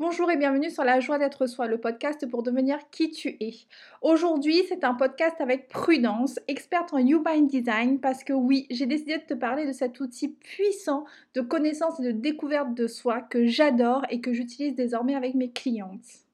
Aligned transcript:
Bonjour 0.00 0.30
et 0.30 0.38
bienvenue 0.38 0.70
sur 0.70 0.82
La 0.82 0.98
joie 0.98 1.18
d'être 1.18 1.46
soi, 1.46 1.66
le 1.66 1.76
podcast 1.76 2.26
pour 2.26 2.42
devenir 2.42 2.78
qui 2.90 3.10
tu 3.10 3.36
es. 3.38 3.52
Aujourd'hui, 4.00 4.62
c'est 4.66 4.82
un 4.82 4.94
podcast 4.94 5.38
avec 5.40 5.68
Prudence, 5.68 6.40
experte 6.48 6.94
en 6.94 6.96
Human 6.96 7.46
Design, 7.46 8.00
parce 8.00 8.24
que 8.24 8.32
oui, 8.32 8.66
j'ai 8.70 8.86
décidé 8.86 9.18
de 9.18 9.24
te 9.24 9.34
parler 9.34 9.66
de 9.66 9.72
cet 9.72 10.00
outil 10.00 10.28
puissant 10.28 11.04
de 11.34 11.42
connaissance 11.42 12.00
et 12.00 12.04
de 12.04 12.12
découverte 12.12 12.72
de 12.72 12.86
soi 12.86 13.20
que 13.20 13.44
j'adore 13.44 14.06
et 14.08 14.22
que 14.22 14.32
j'utilise 14.32 14.74
désormais 14.74 15.14
avec 15.14 15.34
mes 15.34 15.50
clientes. 15.50 16.29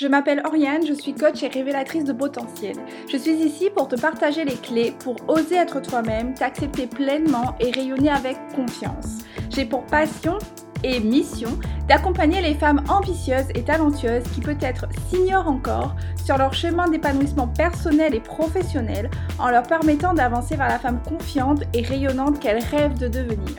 Je 0.00 0.08
m'appelle 0.08 0.40
Oriane, 0.46 0.86
je 0.86 0.94
suis 0.94 1.12
coach 1.12 1.42
et 1.42 1.48
révélatrice 1.48 2.04
de 2.04 2.14
potentiel. 2.14 2.74
Je 3.12 3.18
suis 3.18 3.34
ici 3.34 3.68
pour 3.68 3.86
te 3.86 4.00
partager 4.00 4.46
les 4.46 4.54
clés 4.54 4.94
pour 4.98 5.16
oser 5.28 5.56
être 5.56 5.82
toi-même, 5.82 6.32
t'accepter 6.32 6.86
pleinement 6.86 7.54
et 7.60 7.70
rayonner 7.70 8.08
avec 8.08 8.38
confiance. 8.56 9.18
J'ai 9.50 9.66
pour 9.66 9.84
passion 9.84 10.38
et 10.82 11.00
mission 11.00 11.50
d'accompagner 11.86 12.40
les 12.40 12.54
femmes 12.54 12.82
ambitieuses 12.88 13.50
et 13.54 13.62
talentueuses 13.62 14.24
qui 14.34 14.40
peut-être 14.40 14.86
s'ignorent 15.10 15.48
encore 15.48 15.94
sur 16.24 16.38
leur 16.38 16.54
chemin 16.54 16.88
d'épanouissement 16.88 17.48
personnel 17.48 18.14
et 18.14 18.20
professionnel 18.20 19.10
en 19.38 19.50
leur 19.50 19.64
permettant 19.64 20.14
d'avancer 20.14 20.56
vers 20.56 20.68
la 20.68 20.78
femme 20.78 21.02
confiante 21.06 21.64
et 21.74 21.82
rayonnante 21.82 22.40
qu'elles 22.40 22.64
rêvent 22.64 22.98
de 22.98 23.08
devenir. 23.08 23.56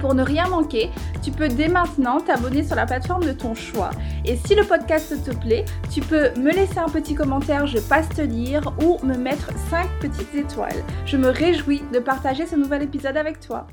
Pour 0.00 0.14
ne 0.14 0.22
rien 0.22 0.48
manquer, 0.48 0.90
tu 1.22 1.30
peux 1.30 1.48
dès 1.48 1.68
maintenant 1.68 2.20
t'abonner 2.20 2.62
sur 2.62 2.76
la 2.76 2.86
plateforme 2.86 3.24
de 3.24 3.32
ton 3.32 3.54
choix. 3.54 3.90
Et 4.24 4.36
si 4.36 4.54
le 4.54 4.64
podcast 4.64 5.14
te 5.24 5.34
plaît, 5.34 5.64
tu 5.90 6.00
peux 6.00 6.30
me 6.38 6.52
laisser 6.52 6.78
un 6.78 6.88
petit 6.88 7.14
commentaire, 7.14 7.66
je 7.66 7.78
passe 7.78 8.08
te 8.08 8.22
lire, 8.22 8.72
ou 8.82 8.98
me 9.04 9.16
mettre 9.16 9.50
5 9.70 9.88
petites 10.00 10.34
étoiles. 10.34 10.84
Je 11.06 11.16
me 11.16 11.28
réjouis 11.28 11.82
de 11.92 11.98
partager 11.98 12.46
ce 12.46 12.56
nouvel 12.56 12.82
épisode 12.82 13.16
avec 13.16 13.40
toi. 13.40 13.66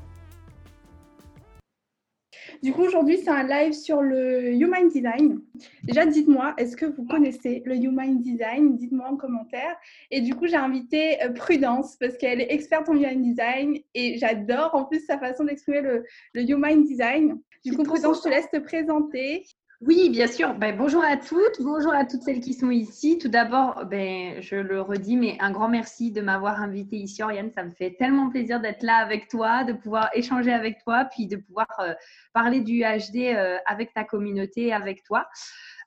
Du 2.64 2.72
coup, 2.72 2.80
aujourd'hui, 2.80 3.18
c'est 3.18 3.28
un 3.28 3.42
live 3.42 3.74
sur 3.74 4.00
le 4.00 4.54
Human 4.54 4.88
Design. 4.88 5.38
Déjà, 5.82 6.06
dites-moi, 6.06 6.54
est-ce 6.56 6.78
que 6.78 6.86
vous 6.86 7.04
connaissez 7.04 7.62
le 7.66 7.76
Human 7.76 8.18
Design? 8.22 8.78
Dites-moi 8.78 9.06
en 9.06 9.16
commentaire. 9.16 9.76
Et 10.10 10.22
du 10.22 10.34
coup, 10.34 10.46
j'ai 10.46 10.56
invité 10.56 11.22
euh, 11.22 11.28
Prudence 11.28 11.96
parce 12.00 12.16
qu'elle 12.16 12.40
est 12.40 12.50
experte 12.50 12.88
en 12.88 12.94
Human 12.94 13.20
Design 13.20 13.76
et 13.92 14.16
j'adore 14.16 14.70
en 14.72 14.86
plus 14.86 15.04
sa 15.04 15.18
façon 15.18 15.44
d'exprimer 15.44 15.82
le, 15.82 16.06
le 16.32 16.50
Human 16.50 16.82
Design. 16.82 17.38
Du 17.66 17.76
coup, 17.76 17.82
Prudence, 17.82 18.20
je 18.20 18.22
te 18.22 18.28
laisse 18.30 18.50
te 18.50 18.56
présenter. 18.56 19.44
Oui, 19.86 20.08
bien 20.08 20.26
sûr. 20.26 20.54
Ben, 20.54 20.74
bonjour 20.74 21.04
à 21.04 21.18
toutes, 21.18 21.60
bonjour 21.60 21.92
à 21.92 22.06
toutes 22.06 22.22
celles 22.22 22.40
qui 22.40 22.54
sont 22.54 22.70
ici. 22.70 23.18
Tout 23.18 23.28
d'abord, 23.28 23.84
ben, 23.84 24.40
je 24.40 24.56
le 24.56 24.80
redis, 24.80 25.14
mais 25.14 25.36
un 25.40 25.50
grand 25.50 25.68
merci 25.68 26.10
de 26.10 26.22
m'avoir 26.22 26.62
invité 26.62 26.96
ici, 26.96 27.22
Oriane. 27.22 27.50
Ça 27.54 27.64
me 27.64 27.70
fait 27.70 27.94
tellement 27.98 28.30
plaisir 28.30 28.60
d'être 28.60 28.82
là 28.82 28.96
avec 28.96 29.28
toi, 29.28 29.62
de 29.64 29.74
pouvoir 29.74 30.08
échanger 30.14 30.54
avec 30.54 30.82
toi, 30.82 31.04
puis 31.04 31.26
de 31.26 31.36
pouvoir 31.36 31.66
euh, 31.80 31.92
parler 32.32 32.62
du 32.62 32.80
HD 32.80 33.34
euh, 33.34 33.58
avec 33.66 33.92
ta 33.92 34.04
communauté, 34.04 34.72
avec 34.72 35.02
toi. 35.02 35.28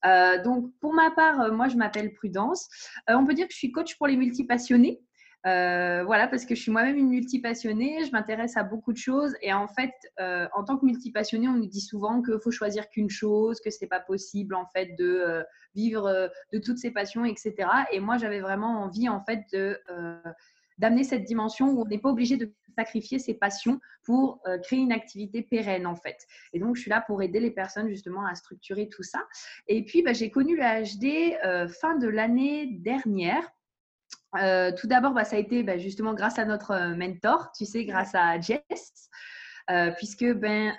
Euh, 0.06 0.44
donc, 0.44 0.72
pour 0.80 0.94
ma 0.94 1.10
part, 1.10 1.52
moi, 1.52 1.68
je 1.68 1.76
m'appelle 1.76 2.14
Prudence. 2.14 2.70
on 3.08 3.26
peut 3.26 3.34
dire 3.34 3.48
que 3.48 3.54
je 3.54 3.58
suis 3.58 3.72
coach 3.72 3.98
pour 3.98 4.06
les 4.06 4.16
multipassionnés. 4.16 5.00
Euh, 5.46 6.04
voilà, 6.04 6.28
parce 6.28 6.46
que 6.46 6.56
je 6.56 6.62
suis 6.62 6.72
moi-même 6.72 6.98
une 6.98 7.10
multipassionnée, 7.10 8.04
je 8.06 8.12
m'intéresse 8.12 8.58
à 8.58 8.64
beaucoup 8.64 8.92
de 8.92 8.98
choses 8.98 9.36
et 9.42 9.54
en 9.54 9.68
fait, 9.68 9.94
euh, 10.20 10.48
en 10.54 10.64
tant 10.64 10.78
que 10.78 10.86
multipassionnée, 10.86 11.48
on 11.48 11.54
nous 11.54 11.68
dit 11.68 11.82
souvent 11.82 12.22
qu'il 12.22 12.40
faut 12.44 12.52
choisir 12.52 12.90
qu'une 12.90 13.10
chose, 13.10 13.60
que 13.62 13.70
c'est 13.70 13.88
pas 13.88 14.00
possible 14.00 14.56
en 14.56 14.66
fait 14.66 14.96
de 14.98 15.06
euh, 15.06 15.44
vivre 15.76 16.32
de 16.52 16.58
toutes 16.58 16.80
ces 16.80 16.92
passions, 16.92 17.24
etc. 17.24 17.54
Et 17.92 18.00
moi, 18.00 18.18
j'avais 18.18 18.42
vraiment 18.42 18.82
envie 18.82 19.08
en 19.10 19.24
fait 19.24 19.42
d'amener 20.80 21.04
cette 21.04 21.24
dimension 21.24 21.70
où 21.70 21.82
on 21.82 21.86
n'est 21.86 22.00
pas 22.00 22.10
obligé 22.10 22.36
de 22.36 22.52
sacrifier 22.76 23.20
ses 23.20 23.36
passions 23.36 23.80
pour 24.04 24.42
créer 24.64 24.80
une 24.80 24.92
activité 24.92 25.44
pérenne 25.44 25.86
en 25.86 25.96
fait. 25.96 26.18
Et 26.54 26.60
donc, 26.60 26.76
je 26.76 26.82
suis 26.82 26.90
là 26.90 27.04
pour 27.06 27.22
aider 27.22 27.40
les 27.40 27.52
personnes 27.52 27.90
justement 27.90 28.26
à 28.26 28.34
structurer 28.34 28.90
tout 28.90 29.04
ça. 29.04 29.20
Et 29.68 29.86
puis, 29.86 30.02
bah, 30.02 30.14
j'ai 30.14 30.32
connu 30.32 30.58
le 30.58 30.64
HD 30.64 31.70
fin 31.70 31.96
de 31.96 32.08
l'année 32.08 32.66
dernière. 32.80 33.48
Euh, 34.42 34.72
tout 34.72 34.88
d'abord, 34.88 35.14
bah, 35.14 35.24
ça 35.24 35.36
a 35.36 35.40
été 35.40 35.64
bah, 35.64 35.78
justement 35.78 36.14
grâce 36.14 36.38
à 36.38 36.46
notre 36.46 36.72
euh, 36.72 36.96
mentor, 36.96 37.52
tu 37.58 37.66
sais, 37.66 37.86
grâce 37.86 38.14
à 38.14 38.40
Jess. 38.40 39.10
Euh, 39.70 39.92
puisque 39.92 40.24
ben, 40.24 40.74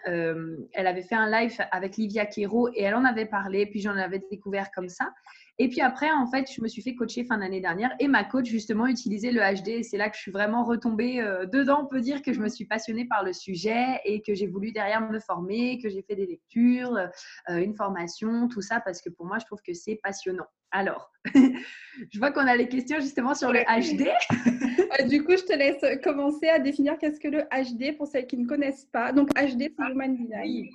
elle 0.72 0.86
avait 0.86 1.02
fait 1.02 1.14
un 1.14 1.28
live 1.30 1.54
avec 1.72 1.98
Livia 1.98 2.24
Kero 2.24 2.70
et 2.70 2.84
elle 2.84 2.94
en 2.94 3.04
avait 3.04 3.26
parlé, 3.26 3.66
puis 3.66 3.82
j'en 3.82 3.94
avais 3.94 4.22
découvert 4.30 4.70
comme 4.70 4.88
ça. 4.88 5.12
Et 5.60 5.68
puis 5.68 5.80
après, 5.80 6.10
en 6.10 6.26
fait, 6.26 6.50
je 6.52 6.62
me 6.62 6.68
suis 6.68 6.82
fait 6.82 6.94
coacher 6.94 7.24
fin 7.24 7.38
d'année 7.38 7.60
dernière 7.60 7.90
et 7.98 8.06
ma 8.06 8.22
coach, 8.22 8.46
justement, 8.46 8.86
utilisait 8.86 9.32
le 9.32 9.40
HD. 9.40 9.82
C'est 9.82 9.96
là 9.96 10.08
que 10.08 10.16
je 10.16 10.20
suis 10.20 10.30
vraiment 10.30 10.64
retombée 10.64 11.20
euh, 11.20 11.46
dedans. 11.46 11.80
On 11.82 11.86
peut 11.86 12.00
dire 12.00 12.22
que 12.22 12.32
je 12.32 12.40
me 12.40 12.48
suis 12.48 12.64
passionnée 12.64 13.06
par 13.06 13.24
le 13.24 13.32
sujet 13.32 14.00
et 14.04 14.22
que 14.22 14.34
j'ai 14.34 14.46
voulu 14.46 14.70
derrière 14.70 15.00
me 15.00 15.18
former, 15.18 15.80
que 15.82 15.88
j'ai 15.88 16.02
fait 16.02 16.14
des 16.14 16.26
lectures, 16.26 16.96
euh, 16.96 17.56
une 17.56 17.74
formation, 17.74 18.46
tout 18.46 18.62
ça, 18.62 18.80
parce 18.80 19.02
que 19.02 19.10
pour 19.10 19.26
moi, 19.26 19.38
je 19.40 19.46
trouve 19.46 19.60
que 19.66 19.74
c'est 19.74 19.96
passionnant. 19.96 20.46
Alors, 20.70 21.10
je 21.34 22.18
vois 22.18 22.30
qu'on 22.30 22.46
a 22.46 22.54
les 22.54 22.68
questions 22.68 23.00
justement 23.00 23.34
sur 23.34 23.52
le 23.52 23.60
HD. 23.60 24.08
du 25.08 25.24
coup, 25.24 25.32
je 25.32 25.44
te 25.44 25.56
laisse 25.56 25.82
commencer 26.04 26.48
à 26.48 26.60
définir 26.60 26.98
qu'est-ce 26.98 27.18
que 27.18 27.28
le 27.28 27.42
HD 27.50 27.96
pour 27.96 28.06
celles 28.06 28.26
qui 28.26 28.36
ne 28.36 28.46
connaissent 28.46 28.86
pas. 28.92 29.12
Donc, 29.12 29.30
HD, 29.30 29.72
c'est 29.76 29.90
Human 29.90 30.14
Design. 30.14 30.68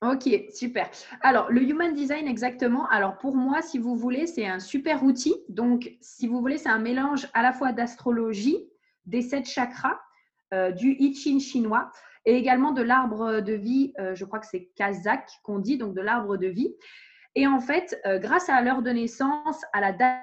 Ok, 0.00 0.28
super. 0.54 0.88
Alors, 1.22 1.50
le 1.50 1.60
Human 1.60 1.92
Design, 1.92 2.28
exactement. 2.28 2.86
Alors, 2.88 3.18
pour 3.18 3.34
moi, 3.34 3.62
si 3.62 3.78
vous 3.78 3.96
voulez, 3.96 4.28
c'est 4.28 4.46
un 4.46 4.60
super 4.60 5.02
outil. 5.02 5.34
Donc, 5.48 5.90
si 6.00 6.28
vous 6.28 6.40
voulez, 6.40 6.56
c'est 6.56 6.68
un 6.68 6.78
mélange 6.78 7.28
à 7.34 7.42
la 7.42 7.52
fois 7.52 7.72
d'astrologie, 7.72 8.70
des 9.06 9.22
sept 9.22 9.46
chakras, 9.46 9.98
euh, 10.54 10.70
du 10.70 10.96
I 11.00 11.14
Ching 11.14 11.40
chinois 11.40 11.90
et 12.24 12.36
également 12.36 12.70
de 12.70 12.80
l'arbre 12.80 13.40
de 13.40 13.52
vie, 13.52 13.92
euh, 13.98 14.14
je 14.14 14.24
crois 14.24 14.38
que 14.38 14.46
c'est 14.46 14.70
Kazakh 14.76 15.28
qu'on 15.42 15.58
dit, 15.58 15.78
donc 15.78 15.94
de 15.94 16.00
l'arbre 16.00 16.36
de 16.36 16.46
vie. 16.46 16.74
Et 17.34 17.46
en 17.48 17.60
fait, 17.60 18.00
euh, 18.06 18.18
grâce 18.18 18.48
à 18.48 18.60
l'heure 18.62 18.82
de 18.82 18.90
naissance, 18.90 19.60
à 19.72 19.80
la 19.80 19.92
date 19.92 20.22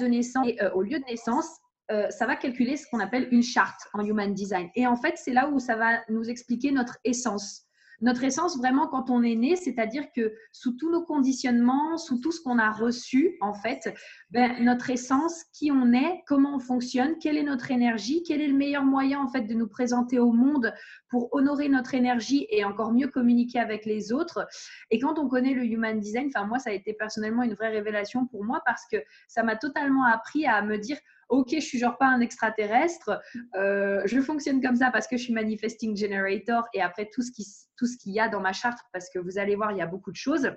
de 0.00 0.06
naissance 0.06 0.46
et 0.46 0.58
au 0.74 0.82
lieu 0.82 0.98
de 0.98 1.04
naissance, 1.04 1.48
ça 1.88 2.26
va 2.26 2.34
calculer 2.34 2.76
ce 2.76 2.86
qu'on 2.90 2.98
appelle 2.98 3.28
une 3.30 3.44
charte 3.44 3.88
en 3.92 4.04
Human 4.04 4.34
Design. 4.34 4.70
Et 4.74 4.88
en 4.88 4.96
fait, 4.96 5.14
c'est 5.16 5.32
là 5.32 5.48
où 5.48 5.60
ça 5.60 5.76
va 5.76 6.00
nous 6.08 6.28
expliquer 6.28 6.72
notre 6.72 6.98
essence 7.04 7.65
notre 8.00 8.24
essence 8.24 8.56
vraiment 8.58 8.88
quand 8.88 9.10
on 9.10 9.22
est 9.22 9.34
né, 9.34 9.56
c'est-à-dire 9.56 10.04
que 10.14 10.34
sous 10.52 10.72
tous 10.72 10.90
nos 10.90 11.02
conditionnements, 11.02 11.96
sous 11.96 12.18
tout 12.18 12.32
ce 12.32 12.40
qu'on 12.40 12.58
a 12.58 12.70
reçu, 12.70 13.36
en 13.40 13.54
fait, 13.54 13.94
ben, 14.30 14.62
notre 14.64 14.90
essence, 14.90 15.44
qui 15.52 15.70
on 15.70 15.92
est, 15.92 16.22
comment 16.26 16.56
on 16.56 16.58
fonctionne, 16.58 17.18
quelle 17.18 17.36
est 17.36 17.42
notre 17.42 17.70
énergie, 17.70 18.22
quel 18.26 18.40
est 18.40 18.48
le 18.48 18.56
meilleur 18.56 18.84
moyen 18.84 19.20
en 19.20 19.28
fait 19.28 19.42
de 19.42 19.54
nous 19.54 19.68
présenter 19.68 20.18
au 20.18 20.32
monde 20.32 20.72
pour 21.08 21.34
honorer 21.34 21.68
notre 21.68 21.94
énergie 21.94 22.46
et 22.50 22.64
encore 22.64 22.92
mieux 22.92 23.08
communiquer 23.08 23.58
avec 23.58 23.84
les 23.84 24.12
autres. 24.12 24.46
Et 24.90 24.98
quand 24.98 25.18
on 25.18 25.28
connaît 25.28 25.54
le 25.54 25.64
human 25.64 25.98
design, 25.98 26.30
enfin 26.34 26.46
moi 26.46 26.58
ça 26.58 26.70
a 26.70 26.72
été 26.72 26.92
personnellement 26.92 27.42
une 27.42 27.54
vraie 27.54 27.70
révélation 27.70 28.26
pour 28.26 28.44
moi 28.44 28.60
parce 28.64 28.84
que 28.90 28.96
ça 29.28 29.42
m'a 29.42 29.56
totalement 29.56 30.04
appris 30.04 30.46
à 30.46 30.62
me 30.62 30.78
dire 30.78 30.98
ok, 31.28 31.48
je 31.52 31.60
suis 31.60 31.78
genre 31.78 31.98
pas 31.98 32.06
un 32.06 32.20
extraterrestre, 32.20 33.20
euh, 33.56 34.00
je 34.04 34.20
fonctionne 34.20 34.62
comme 34.62 34.76
ça 34.76 34.90
parce 34.90 35.06
que 35.06 35.16
je 35.16 35.24
suis 35.24 35.32
manifesting 35.32 35.96
generator 35.96 36.64
et 36.72 36.80
après 36.80 37.08
tout 37.12 37.22
ce 37.22 37.32
qui 37.32 37.44
tout 37.76 37.86
ce 37.86 37.96
qu'il 37.96 38.12
y 38.12 38.20
a 38.20 38.28
dans 38.28 38.40
ma 38.40 38.52
charte 38.52 38.78
parce 38.92 39.08
que 39.10 39.18
vous 39.18 39.38
allez 39.38 39.56
voir, 39.56 39.72
il 39.72 39.78
y 39.78 39.82
a 39.82 39.86
beaucoup 39.86 40.10
de 40.10 40.16
choses. 40.16 40.50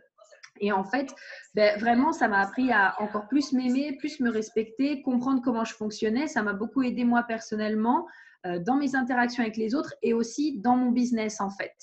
Et 0.61 0.71
en 0.71 0.83
fait, 0.83 1.13
ben, 1.53 1.79
vraiment, 1.79 2.11
ça 2.11 2.27
m'a 2.27 2.39
appris 2.39 2.71
à 2.71 2.95
encore 2.99 3.27
plus 3.27 3.53
m'aimer, 3.53 3.95
plus 3.97 4.19
me 4.19 4.29
respecter, 4.29 5.01
comprendre 5.01 5.41
comment 5.43 5.63
je 5.63 5.73
fonctionnais. 5.73 6.27
Ça 6.27 6.43
m'a 6.43 6.53
beaucoup 6.53 6.81
aidé 6.81 7.03
moi 7.03 7.23
personnellement 7.23 8.07
euh, 8.45 8.59
dans 8.59 8.75
mes 8.75 8.95
interactions 8.95 9.43
avec 9.43 9.57
les 9.57 9.75
autres 9.75 9.93
et 10.01 10.13
aussi 10.13 10.59
dans 10.59 10.75
mon 10.75 10.91
business 10.91 11.41
en 11.41 11.49
fait. 11.49 11.75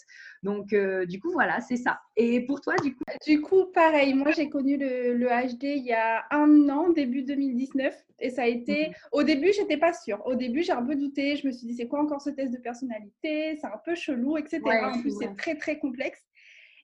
Donc, 0.46 0.72
euh, 0.72 1.06
du 1.06 1.18
coup, 1.18 1.32
voilà, 1.32 1.60
c'est 1.60 1.76
ça. 1.76 1.98
Et 2.16 2.46
pour 2.46 2.60
toi, 2.60 2.76
du 2.76 2.94
coup? 2.94 3.02
Du 3.26 3.40
coup, 3.40 3.64
pareil, 3.74 4.14
moi 4.14 4.30
j'ai 4.30 4.48
connu 4.48 4.76
le, 4.76 5.26
HD 5.26 5.64
il 5.64 5.84
y 5.84 5.92
a 5.92 6.24
un 6.30 6.68
an, 6.68 6.90
début 6.90 7.24
2019. 7.24 7.92
Et 8.20 8.30
ça 8.30 8.42
a 8.42 8.46
été. 8.46 8.92
Au 9.10 9.24
début, 9.24 9.52
j'étais 9.52 9.76
pas 9.76 9.92
sûre. 9.92 10.22
Au 10.24 10.36
début, 10.36 10.62
j'ai 10.62 10.70
un 10.70 10.84
peu 10.84 10.94
douté. 10.94 11.34
Je 11.34 11.48
me 11.48 11.52
suis 11.52 11.66
dit, 11.66 11.74
c'est 11.74 11.88
quoi 11.88 12.00
encore 12.00 12.22
ce 12.22 12.30
test 12.30 12.52
de 12.52 12.58
personnalité? 12.58 13.58
C'est 13.60 13.66
un 13.66 13.80
peu 13.84 13.96
chelou, 13.96 14.38
etc. 14.38 14.62
en 14.84 15.00
plus, 15.00 15.16
c'est 15.18 15.36
très, 15.36 15.56
très 15.56 15.80
complexe. 15.80 16.22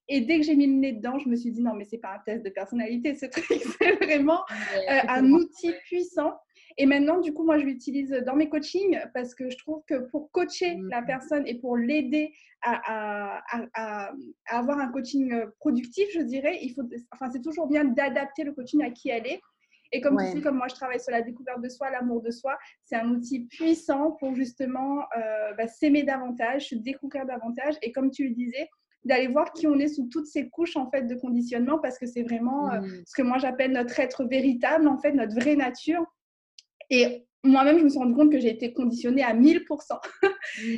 Et 0.09 0.21
dès 0.21 0.41
que 0.41 0.45
j'ai 0.45 0.57
mis 0.57 0.67
le 0.67 0.73
nez 0.73 0.93
dedans, 0.93 1.21
je 1.21 1.29
me 1.29 1.37
suis 1.37 1.53
dit 1.53 1.63
non, 1.63 1.75
mais 1.75 1.85
c'est 1.85 1.99
pas 1.99 2.15
un 2.17 2.19
test 2.19 2.45
de 2.45 2.51
personnalité, 2.51 3.15
ce 3.15 3.27
truc, 3.31 3.47
c'est 3.47 3.93
vraiment 4.05 4.41
euh, 4.91 4.99
un 5.09 5.25
outil 5.31 5.73
puissant. 5.87 6.35
Et 6.79 6.87
maintenant, 6.87 7.21
du 7.21 7.33
coup, 7.33 7.45
moi, 7.45 7.59
je 7.59 7.65
l'utilise 7.65 8.11
dans 8.27 8.35
mes 8.35 8.49
coachings 8.49 8.99
parce 9.15 9.35
que 9.35 9.51
je 9.51 9.59
trouve 9.59 9.83
que 9.87 10.09
pour 10.11 10.31
coacher 10.31 10.77
mmh. 10.77 10.89
la 10.89 11.03
personne 11.03 11.47
et 11.47 11.59
pour 11.59 11.77
l'aider 11.77 12.33
à, 12.63 13.43
avoir 14.47 14.79
un 14.79 14.89
coaching 14.89 15.33
euh, 15.33 15.47
productif, 15.59 16.07
je 16.15 16.21
dirais, 16.21 16.59
il 16.63 16.73
faut, 16.75 16.83
enfin, 17.13 17.29
c'est 17.33 17.43
toujours 17.43 17.67
bien 17.67 17.85
d'adapter 17.85 18.45
le 18.45 18.53
coaching 18.53 18.83
à 18.85 18.91
qui 18.91 19.09
elle 19.09 19.27
est. 19.27 19.41
Et 19.95 20.01
comme 20.01 20.17
tu 20.17 20.33
sais, 20.33 20.41
comme 20.41 20.57
moi, 20.57 20.69
je 20.69 20.75
travaille 20.75 21.01
sur 21.01 21.13
la 21.13 21.21
découverte 21.21 21.61
de 21.61 21.69
soi, 21.69 21.91
l'amour 21.91 22.23
de 22.23 22.31
soi, 22.31 22.57
c'est 22.83 22.97
un 22.97 23.11
outil 23.11 23.41
puissant 23.45 24.13
pour 24.13 24.35
justement 24.35 25.01
euh, 25.19 25.53
bah, 25.59 25.69
s'aimer 25.69 26.03
davantage, 26.03 26.69
se 26.69 26.77
découvrir 26.77 27.27
davantage. 27.27 27.75
Et 27.83 27.93
comme 27.93 28.11
tu 28.11 28.29
le 28.29 28.35
disais, 28.35 28.71
d'aller 29.05 29.27
voir 29.27 29.53
qui 29.53 29.67
on 29.67 29.79
est 29.79 29.89
sous 29.89 30.09
toutes 30.09 30.27
ces 30.27 30.49
couches 30.49 30.77
en 30.77 30.91
fait 30.91 31.03
de 31.03 31.15
conditionnement 31.15 31.79
parce 31.79 31.99
que 31.99 32.07
c'est 32.07 32.23
vraiment 32.23 32.73
euh, 32.73 32.81
mmh. 32.81 33.03
ce 33.05 33.15
que 33.17 33.23
moi 33.23 33.39
j'appelle 33.39 33.73
notre 33.73 33.99
être 33.99 34.25
véritable 34.25 34.87
en 34.87 34.97
fait 34.97 35.13
notre 35.13 35.35
vraie 35.35 35.57
nature 35.57 36.07
et 36.93 37.27
moi-même, 37.43 37.79
je 37.79 37.85
me 37.85 37.89
suis 37.89 37.99
rendu 37.99 38.15
compte 38.15 38.31
que 38.31 38.39
j'ai 38.39 38.51
été 38.51 38.73
conditionnée 38.73 39.23
à 39.23 39.35
1000%. 39.35 39.65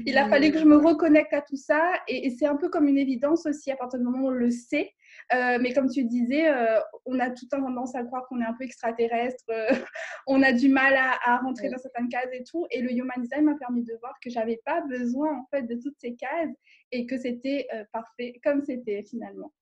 Il 0.06 0.16
a 0.16 0.28
fallu 0.28 0.50
que 0.50 0.58
je 0.58 0.64
me 0.64 0.76
reconnecte 0.76 1.34
à 1.34 1.43
tout 1.43 1.56
ça. 1.56 1.93
Et, 2.08 2.31
c'est 2.31 2.46
un 2.46 2.56
peu 2.56 2.70
comme 2.70 2.87
une 2.87 2.96
évidence 2.96 3.44
aussi 3.46 3.70
à 3.70 3.76
partir 3.76 3.99
du 3.99 4.05
moment 4.05 4.20
où 4.20 4.28
on 4.28 4.31
le 4.31 4.50
sait. 4.50 4.93
Euh, 5.34 5.58
mais 5.61 5.75
comme 5.75 5.90
tu 5.90 6.05
disais, 6.05 6.49
euh, 6.49 6.78
on 7.05 7.19
a 7.19 7.31
tout 7.31 7.46
tendance 7.50 7.94
à 7.94 8.05
croire 8.05 8.26
qu'on 8.28 8.40
est 8.40 8.46
un 8.46 8.55
peu 8.55 8.64
extraterrestre. 8.64 9.44
Euh, 9.50 9.66
on 10.26 10.43
a 10.43 10.52
du 10.52 10.69
mal 10.69 10.94
à, 10.96 11.38
rentrer 11.38 11.69
dans 11.69 11.78
certaines 11.78 12.08
cases 12.08 12.32
et 12.32 12.44
tout. 12.44 12.66
Et 12.70 12.81
le 12.81 12.93
Human 12.93 13.20
Design 13.20 13.44
m'a 13.44 13.56
permis 13.56 13.82
de 13.82 13.94
voir 14.00 14.14
que 14.22 14.31
j'avais 14.31 14.61
pas 14.64 14.81
besoin 14.82 15.37
en 15.37 15.46
fait 15.50 15.62
de 15.62 15.75
toutes 15.75 15.96
ces 15.99 16.14
cases 16.14 16.55
et 16.93 17.06
que 17.06 17.19
c'était 17.19 17.66
parfait 17.93 18.40
comme 18.43 18.62
c'était 18.62 19.02
finalement. 19.02 19.52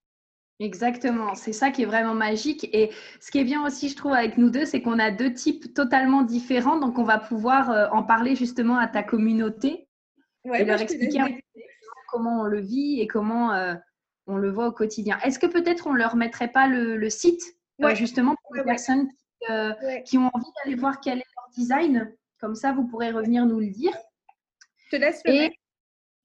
Exactement, 0.62 1.34
c'est 1.34 1.52
ça 1.52 1.72
qui 1.72 1.82
est 1.82 1.86
vraiment 1.86 2.14
magique. 2.14 2.68
Et 2.72 2.92
ce 3.18 3.32
qui 3.32 3.38
est 3.38 3.44
bien 3.44 3.66
aussi, 3.66 3.88
je 3.88 3.96
trouve, 3.96 4.12
avec 4.12 4.38
nous 4.38 4.48
deux, 4.48 4.64
c'est 4.64 4.80
qu'on 4.80 5.00
a 5.00 5.10
deux 5.10 5.34
types 5.34 5.74
totalement 5.74 6.22
différents. 6.22 6.78
Donc, 6.78 6.98
on 6.98 7.02
va 7.02 7.18
pouvoir 7.18 7.70
euh, 7.70 7.88
en 7.90 8.04
parler 8.04 8.36
justement 8.36 8.78
à 8.78 8.86
ta 8.86 9.02
communauté 9.02 9.88
et 10.54 10.64
leur 10.64 10.80
expliquer 10.80 11.42
comment 12.08 12.42
on 12.42 12.44
le 12.44 12.60
vit 12.60 13.00
et 13.00 13.08
comment 13.08 13.52
euh, 13.54 13.74
on 14.28 14.36
le 14.36 14.52
voit 14.52 14.68
au 14.68 14.72
quotidien. 14.72 15.18
Est-ce 15.24 15.40
que 15.40 15.46
peut-être 15.46 15.88
on 15.88 15.94
leur 15.94 16.14
mettrait 16.14 16.52
pas 16.52 16.68
le, 16.68 17.10
site, 17.10 17.42
euh, 17.82 17.96
justement, 17.96 18.36
pour 18.44 18.54
les 18.54 18.62
personnes 18.62 19.08
qui, 20.06 20.16
ont 20.16 20.30
envie 20.32 20.52
d'aller 20.62 20.76
voir 20.76 21.00
quel 21.00 21.18
est 21.18 21.26
leur 21.36 21.48
design? 21.56 22.14
Comme 22.38 22.54
ça, 22.54 22.70
vous 22.72 22.86
pourrez 22.86 23.10
revenir 23.10 23.46
nous 23.46 23.58
le 23.58 23.70
dire. 23.70 23.92
Je 24.76 24.96
te 24.96 25.00
laisse 25.00 25.22
le 25.24 25.50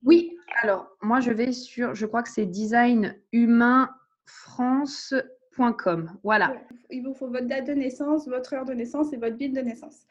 Oui, 0.04 0.38
alors 0.62 0.88
moi 1.02 1.22
je 1.22 1.32
vais 1.32 1.52
sur, 1.52 1.96
je 1.96 2.06
crois 2.06 2.22
que 2.22 2.30
c'est 2.30 2.46
design 2.46 3.16
humain 3.32 3.90
france.com. 4.28 6.12
Voilà. 6.24 6.54
Il 6.90 7.04
vous 7.04 7.14
faut 7.14 7.28
votre 7.28 7.48
date 7.48 7.68
de 7.68 7.74
naissance, 7.74 8.28
votre 8.28 8.54
heure 8.54 8.66
de 8.66 8.74
naissance 8.74 9.14
et 9.14 9.18
votre 9.18 9.38
ville 9.38 9.54
de 9.54 9.62
naissance. 9.62 10.02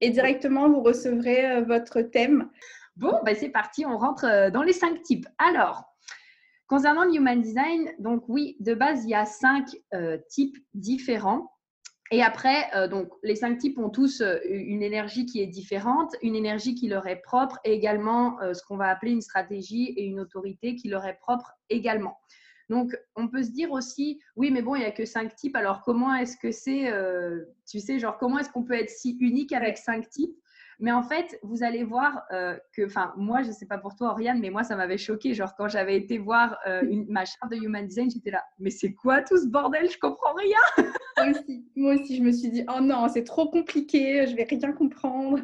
Et 0.00 0.10
directement, 0.10 0.68
vous 0.68 0.82
recevrez 0.82 1.46
euh, 1.46 1.60
votre 1.62 2.00
thème. 2.00 2.48
Bon, 2.96 3.20
ben 3.24 3.34
c'est 3.34 3.48
parti, 3.48 3.84
on 3.84 3.98
rentre 3.98 4.24
euh, 4.24 4.50
dans 4.50 4.62
les 4.62 4.72
cinq 4.72 5.02
types. 5.02 5.26
Alors, 5.38 5.84
concernant 6.68 7.04
le 7.04 7.14
Human 7.14 7.40
Design, 7.40 7.92
donc 7.98 8.24
oui, 8.28 8.56
de 8.60 8.74
base, 8.74 9.04
il 9.04 9.10
y 9.10 9.14
a 9.14 9.26
cinq 9.26 9.66
euh, 9.92 10.18
types 10.28 10.56
différents. 10.74 11.50
Et 12.10 12.22
après, 12.22 12.88
donc, 12.90 13.08
les 13.22 13.34
cinq 13.34 13.56
types 13.58 13.78
ont 13.78 13.88
tous 13.88 14.22
une 14.44 14.82
énergie 14.82 15.24
qui 15.24 15.40
est 15.40 15.46
différente, 15.46 16.14
une 16.22 16.36
énergie 16.36 16.74
qui 16.74 16.86
leur 16.86 17.06
est 17.08 17.16
propre 17.16 17.58
et 17.64 17.72
également 17.72 18.36
ce 18.52 18.62
qu'on 18.62 18.76
va 18.76 18.88
appeler 18.88 19.10
une 19.10 19.22
stratégie 19.22 19.86
et 19.96 20.04
une 20.04 20.20
autorité 20.20 20.76
qui 20.76 20.88
leur 20.88 21.06
est 21.06 21.18
propre 21.18 21.54
également. 21.70 22.18
Donc, 22.70 22.96
on 23.16 23.28
peut 23.28 23.42
se 23.42 23.50
dire 23.50 23.72
aussi, 23.72 24.20
oui, 24.36 24.50
mais 24.50 24.62
bon, 24.62 24.74
il 24.74 24.80
n'y 24.80 24.84
a 24.84 24.90
que 24.90 25.04
cinq 25.04 25.34
types. 25.34 25.56
Alors, 25.56 25.82
comment 25.82 26.14
est-ce 26.14 26.36
que 26.36 26.50
c'est, 26.50 26.90
euh, 26.90 27.44
tu 27.68 27.80
sais, 27.80 27.98
genre, 27.98 28.16
comment 28.18 28.38
est-ce 28.38 28.50
qu'on 28.50 28.64
peut 28.64 28.74
être 28.74 28.90
si 28.90 29.16
unique 29.20 29.52
avec 29.52 29.78
cinq 29.78 30.08
types? 30.08 30.34
Mais 30.80 30.90
en 30.92 31.02
fait, 31.02 31.38
vous 31.42 31.62
allez 31.62 31.84
voir 31.84 32.22
euh, 32.32 32.56
que, 32.72 32.86
enfin, 32.86 33.12
moi, 33.16 33.42
je 33.42 33.48
ne 33.48 33.52
sais 33.52 33.66
pas 33.66 33.78
pour 33.78 33.94
toi, 33.94 34.10
Oriane, 34.10 34.40
mais 34.40 34.50
moi, 34.50 34.64
ça 34.64 34.76
m'avait 34.76 34.98
choqué. 34.98 35.34
Genre, 35.34 35.54
quand 35.56 35.68
j'avais 35.68 35.96
été 35.96 36.18
voir 36.18 36.58
euh, 36.66 36.82
une, 36.82 37.06
ma 37.08 37.24
charte 37.24 37.50
de 37.50 37.56
Human 37.56 37.86
Design, 37.86 38.10
j'étais 38.10 38.30
là, 38.30 38.42
mais 38.58 38.70
c'est 38.70 38.92
quoi 38.92 39.22
tout 39.22 39.36
ce 39.36 39.46
bordel? 39.46 39.88
Je 39.88 39.98
comprends 39.98 40.34
rien. 40.34 40.58
moi, 41.16 41.28
aussi, 41.30 41.64
moi 41.76 41.94
aussi, 41.94 42.16
je 42.16 42.22
me 42.22 42.32
suis 42.32 42.50
dit, 42.50 42.64
oh 42.68 42.80
non, 42.80 43.08
c'est 43.08 43.24
trop 43.24 43.48
compliqué, 43.48 44.26
je 44.26 44.34
vais 44.34 44.44
rien 44.44 44.72
comprendre. 44.72 45.38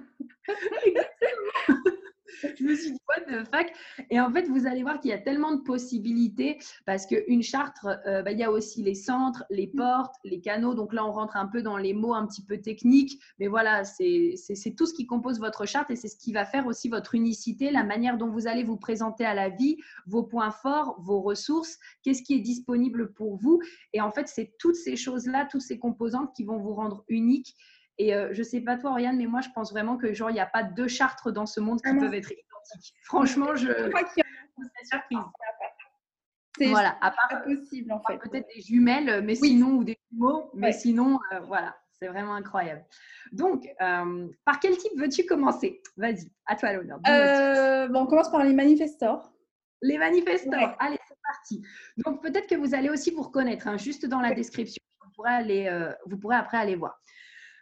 je 2.59 2.65
me 2.65 2.75
suis 2.75 2.93
dit, 2.93 2.99
what 3.09 3.21
the 3.23 3.45
fuck? 3.45 3.73
Et 4.11 4.21
en 4.21 4.31
fait, 4.33 4.49
vous 4.49 4.67
allez 4.67 4.83
voir 4.83 5.01
qu'il 5.01 5.11
y 5.11 5.15
a 5.15 5.19
tellement 5.19 5.55
de 5.55 5.61
possibilités 5.61 6.59
parce 6.87 7.07
qu'une 7.07 7.43
charte, 7.43 7.77
euh, 8.07 8.23
bah, 8.23 8.33
il 8.33 8.39
y 8.39 8.45
a 8.45 8.51
aussi 8.51 8.83
les 8.83 8.95
centres, 8.95 9.45
les 9.51 9.67
portes, 9.67 10.15
les 10.25 10.41
canaux. 10.41 10.75
Donc 10.75 10.93
là, 10.93 11.05
on 11.05 11.13
rentre 11.13 11.37
un 11.37 11.47
peu 11.47 11.63
dans 11.63 11.77
les 11.77 11.95
mots 11.95 12.15
un 12.15 12.27
petit 12.27 12.45
peu 12.45 12.59
techniques. 12.59 13.21
Mais 13.39 13.49
voilà, 13.49 13.85
c'est 13.85 14.35
tout 14.77 14.87
ce 14.87 14.95
qui 14.95 15.07
compose 15.07 15.41
votre 15.41 15.67
charte 15.67 15.91
et 15.91 15.97
c'est 15.97 16.09
ce 16.09 16.17
qui 16.17 16.33
va 16.33 16.45
faire 16.45 16.67
aussi 16.67 16.89
votre 16.89 17.15
unicité, 17.15 17.71
la 17.71 17.85
manière 17.85 18.19
dont 18.19 18.29
vous 18.29 18.47
allez 18.47 18.65
vous 18.65 18.77
présenter 18.77 19.25
à 19.25 19.35
la 19.35 19.49
vie, 19.49 19.79
vos 20.07 20.23
points 20.23 20.51
forts, 20.51 20.97
vos 21.01 21.21
ressources, 21.21 21.79
qu'est-ce 22.03 22.23
qui 22.23 22.35
est 22.35 22.41
disponible 22.41 23.13
pour 23.13 23.37
vous. 23.37 23.61
Et 23.93 24.01
en 24.01 24.11
fait, 24.11 24.29
c'est 24.29 24.55
toutes 24.59 24.77
ces 24.77 24.97
choses-là, 24.97 25.47
toutes 25.51 25.63
ces 25.63 25.79
composantes 25.79 26.35
qui 26.35 26.45
vont 26.45 26.59
vous 26.59 26.75
rendre 26.75 27.05
unique 27.09 27.57
et 28.01 28.15
euh, 28.15 28.29
je 28.33 28.43
sais 28.43 28.63
pas 28.63 28.79
toi, 28.79 28.93
Oriane, 28.93 29.19
mais 29.19 29.27
moi, 29.27 29.43
je 29.43 29.51
pense 29.55 29.73
vraiment 29.73 29.99
que 29.99 30.15
genre, 30.15 30.31
il 30.31 30.35
n'y 30.35 30.41
a 30.41 30.47
pas 30.47 30.63
deux 30.63 30.89
chartres 30.89 31.31
dans 31.31 31.45
ce 31.45 31.61
monde 31.61 31.83
qui 31.83 31.91
ah 31.91 32.01
peuvent 32.01 32.15
être 32.15 32.33
identiques. 32.33 32.95
Franchement, 33.05 33.55
je. 33.55 33.69
C'est 36.57 36.69
voilà, 36.69 36.97
à 37.03 37.11
part 37.11 37.43
possible 37.45 37.93
en 37.93 38.01
fait. 38.01 38.19
Peut-être 38.19 38.49
des 38.55 38.63
jumelles, 38.63 39.23
mais 39.23 39.35
sinon, 39.35 39.77
ou 39.77 39.85
des 39.85 39.99
jumeaux, 40.11 40.51
mais 40.55 40.73
sinon, 40.73 41.21
euh, 41.33 41.41
voilà, 41.41 41.77
c'est 41.93 42.09
vraiment 42.09 42.35
incroyable. 42.35 42.85
Donc, 43.33 43.69
euh, 43.83 44.29
par 44.47 44.61
quel 44.61 44.79
type 44.79 44.93
veux-tu 44.97 45.27
commencer? 45.27 45.83
Vas-y, 45.99 46.33
à 46.47 46.57
toi 46.57 46.73
l'honneur. 46.73 47.01
bon, 47.91 48.01
on 48.01 48.07
commence 48.07 48.31
par 48.31 48.45
les 48.45 48.55
manifestors. 48.55 49.31
Les 49.83 49.99
manifestors, 49.99 50.75
allez, 50.79 50.99
c'est 51.07 51.19
parti. 51.23 51.63
Donc, 51.99 52.23
peut-être 52.23 52.49
que 52.49 52.57
vous 52.57 52.75
allez 52.75 52.89
aussi 52.89 53.11
vous 53.11 53.23
reconnaître, 53.23 53.69
hein, 53.69 53.77
juste 53.77 54.07
dans 54.07 54.21
la 54.21 54.33
description. 54.33 54.83
Vous 55.05 55.11
pourrez, 55.13 55.31
aller, 55.31 55.91
vous 56.07 56.17
pourrez 56.17 56.37
après 56.37 56.57
aller 56.57 56.77
voir. 56.77 57.01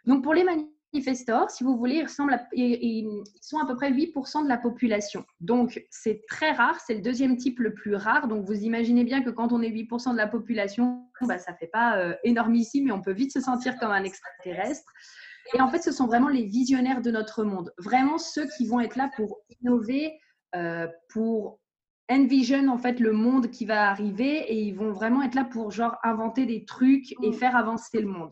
Donc 0.05 0.23
pour 0.23 0.33
les 0.33 0.43
manifestors, 0.43 1.49
si 1.51 1.63
vous 1.63 1.77
voulez, 1.77 2.05
ils, 2.53 3.23
sont 3.41 3.59
à 3.59 3.65
peu 3.65 3.75
près 3.75 3.91
8% 3.91 4.43
de 4.43 4.49
la 4.49 4.57
population. 4.57 5.25
Donc 5.39 5.83
c'est 5.89 6.21
très 6.27 6.51
rare, 6.51 6.79
c'est 6.79 6.95
le 6.95 7.01
deuxième 7.01 7.37
type 7.37 7.59
le 7.59 7.73
plus 7.73 7.95
rare. 7.95 8.27
Donc 8.27 8.45
vous 8.45 8.63
imaginez 8.63 9.03
bien 9.03 9.21
que 9.21 9.29
quand 9.29 9.51
on 9.51 9.61
est 9.61 9.69
8% 9.69 10.13
de 10.13 10.17
la 10.17 10.27
population, 10.27 11.05
bah, 11.21 11.37
ça 11.37 11.51
ne 11.51 11.57
fait 11.57 11.67
pas 11.67 11.97
euh, 11.97 12.15
énormissime, 12.23 12.85
mais 12.85 12.91
on 12.91 13.01
peut 13.01 13.13
vite 13.13 13.33
se 13.33 13.41
sentir 13.41 13.77
comme 13.77 13.91
un 13.91 14.03
extraterrestre. 14.03 14.91
Et 15.53 15.61
en 15.61 15.69
fait, 15.69 15.81
ce 15.81 15.91
sont 15.91 16.05
vraiment 16.05 16.29
les 16.29 16.45
visionnaires 16.45 17.01
de 17.01 17.11
notre 17.11 17.43
monde, 17.43 17.73
vraiment 17.77 18.17
ceux 18.17 18.47
qui 18.57 18.67
vont 18.67 18.79
être 18.79 18.95
là 18.95 19.09
pour 19.15 19.39
innover, 19.61 20.13
euh, 20.55 20.87
pour 21.09 21.59
envision 22.09 22.69
en 22.69 22.77
fait 22.77 22.99
le 22.99 23.11
monde 23.11 23.51
qui 23.51 23.65
va 23.65 23.89
arriver 23.89 24.39
et 24.51 24.59
ils 24.61 24.73
vont 24.73 24.91
vraiment 24.91 25.21
être 25.21 25.35
là 25.35 25.45
pour 25.45 25.71
genre 25.71 25.95
inventer 26.03 26.45
des 26.45 26.65
trucs 26.65 27.11
et 27.23 27.29
mm. 27.29 27.33
faire 27.33 27.55
avancer 27.55 28.01
le 28.01 28.07
monde. 28.07 28.31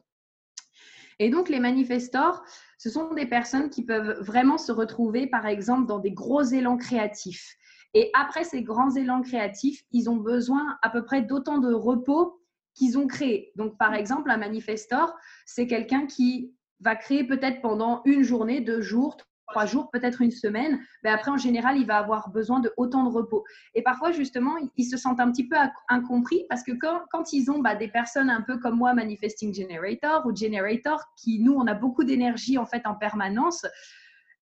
Et 1.20 1.30
donc, 1.30 1.50
les 1.50 1.60
manifestors, 1.60 2.44
ce 2.78 2.90
sont 2.90 3.14
des 3.14 3.26
personnes 3.26 3.70
qui 3.70 3.84
peuvent 3.84 4.22
vraiment 4.22 4.58
se 4.58 4.72
retrouver, 4.72 5.28
par 5.28 5.46
exemple, 5.48 5.88
dans 5.88 6.00
des 6.00 6.12
gros 6.12 6.44
élans 6.44 6.78
créatifs. 6.78 7.56
Et 7.94 8.12
après 8.14 8.44
ces 8.44 8.62
grands 8.62 8.96
élans 8.96 9.22
créatifs, 9.22 9.82
ils 9.92 10.10
ont 10.10 10.18
besoin 10.18 10.78
à 10.82 10.90
peu 10.90 11.04
près 11.04 11.22
d'autant 11.22 11.58
de 11.58 11.74
repos 11.74 12.42
qu'ils 12.76 12.98
ont 12.98 13.08
créé. 13.08 13.52
Donc, 13.56 13.78
par 13.78 13.96
exemple, 13.96 14.30
un 14.30 14.38
manifestor, 14.38 15.16
c'est 15.46 15.66
quelqu'un 15.66 16.06
qui 16.06 16.54
va 16.80 16.96
créer 16.96 17.24
peut-être 17.24 17.62
pendant 17.62 18.02
une 18.06 18.22
journée, 18.22 18.62
deux 18.62 18.82
jours, 18.82 19.18
trois 19.48 19.66
jours, 19.66 19.90
peut-être 19.92 20.22
une 20.22 20.32
semaine, 20.32 20.80
mais 21.04 21.10
après, 21.10 21.32
en 21.32 21.38
général, 21.38 21.78
il 21.78 21.86
va 21.86 21.98
avoir 21.98 22.30
besoin 22.30 22.60
de 22.60 22.72
autant 22.78 23.04
de 23.04 23.10
repos. 23.10 23.44
Et 23.76 23.82
parfois, 23.82 24.12
justement, 24.12 24.56
ils 24.76 24.86
se 24.86 24.98
sentent 24.98 25.20
un 25.20 25.32
petit 25.32 25.48
peu 25.48 25.56
incompris 25.90 26.46
parce 26.50 26.64
que 26.64 26.72
quand, 26.74 27.02
quand 27.12 27.34
ils 27.34 27.50
ont 27.50 27.60
bah, 27.60 27.76
des 27.76 27.88
personnes 27.88 28.30
un 28.30 28.42
peu 28.42 28.58
comme 28.58 28.78
moi, 28.78 28.94
Manifesting 28.94 29.54
Generator 29.54 30.26
ou 30.26 30.36
Generator, 30.36 31.04
qui, 31.16 31.40
nous, 31.40 31.54
on 31.54 31.68
a 31.68 31.74
beaucoup 31.74 32.04
d'énergie 32.04 32.58
en 32.58 32.66
fait 32.66 32.86
en 32.86 32.96
permanence, 32.96 33.66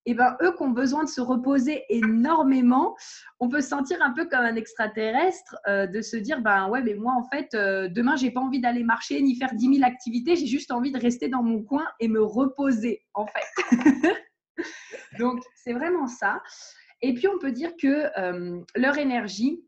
et 0.08 0.14
ben 0.14 0.36
eux 0.40 0.54
qui 0.56 0.62
ont 0.62 0.70
besoin 0.70 1.02
de 1.02 1.08
se 1.08 1.20
reposer 1.20 1.82
énormément, 1.88 2.94
on 3.40 3.48
peut 3.48 3.60
se 3.60 3.68
sentir 3.68 4.00
un 4.00 4.12
peu 4.12 4.26
comme 4.26 4.40
un 4.40 4.54
extraterrestre, 4.54 5.56
euh, 5.66 5.86
de 5.88 6.00
se 6.00 6.16
dire 6.16 6.40
ben 6.40 6.68
ouais 6.68 6.80
mais 6.80 6.94
moi 6.94 7.12
en 7.12 7.28
fait 7.28 7.54
euh, 7.54 7.88
demain 7.88 8.14
j'ai 8.14 8.30
pas 8.30 8.40
envie 8.40 8.60
d'aller 8.60 8.84
marcher 8.84 9.20
ni 9.20 9.34
faire 9.34 9.52
10 9.52 9.78
000 9.78 9.84
activités, 9.84 10.36
j'ai 10.36 10.46
juste 10.46 10.70
envie 10.70 10.92
de 10.92 10.98
rester 10.98 11.28
dans 11.28 11.42
mon 11.42 11.62
coin 11.62 11.86
et 11.98 12.06
me 12.06 12.22
reposer 12.22 13.02
en 13.14 13.26
fait. 13.26 14.12
Donc, 15.18 15.42
c'est 15.54 15.72
vraiment 15.72 16.06
ça. 16.06 16.42
Et 17.02 17.14
puis, 17.14 17.28
on 17.28 17.38
peut 17.38 17.52
dire 17.52 17.72
que 17.80 18.18
euh, 18.18 18.60
leur 18.74 18.98
énergie, 18.98 19.62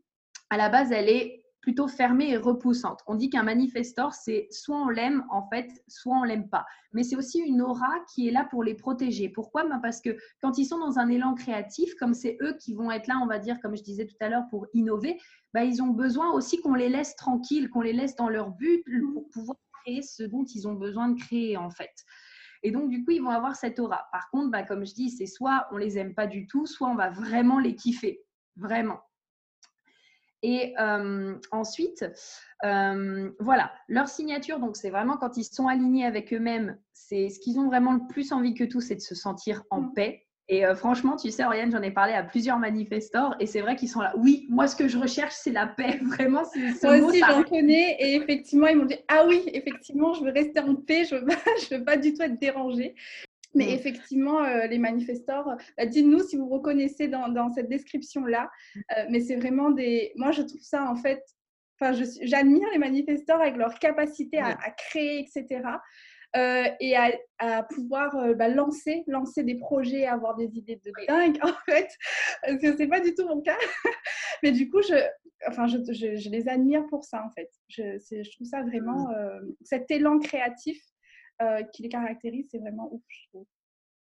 à 0.49 0.57
la 0.57 0.69
base, 0.69 0.91
elle 0.91 1.09
est 1.09 1.43
plutôt 1.61 1.87
fermée 1.87 2.31
et 2.31 2.37
repoussante. 2.37 3.01
On 3.05 3.15
dit 3.15 3.29
qu'un 3.29 3.43
manifestor, 3.43 4.13
c'est 4.13 4.47
soit 4.49 4.77
on 4.77 4.89
l'aime 4.89 5.23
en 5.29 5.47
fait, 5.49 5.69
soit 5.87 6.17
on 6.17 6.23
l'aime 6.23 6.49
pas. 6.49 6.65
Mais 6.93 7.03
c'est 7.03 7.15
aussi 7.15 7.39
une 7.39 7.61
aura 7.61 7.91
qui 8.13 8.27
est 8.27 8.31
là 8.31 8.47
pour 8.49 8.63
les 8.63 8.75
protéger. 8.75 9.29
Pourquoi? 9.29 9.65
Ben, 9.65 9.79
Parce 9.79 10.01
que 10.01 10.17
quand 10.41 10.57
ils 10.57 10.65
sont 10.65 10.79
dans 10.79 10.99
un 10.99 11.09
élan 11.09 11.35
créatif, 11.35 11.93
comme 11.95 12.13
c'est 12.13 12.37
eux 12.41 12.55
qui 12.59 12.73
vont 12.73 12.91
être 12.91 13.07
là, 13.07 13.19
on 13.21 13.27
va 13.27 13.39
dire, 13.39 13.59
comme 13.61 13.75
je 13.75 13.83
disais 13.83 14.05
tout 14.05 14.15
à 14.21 14.29
l'heure, 14.29 14.45
pour 14.49 14.67
innover, 14.73 15.19
ben, 15.53 15.63
ils 15.63 15.81
ont 15.81 15.89
besoin 15.89 16.31
aussi 16.31 16.61
qu'on 16.61 16.75
les 16.75 16.89
laisse 16.89 17.15
tranquilles, 17.15 17.69
qu'on 17.69 17.81
les 17.81 17.93
laisse 17.93 18.15
dans 18.15 18.29
leur 18.29 18.51
but 18.51 18.83
pour 19.13 19.29
pouvoir 19.29 19.57
créer 19.83 20.01
ce 20.01 20.23
dont 20.23 20.45
ils 20.45 20.67
ont 20.67 20.73
besoin 20.73 21.09
de 21.09 21.19
créer 21.19 21.57
en 21.57 21.69
fait. 21.69 21.91
Et 22.63 22.71
donc, 22.71 22.89
du 22.89 23.03
coup, 23.03 23.11
ils 23.11 23.21
vont 23.21 23.29
avoir 23.29 23.55
cette 23.55 23.79
aura. 23.79 24.07
Par 24.11 24.29
contre, 24.31 24.51
bah, 24.51 24.63
comme 24.63 24.85
je 24.85 24.93
dis, 24.93 25.09
c'est 25.09 25.25
soit 25.25 25.67
on 25.71 25.77
les 25.77 25.97
aime 25.97 26.13
pas 26.13 26.27
du 26.27 26.47
tout, 26.47 26.65
soit 26.65 26.89
on 26.89 26.95
va 26.95 27.09
vraiment 27.09 27.59
les 27.59 27.75
kiffer. 27.75 28.21
Vraiment. 28.55 28.99
Et 30.41 30.73
euh, 30.79 31.37
ensuite, 31.51 32.05
euh, 32.63 33.31
voilà, 33.39 33.73
leur 33.87 34.07
signature, 34.07 34.59
donc 34.59 34.77
c'est 34.77 34.89
vraiment 34.89 35.17
quand 35.17 35.35
ils 35.35 35.43
sont 35.43 35.67
alignés 35.67 36.05
avec 36.05 36.33
eux-mêmes, 36.33 36.77
c'est 36.93 37.29
ce 37.29 37.39
qu'ils 37.39 37.59
ont 37.59 37.67
vraiment 37.67 37.93
le 37.93 38.07
plus 38.07 38.31
envie 38.31 38.53
que 38.53 38.63
tout, 38.63 38.79
c'est 38.79 38.95
de 38.95 39.01
se 39.01 39.15
sentir 39.15 39.63
en 39.69 39.81
mmh. 39.81 39.93
paix. 39.93 40.28
Et 40.51 40.65
euh, 40.65 40.75
franchement, 40.75 41.15
tu 41.15 41.29
sais, 41.29 41.45
Oriane, 41.45 41.71
j'en 41.71 41.81
ai 41.83 41.91
parlé 41.91 42.13
à 42.13 42.23
plusieurs 42.23 42.57
manifestors 42.57 43.35
et 43.39 43.45
c'est 43.45 43.61
vrai 43.61 43.75
qu'ils 43.75 43.87
sont 43.87 44.01
là. 44.01 44.13
Oui, 44.17 44.47
moi, 44.49 44.67
ce 44.67 44.75
que 44.75 44.87
je 44.87 44.97
recherche, 44.97 45.35
c'est 45.35 45.51
la 45.51 45.67
paix. 45.67 45.99
Vraiment, 46.01 46.43
c'est 46.43 46.83
Moi 46.83 46.97
aussi, 47.07 47.19
j'en 47.19 47.43
connais 47.43 47.95
et 47.99 48.15
effectivement, 48.15 48.65
ils 48.65 48.75
m'ont 48.75 48.85
dit 48.85 48.97
Ah 49.07 49.25
oui, 49.27 49.43
effectivement, 49.53 50.13
je 50.13 50.23
veux 50.23 50.31
rester 50.31 50.59
en 50.59 50.73
paix, 50.73 51.05
je 51.05 51.15
veux 51.15 51.25
pas, 51.25 51.35
je 51.69 51.75
veux 51.75 51.83
pas 51.83 51.97
du 51.97 52.15
tout 52.15 52.23
être 52.23 52.39
dérangée. 52.39 52.95
Mais 53.53 53.67
Mm. 53.67 53.69
effectivement, 53.69 54.43
euh, 54.43 54.65
les 54.65 54.79
manifestants, 54.79 55.43
bah, 55.77 55.85
dites-nous 55.85 56.23
si 56.23 56.35
vous 56.35 56.49
reconnaissez 56.49 57.07
dans, 57.07 57.29
dans 57.29 57.51
cette 57.51 57.69
description-là. 57.69 58.49
Euh, 58.75 59.05
mais 59.09 59.19
c'est 59.19 59.35
vraiment 59.35 59.69
des. 59.69 60.11
Moi, 60.15 60.31
je 60.31 60.41
trouve 60.41 60.61
ça 60.61 60.89
en 60.89 60.95
fait. 60.95 61.23
Enfin, 61.79 61.93
j'admire 62.21 62.67
les 62.73 62.77
manifestants 62.77 63.39
avec 63.39 63.55
leur 63.55 63.73
capacité 63.79 64.39
à 64.39 64.55
créer, 64.71 65.19
etc. 65.19 65.61
euh, 66.35 66.63
et 66.79 66.95
à, 66.95 67.11
à 67.39 67.63
pouvoir 67.63 68.15
euh, 68.17 68.33
bah, 68.33 68.47
lancer, 68.49 69.03
lancer 69.07 69.43
des 69.43 69.55
projets, 69.55 70.05
avoir 70.05 70.35
des 70.35 70.55
idées 70.57 70.75
de 70.85 70.91
dingue, 71.07 71.39
en 71.43 71.53
fait. 71.65 71.89
Parce 72.43 72.57
que 72.61 72.75
c'est 72.77 72.87
pas 72.87 72.99
du 72.99 73.13
tout 73.15 73.27
mon 73.27 73.41
cas. 73.41 73.57
Mais 74.43 74.51
du 74.51 74.69
coup, 74.69 74.81
je, 74.81 74.93
enfin, 75.47 75.67
je, 75.67 75.77
je- 75.91 76.15
je 76.17 76.29
les 76.29 76.47
admire 76.47 76.85
pour 76.87 77.03
ça, 77.03 77.23
en 77.25 77.29
fait. 77.31 77.49
Je, 77.67 78.31
trouve 78.35 78.47
ça 78.47 78.61
vraiment. 78.63 79.09
euh, 79.11 79.39
cet 79.61 79.89
élan 79.91 80.19
créatif 80.19 80.81
qui 81.73 81.83
les 81.83 81.89
caractérise, 81.89 82.47
c'est 82.51 82.57
vraiment 82.59 82.93
ouf, 82.93 83.01
je 83.07 83.27
trouve. 83.29 83.45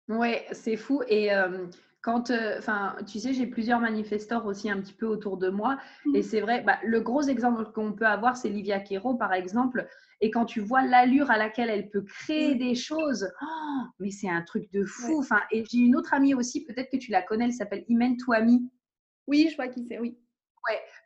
Ouais, 0.09 0.47
c'est 0.53 0.77
fou. 0.77 1.03
Et 1.09 1.33
euh, 1.35 1.67
quand, 2.07 2.31
euh, 2.31 2.55
enfin, 2.59 2.95
tu 3.05 3.19
sais, 3.19 3.35
j'ai 3.35 3.49
plusieurs 3.49 3.81
manifestants 3.81 4.47
aussi 4.47 4.71
un 4.71 4.81
petit 4.81 4.93
peu 4.93 5.07
autour 5.07 5.39
de 5.39 5.49
moi. 5.49 5.77
Et 6.15 6.19
Mhm. 6.19 6.23
c'est 6.23 6.41
vrai, 6.41 6.61
bah, 6.63 6.79
le 6.85 7.01
gros 7.01 7.23
exemple 7.23 7.65
qu'on 7.73 7.95
peut 7.95 8.07
avoir, 8.07 8.37
c'est 8.37 8.49
Livia 8.49 8.79
Quero, 8.79 9.17
par 9.17 9.33
exemple. 9.33 9.89
Et 10.21 10.31
quand 10.31 10.45
tu 10.45 10.61
vois 10.61 10.83
l'allure 10.83 11.33
à 11.33 11.37
laquelle 11.37 11.69
elle 11.69 11.91
peut 11.91 12.03
créer 12.03 12.53
Mhm. 12.55 12.59
des 12.61 12.75
choses, 12.77 13.29
oh, 13.43 13.81
mais 13.99 14.13
c'est 14.13 14.31
un 14.31 14.43
truc 14.43 14.71
de 14.71 14.85
fou. 14.85 15.19
Enfin, 15.19 15.41
et 15.51 15.65
j'ai 15.69 15.79
une 15.79 15.97
autre 15.97 16.15
amie 16.15 16.33
aussi, 16.33 16.65
peut-être 16.65 16.91
que 16.93 16.97
tu 16.97 17.11
la 17.11 17.23
connais, 17.23 17.47
elle 17.47 17.53
s'appelle 17.53 17.85
Imen 17.89 18.17
Touami. 18.17 18.71
Oui, 19.27 19.49
je 19.51 19.57
vois 19.57 19.67
qui 19.67 19.85
c'est, 19.85 19.99
oui. 19.99 20.17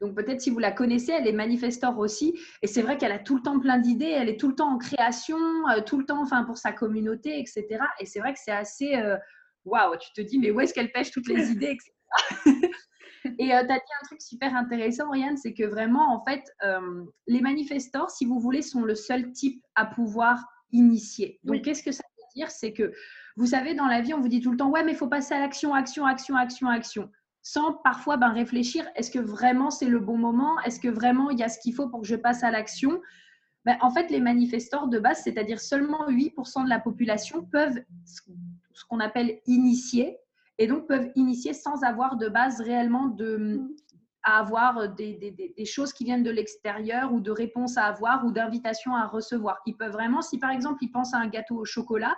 Donc 0.00 0.14
peut-être 0.14 0.40
si 0.40 0.48
vous 0.48 0.58
la 0.58 0.72
connaissez, 0.72 1.12
elle 1.12 1.26
est 1.28 1.32
manifestor 1.32 1.98
aussi. 1.98 2.38
Et 2.62 2.66
c'est 2.66 2.80
vrai 2.80 2.96
qu'elle 2.96 3.12
a 3.12 3.18
tout 3.18 3.36
le 3.36 3.42
temps 3.42 3.58
plein 3.60 3.76
d'idées, 3.78 4.08
elle 4.10 4.30
est 4.30 4.40
tout 4.40 4.48
le 4.48 4.54
temps 4.54 4.72
en 4.72 4.78
création, 4.78 5.36
euh, 5.68 5.82
tout 5.82 5.98
le 5.98 6.06
temps 6.06 6.22
enfin, 6.22 6.44
pour 6.44 6.56
sa 6.56 6.72
communauté, 6.72 7.38
etc. 7.38 7.66
Et 8.00 8.06
c'est 8.06 8.20
vrai 8.20 8.32
que 8.32 8.38
c'est 8.42 8.52
assez... 8.52 8.96
euh, 8.96 9.16
Waouh, 9.64 9.96
tu 9.98 10.12
te 10.12 10.20
dis, 10.20 10.38
mais 10.38 10.50
où 10.50 10.60
est-ce 10.60 10.74
qu'elle 10.74 10.92
pêche 10.92 11.10
toutes 11.10 11.28
les 11.28 11.50
idées, 11.50 11.76
etc. 11.76 11.92
Et 13.38 13.48
tu 13.48 13.52
as 13.52 13.62
dit 13.64 13.72
un 13.72 14.06
truc 14.06 14.22
super 14.22 14.54
intéressant, 14.56 15.08
Oriane, 15.08 15.36
c'est 15.36 15.52
que 15.52 15.64
vraiment, 15.64 16.14
en 16.14 16.24
fait, 16.24 16.42
euh, 16.62 17.04
les 17.26 17.40
manifestors, 17.40 18.10
si 18.10 18.24
vous 18.24 18.38
voulez, 18.38 18.62
sont 18.62 18.82
le 18.82 18.94
seul 18.94 19.32
type 19.32 19.62
à 19.74 19.84
pouvoir 19.86 20.44
initier. 20.72 21.38
Donc, 21.44 21.56
Oui. 21.56 21.62
qu'est-ce 21.62 21.82
que 21.82 21.92
ça 21.92 22.04
veut 22.16 22.24
dire? 22.34 22.50
C'est 22.50 22.72
que, 22.72 22.92
vous 23.36 23.46
savez, 23.46 23.74
dans 23.74 23.86
la 23.86 24.00
vie, 24.00 24.14
on 24.14 24.20
vous 24.20 24.28
dit 24.28 24.40
tout 24.40 24.50
le 24.50 24.56
temps, 24.56 24.70
ouais, 24.70 24.84
mais 24.84 24.92
il 24.92 24.96
faut 24.96 25.08
passer 25.08 25.34
à 25.34 25.40
l'action, 25.40 25.74
action, 25.74 26.06
action, 26.06 26.36
action, 26.36 26.68
action 26.68 27.10
sans 27.42 27.74
parfois 27.74 28.16
ben, 28.16 28.30
réfléchir, 28.32 28.86
est-ce 28.96 29.10
que 29.10 29.18
vraiment 29.18 29.70
c'est 29.70 29.88
le 29.88 29.98
bon 29.98 30.18
moment? 30.18 30.60
Est-ce 30.60 30.80
que 30.80 30.88
vraiment 30.88 31.30
il 31.30 31.38
y 31.38 31.42
a 31.42 31.48
ce 31.48 31.58
qu'il 31.58 31.74
faut 31.74 31.88
pour 31.88 32.02
que 32.02 32.06
je 32.06 32.16
passe 32.16 32.42
à 32.42 32.50
l'action? 32.50 33.00
Ben, 33.64 33.76
En 33.80 33.90
fait, 33.90 34.10
les 34.10 34.20
manifestants 34.20 34.86
de 34.86 34.98
base, 34.98 35.22
c'est-à-dire 35.22 35.60
seulement 35.60 36.08
8% 36.08 36.64
de 36.64 36.68
la 36.68 36.80
population 36.80 37.44
peuvent 37.44 37.80
ce 38.04 38.84
qu'on 38.88 39.00
appelle 39.00 39.40
initier, 39.46 40.18
et 40.58 40.66
donc 40.66 40.86
peuvent 40.86 41.10
initier 41.14 41.54
sans 41.54 41.82
avoir 41.84 42.16
de 42.16 42.28
base 42.28 42.60
réellement 42.60 43.16
à 44.22 44.38
avoir 44.38 44.94
des, 44.94 45.54
des 45.56 45.64
choses 45.64 45.94
qui 45.94 46.04
viennent 46.04 46.22
de 46.22 46.30
l'extérieur 46.30 47.14
ou 47.14 47.20
de 47.20 47.30
réponses 47.30 47.78
à 47.78 47.84
avoir 47.84 48.26
ou 48.26 48.30
d'invitations 48.30 48.94
à 48.94 49.06
recevoir. 49.06 49.58
Ils 49.64 49.76
peuvent 49.76 49.92
vraiment, 49.92 50.20
si 50.20 50.38
par 50.38 50.50
exemple 50.50 50.78
ils 50.82 50.90
pensent 50.90 51.14
à 51.14 51.18
un 51.18 51.28
gâteau 51.28 51.56
au 51.56 51.64
chocolat, 51.64 52.14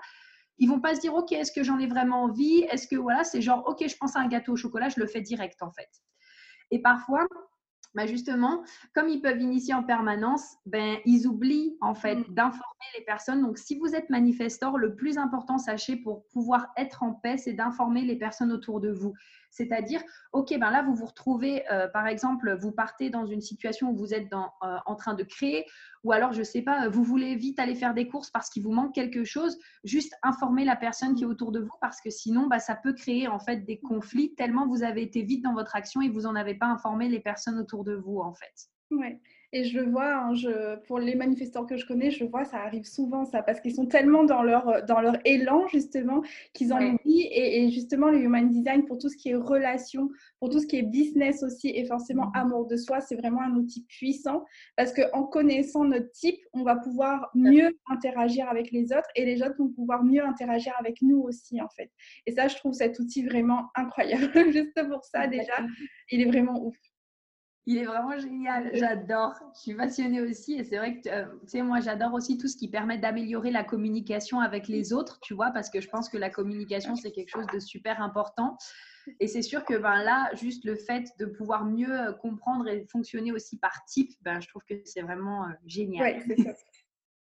ils 0.59 0.69
vont 0.69 0.81
pas 0.81 0.95
se 0.95 1.01
dire 1.01 1.15
ok 1.15 1.33
est-ce 1.33 1.53
que 1.53 1.63
j'en 1.63 1.79
ai 1.79 1.87
vraiment 1.87 2.25
envie? 2.25 2.67
Est-ce 2.71 2.89
que 2.89 2.97
voilà 2.97 3.23
c'est 3.23 3.41
genre 3.41 3.63
ok 3.67 3.87
je 3.89 3.97
pense 3.97 4.17
à 4.17 4.21
un 4.21 4.29
gâteau 4.29 4.53
au 4.53 4.57
chocolat 4.57 4.89
je 4.89 5.01
le 5.01 5.07
fais 5.07 5.21
direct 5.21 5.63
en 5.63 5.71
fait 5.71 5.89
et 6.71 6.81
parfois 6.81 7.27
bah 7.95 8.07
justement 8.07 8.63
comme 8.95 9.09
ils 9.09 9.21
peuvent 9.21 9.41
initier 9.41 9.75
en 9.75 9.83
permanence 9.83 10.57
ben 10.67 10.99
ils 11.05 11.27
oublient 11.27 11.77
en 11.81 11.95
fait 11.95 12.17
Mm. 12.17 12.35
d'informer 12.35 12.87
les 12.99 13.05
personnes 13.05 13.43
donc 13.43 13.59
si 13.59 13.79
vous 13.79 13.95
êtes 13.95 14.11
manifestor 14.11 14.79
le 14.79 14.95
plus 14.95 15.19
important 15.19 15.59
sachez 15.59 15.97
pour 15.97 16.27
pouvoir 16.29 16.73
être 16.77 17.03
en 17.03 17.13
paix 17.13 17.37
c'est 17.37 17.53
d'informer 17.53 18.03
les 18.03 18.17
personnes 18.17 18.53
autour 18.53 18.81
de 18.81 18.91
vous 18.91 19.15
c'est-à-dire 19.53 20.03
ok 20.33 20.59
ben 20.59 20.71
là 20.71 20.83
vous 20.83 20.95
vous 20.95 21.07
retrouvez 21.07 21.63
euh, 21.71 21.87
par 21.87 22.09
exemple 22.09 22.57
vous 22.61 22.73
partez 22.73 23.11
dans 23.11 23.27
une 23.27 23.41
situation 23.41 23.91
où 23.91 23.97
vous 23.97 24.15
êtes 24.15 24.33
euh, 24.33 24.77
en 24.87 24.97
train 24.97 25.15
de 25.15 25.23
créer 25.23 25.65
ou 26.03 26.11
alors 26.11 26.33
je 26.33 26.43
sais 26.43 26.63
pas 26.63 26.89
vous 26.89 27.05
voulez 27.05 27.37
vite 27.37 27.61
aller 27.61 27.77
faire 27.77 27.95
des 27.95 28.09
courses 28.09 28.31
parce 28.31 28.51
qu'il 28.51 28.65
vous 28.65 28.73
manque 28.73 28.95
quelque 28.95 29.25
chose 29.25 29.57
juste 29.85 30.15
informer 30.23 30.65
la 30.65 30.75
personne 30.75 31.15
qui 31.15 31.23
est 31.23 31.27
autour 31.27 31.53
de 31.53 31.61
vous 31.61 31.71
parce 31.81 32.01
que 32.01 32.11
sinon, 32.11 32.47
bah, 32.47 32.59
ça 32.59 32.75
peut 32.75 32.93
créer 32.93 33.29
en 33.29 33.39
fait 33.39 33.65
des 33.65 33.79
conflits 33.79 34.35
tellement 34.35 34.67
vous 34.67 34.83
avez 34.83 35.03
été 35.03 35.23
vite 35.23 35.43
dans 35.43 35.55
votre 35.55 35.77
action 35.77 36.01
et 36.01 36.09
vous 36.09 36.23
n'en 36.23 36.35
avez 36.35 36.55
pas 36.55 36.67
informé 36.67 37.09
les 37.09 37.21
personnes 37.21 37.59
autour 37.59 37.85
de 37.85 37.95
vous 37.95 38.19
en 38.19 38.35
fait. 38.35 38.71
Ouais. 38.91 39.21
Et 39.55 39.65
je 39.65 39.79
le 39.79 39.91
vois, 39.91 40.15
hein, 40.17 40.35
je, 40.35 40.77
pour 40.87 40.99
les 40.99 41.15
manifestants 41.15 41.67
que 41.67 41.77
je 41.77 41.85
connais, 41.87 42.11
je 42.11 42.25
vois, 42.25 42.45
ça 42.47 42.57
arrive 42.59 42.85
souvent, 42.85 43.27
ça, 43.27 43.43
parce 43.43 43.61
qu'ils 43.61 43.75
sont 43.75 43.85
tellement 43.85 44.25
dans 44.25 44.43
leur, 44.43 44.83
dans 44.87 45.01
leur 45.03 45.19
élan, 45.27 45.67
justement, 45.69 46.23
qu'ils 46.55 46.73
en 46.73 46.79
Ouais. 46.79 46.95
oublient. 46.95 47.29
Et, 47.31 47.63
et 47.65 47.71
justement, 47.71 48.09
le 48.09 48.19
human 48.19 48.49
design, 48.49 48.87
pour 48.87 48.97
tout 48.97 49.11
ce 49.11 49.17
qui 49.17 49.29
est 49.29 49.35
relation, 49.35 50.09
pour 50.41 50.49
tout 50.49 50.59
ce 50.59 50.67
qui 50.67 50.77
est 50.79 50.83
business 50.83 51.43
aussi, 51.43 51.69
et 51.69 51.85
forcément 51.85 52.27
Mhm. 52.29 52.33
amour 52.35 52.67
de 52.67 52.77
soi, 52.77 53.01
c'est 53.03 53.15
vraiment 53.17 53.43
un 53.43 53.55
outil 53.57 53.85
puissant, 53.85 54.45
parce 54.77 54.95
qu'en 54.95 55.25
connaissant 55.25 55.85
notre 55.85 56.11
type, 56.13 56.41
on 56.55 56.63
va 56.63 56.77
pouvoir 56.77 57.31
mieux 57.35 57.71
interagir 57.91 58.49
avec 58.49 58.71
les 58.71 58.93
autres, 58.93 59.09
et 59.17 59.27
les 59.27 59.43
autres 59.43 59.57
vont 59.59 59.69
pouvoir 59.69 60.03
mieux 60.03 60.25
interagir 60.25 60.73
avec 60.79 61.03
nous 61.03 61.19
aussi, 61.21 61.61
en 61.61 61.69
fait. 61.69 61.91
Et 62.27 62.33
ça, 62.33 62.49
je 62.49 62.57
trouve 62.57 62.73
cet 62.73 62.99
outil 62.99 63.23
vraiment 63.27 63.69
incroyable. 63.75 64.31
Juste 64.53 64.81
pour 64.89 65.05
ça, 65.05 65.27
déjà, 65.27 65.53
il 66.11 66.23
est 66.23 66.27
vraiment 66.27 66.59
ouf. 66.65 66.77
Il 67.65 67.79
est 67.79 67.85
vraiment 67.85 68.19
génial, 68.19 68.71
j'adore. 68.75 69.35
Je 69.55 69.61
suis 69.61 69.75
passionnée 69.75 70.21
aussi 70.21 70.55
et 70.55 70.65
c'est 70.65 70.79
vrai 70.79 71.01
que, 71.01 71.09
euh, 71.09 71.27
tu 71.43 71.49
sais, 71.49 71.63
moi 71.63 71.79
j'adore 71.79 72.13
aussi 72.13 72.37
tout 72.37 72.49
ce 72.49 72.57
qui 72.57 72.69
permet 72.69 72.99
d'améliorer 72.99 73.53
la 73.53 73.63
communication 73.63 74.41
avec 74.41 74.67
les 74.67 74.93
autres, 74.93 75.21
tu 75.21 75.35
vois, 75.35 75.51
parce 75.53 75.71
que 75.71 75.81
je 75.81 75.89
pense 75.89 76.09
que 76.09 76.17
la 76.17 76.29
communication 76.29 76.97
c'est 76.97 77.13
quelque 77.13 77.29
chose 77.29 77.47
de 77.53 77.61
super 77.61 78.03
important. 78.03 78.59
Et 79.21 79.29
c'est 79.29 79.43
sûr 79.43 79.65
que 79.65 79.75
ben, 79.75 80.03
là, 80.03 80.31
juste 80.35 80.65
le 80.65 80.75
fait 80.75 81.09
de 81.19 81.27
pouvoir 81.27 81.65
mieux 81.65 81.93
euh, 81.93 82.13
comprendre 82.13 82.69
et 82.69 82.87
fonctionner 82.91 83.33
aussi 83.33 83.59
par 83.59 83.85
type, 83.85 84.13
ben, 84.23 84.41
je 84.41 84.49
trouve 84.49 84.63
que 84.69 84.75
c'est 84.85 85.03
vraiment 85.03 85.45
euh, 85.45 85.53
génial. 85.65 86.17
Ouais, 86.17 86.25
c'est 86.27 86.43
ça. 86.43 86.51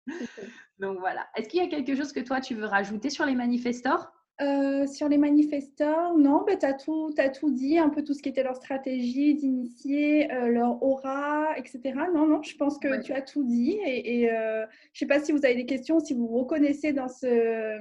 C'est 0.07 0.25
ça. 0.25 0.41
Donc 0.79 0.97
voilà. 0.97 1.27
Est-ce 1.35 1.47
qu'il 1.47 1.61
y 1.61 1.63
a 1.63 1.69
quelque 1.69 1.95
chose 1.95 2.11
que 2.13 2.19
toi 2.19 2.41
tu 2.41 2.55
veux 2.55 2.65
rajouter 2.65 3.11
sur 3.11 3.27
les 3.27 3.35
manifestors? 3.35 4.11
Euh, 4.41 4.87
sur 4.87 5.09
les 5.09 5.17
manifestants, 5.17 6.17
non, 6.17 6.45
bah, 6.47 6.55
tu 6.55 6.65
as, 6.65 7.29
tout 7.29 7.51
dit, 7.51 7.77
un 7.77 7.89
peu 7.89 8.03
tout 8.05 8.13
ce 8.13 8.21
qui 8.21 8.29
était 8.29 8.43
leur 8.43 8.55
stratégie 8.55 9.35
d'initier, 9.35 10.31
euh, 10.31 10.47
leur 10.47 10.81
aura, 10.81 11.57
etc. 11.57 11.81
Non, 12.13 12.25
non, 12.25 12.41
je 12.41 12.55
pense 12.55 12.77
que 12.79 12.87
Ouais. 12.87 13.01
tu 13.01 13.11
as 13.11 13.21
tout 13.21 13.43
dit. 13.43 13.77
Et, 13.85 14.21
et 14.21 14.31
euh, 14.31 14.65
je 14.93 15.03
ne 15.03 15.07
sais 15.07 15.07
pas 15.07 15.19
si 15.19 15.33
vous 15.33 15.43
avez 15.43 15.55
des 15.55 15.65
questions, 15.65 15.99
si 15.99 16.13
vous 16.13 16.25
vous 16.27 16.39
reconnaissez 16.39 16.93
dans 16.93 17.09
ce, 17.09 17.77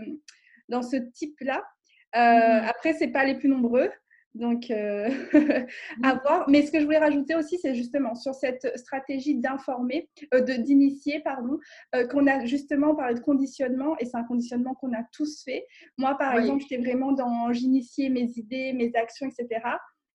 dans 0.68 0.82
ce 0.82 0.96
type-là. 0.96 1.64
Mhm. 2.14 2.64
Après, 2.68 2.92
ce 2.94 3.04
n'est 3.04 3.12
pas 3.12 3.24
les 3.24 3.36
plus 3.36 3.48
nombreux. 3.48 3.90
Donc, 4.34 4.70
euh, 4.70 5.08
à 6.02 6.14
voir. 6.14 6.48
Mais 6.48 6.62
ce 6.62 6.70
que 6.70 6.78
je 6.80 6.84
voulais 6.84 6.98
rajouter 6.98 7.34
aussi, 7.34 7.58
c'est 7.58 7.74
justement 7.74 8.14
sur 8.14 8.34
cette 8.34 8.76
stratégie 8.78 9.34
d'informer, 9.36 10.08
euh, 10.34 10.40
de- 10.40 10.52
d'initier, 10.62 11.20
pardon, 11.20 11.58
euh, 11.94 12.06
qu'on 12.06 12.26
a 12.26 12.44
justement 12.44 12.94
parlé 12.94 13.14
de 13.14 13.20
conditionnement, 13.20 13.96
et 13.98 14.04
c'est 14.06 14.16
un 14.16 14.24
conditionnement 14.24 14.74
qu'on 14.74 14.92
a 14.92 15.02
tous 15.12 15.42
fait. 15.44 15.66
Moi, 15.96 16.16
par 16.18 16.34
Oui. 16.34 16.40
exemple, 16.42 16.62
j'étais 16.62 16.76
vraiment 16.82 17.12
dans 17.12 17.52
j'initiais 17.52 18.10
mes 18.10 18.30
idées, 18.36 18.72
mes 18.74 18.92
actions, 18.94 19.26
etc. 19.26 19.60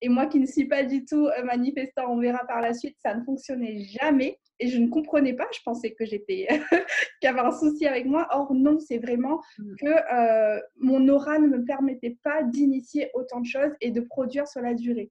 Et 0.05 0.10
moi 0.10 0.25
qui 0.25 0.38
ne 0.41 0.45
suis 0.45 0.65
pas 0.65 0.83
du 0.83 1.05
tout 1.05 1.27
euh, 1.27 1.43
manifestant, 1.45 2.12
on 2.12 2.19
verra 2.19 2.45
par 2.45 2.60
la 2.60 2.74
suite, 2.74 2.98
ça 3.01 3.15
ne 3.15 3.24
fonctionnait 3.24 3.79
jamais. 3.86 4.38
Et 4.60 4.67
je 4.67 4.77
ne 4.77 4.88
comprenais 4.89 5.33
pas, 5.33 5.48
je 5.55 5.60
pensais 5.63 5.93
que 5.93 6.03
j'étais 6.05 6.45
qu'il 6.69 7.24
y 7.24 7.27
avait 7.27 7.39
un 7.39 7.51
souci 7.51 7.88
avec 7.88 8.05
moi. 8.05 8.27
Or, 8.31 8.53
non, 8.53 8.79
c'est 8.79 8.98
vraiment 8.98 9.41
Mm. 9.57 9.75
que 9.79 9.88
euh, 9.88 10.60
mon 10.77 11.07
aura 11.07 11.39
ne 11.39 11.48
me 11.48 11.63
permettait 11.63 12.17
pas 12.22 12.43
d'initier 12.43 13.12
autant 13.13 13.39
de 13.39 13.45
choses 13.45 13.72
et 13.79 13.91
de 13.91 14.01
produire 14.01 14.45
sur 14.48 14.60
la 14.62 14.74
durée. 14.74 15.10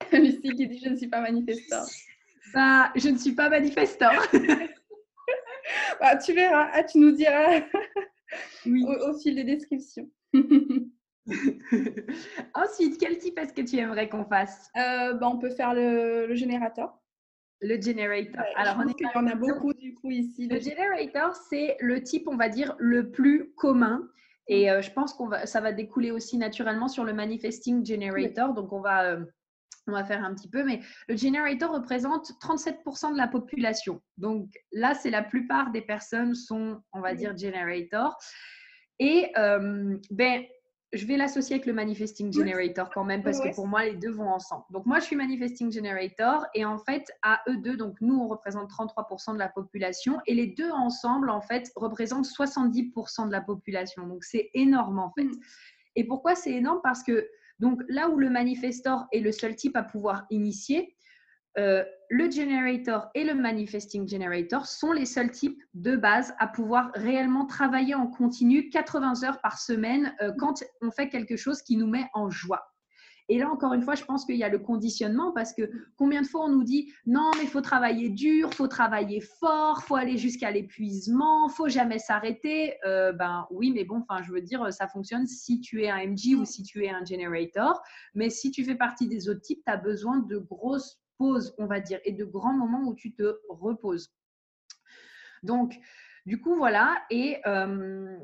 Lucie 0.12 0.40
qui 0.56 0.66
dit 0.66 0.80
Je 0.84 0.88
ne 0.90 0.96
suis 0.96 1.08
pas 1.08 1.20
manifestant. 1.20 1.84
Bah, 2.54 2.90
je 2.96 3.08
ne 3.10 3.16
suis 3.16 3.32
pas 3.32 3.48
manifestor. 3.48 4.10
Bah, 6.00 6.16
tu 6.16 6.32
verras, 6.32 6.68
ah, 6.72 6.82
tu 6.82 6.98
nous 6.98 7.12
diras 7.12 7.60
oui. 8.66 8.84
au, 8.84 9.10
au 9.10 9.18
fil 9.20 9.36
des 9.36 9.44
descriptions. 9.44 10.10
Ensuite, 12.54 12.98
quel 12.98 13.18
type 13.18 13.38
est-ce 13.38 13.52
que 13.52 13.62
tu 13.62 13.76
aimerais 13.76 14.08
qu'on 14.08 14.24
fasse? 14.24 14.70
Euh, 14.76 15.14
bah, 15.14 15.28
on 15.28 15.38
peut 15.38 15.50
faire 15.50 15.74
le, 15.74 16.26
le 16.26 16.34
générateur. 16.34 16.96
Le 17.62 17.80
generator. 17.80 18.40
Ouais, 18.40 18.52
Alors, 18.56 18.76
on 18.78 18.82
pense 18.82 18.92
est 18.92 18.94
qu'il 18.94 19.06
y 19.14 19.18
en 19.18 19.26
a 19.26 19.34
beaucoup 19.34 19.74
du 19.74 19.94
coup 19.94 20.10
ici. 20.10 20.48
Le 20.48 20.58
generator, 20.60 21.34
c'est 21.34 21.76
le 21.80 22.02
type, 22.02 22.26
on 22.26 22.36
va 22.36 22.48
dire, 22.48 22.74
le 22.78 23.10
plus 23.10 23.52
commun. 23.54 24.08
Et 24.48 24.70
euh, 24.70 24.80
je 24.82 24.90
pense 24.90 25.12
qu'on 25.12 25.28
va, 25.28 25.46
ça 25.46 25.60
va 25.60 25.72
découler 25.72 26.10
aussi 26.10 26.38
naturellement 26.38 26.88
sur 26.88 27.04
le 27.04 27.12
manifesting 27.12 27.84
generator. 27.84 28.54
Donc, 28.54 28.72
on 28.72 28.80
va, 28.80 29.04
euh, 29.04 29.24
on 29.86 29.92
va 29.92 30.04
faire 30.04 30.24
un 30.24 30.34
petit 30.34 30.48
peu. 30.48 30.64
Mais 30.64 30.80
le 31.08 31.16
generator 31.16 31.72
représente 31.72 32.32
37% 32.40 33.12
de 33.12 33.18
la 33.18 33.28
population. 33.28 34.00
Donc, 34.16 34.48
là, 34.72 34.94
c'est 34.94 35.10
la 35.10 35.22
plupart 35.22 35.70
des 35.70 35.82
personnes 35.82 36.34
sont, 36.34 36.82
on 36.92 37.00
va 37.00 37.10
Oui. 37.10 37.18
dire, 37.18 37.36
generator. 37.36 38.16
Et 38.98 39.30
euh, 39.38 39.96
ben, 40.10 40.44
je 40.92 41.06
vais 41.06 41.16
l'associer 41.16 41.54
avec 41.54 41.66
le 41.66 41.72
Manifesting 41.72 42.32
Generator 42.32 42.90
quand 42.92 43.04
même, 43.04 43.22
parce 43.22 43.40
que 43.40 43.54
pour 43.54 43.68
moi, 43.68 43.84
les 43.84 43.94
deux 43.94 44.10
vont 44.10 44.28
ensemble. 44.28 44.64
Donc, 44.70 44.86
moi, 44.86 44.98
je 44.98 45.04
suis 45.04 45.16
Manifesting 45.16 45.70
Generator 45.70 46.46
et 46.54 46.64
en 46.64 46.78
fait, 46.78 47.12
à 47.22 47.40
eux 47.48 47.58
deux, 47.58 47.76
donc 47.76 48.00
nous, 48.00 48.16
on 48.16 48.26
représente 48.26 48.68
33% 48.70 49.34
de 49.34 49.38
la 49.38 49.48
population 49.48 50.20
et 50.26 50.34
les 50.34 50.48
deux 50.48 50.70
ensemble, 50.70 51.30
en 51.30 51.40
fait, 51.40 51.70
représentent 51.76 52.26
70% 52.26 53.26
de 53.26 53.32
la 53.32 53.40
population. 53.40 54.06
Donc, 54.06 54.24
c'est 54.24 54.50
énorme, 54.54 54.98
en 54.98 55.12
fait. 55.16 55.24
Mm. 55.24 55.40
Et 55.94 56.04
pourquoi 56.04 56.34
c'est 56.34 56.52
énorme? 56.52 56.80
Parce 56.82 57.04
que, 57.04 57.28
donc, 57.60 57.82
là 57.88 58.08
où 58.08 58.18
le 58.18 58.28
manifestor 58.28 59.06
est 59.12 59.20
le 59.20 59.30
seul 59.30 59.54
type 59.54 59.76
à 59.76 59.84
pouvoir 59.84 60.26
initier, 60.30 60.96
euh, 61.58 61.84
le 62.10 62.30
generator 62.30 63.08
et 63.14 63.24
le 63.24 63.34
manifesting 63.34 64.08
generator 64.08 64.66
sont 64.66 64.92
les 64.92 65.06
seuls 65.06 65.30
types 65.30 65.60
de 65.74 65.96
base 65.96 66.32
à 66.38 66.46
pouvoir 66.46 66.90
réellement 66.94 67.46
travailler 67.46 67.94
en 67.94 68.06
continu 68.06 68.68
80 68.68 69.24
heures 69.24 69.40
par 69.40 69.58
semaine 69.58 70.14
euh, 70.22 70.32
quand 70.38 70.62
on 70.80 70.90
fait 70.90 71.08
quelque 71.08 71.36
chose 71.36 71.62
qui 71.62 71.76
nous 71.76 71.88
met 71.88 72.06
en 72.14 72.30
joie. 72.30 72.70
Et 73.28 73.38
là, 73.38 73.48
encore 73.48 73.74
une 73.74 73.82
fois, 73.82 73.94
je 73.94 74.04
pense 74.04 74.24
qu'il 74.24 74.34
y 74.34 74.42
a 74.42 74.48
le 74.48 74.58
conditionnement 74.58 75.30
parce 75.30 75.52
que 75.52 75.70
combien 75.96 76.20
de 76.20 76.26
fois 76.26 76.46
on 76.46 76.48
nous 76.48 76.64
dit 76.64 76.92
non, 77.06 77.30
mais 77.36 77.44
il 77.44 77.48
faut 77.48 77.60
travailler 77.60 78.08
dur, 78.08 78.48
il 78.50 78.54
faut 78.56 78.66
travailler 78.66 79.20
fort, 79.20 79.80
il 79.80 79.86
faut 79.86 79.94
aller 79.94 80.18
jusqu'à 80.18 80.50
l'épuisement, 80.50 81.48
il 81.48 81.52
faut 81.52 81.68
jamais 81.68 82.00
s'arrêter. 82.00 82.74
Euh, 82.84 83.12
ben 83.12 83.46
oui, 83.52 83.70
mais 83.70 83.84
bon, 83.84 84.04
enfin, 84.08 84.20
je 84.24 84.32
veux 84.32 84.40
dire, 84.40 84.72
ça 84.72 84.88
fonctionne 84.88 85.28
si 85.28 85.60
tu 85.60 85.84
es 85.84 85.88
un 85.88 86.04
MG 86.08 86.34
ou 86.36 86.44
si 86.44 86.64
tu 86.64 86.84
es 86.84 86.90
un 86.90 87.04
generator. 87.04 87.80
Mais 88.14 88.30
si 88.30 88.50
tu 88.50 88.64
fais 88.64 88.74
partie 88.74 89.06
des 89.06 89.28
autres 89.28 89.42
types, 89.42 89.62
tu 89.64 89.72
as 89.72 89.76
besoin 89.76 90.18
de 90.18 90.36
grosses 90.36 91.00
on 91.20 91.66
va 91.66 91.80
dire, 91.80 92.00
et 92.04 92.12
de 92.12 92.24
grands 92.24 92.52
moments 92.52 92.88
où 92.88 92.94
tu 92.94 93.12
te 93.12 93.38
reposes. 93.48 94.12
Donc, 95.42 95.78
du 96.26 96.40
coup, 96.40 96.56
voilà. 96.56 97.02
Et 97.10 97.40
euh, 97.46 98.18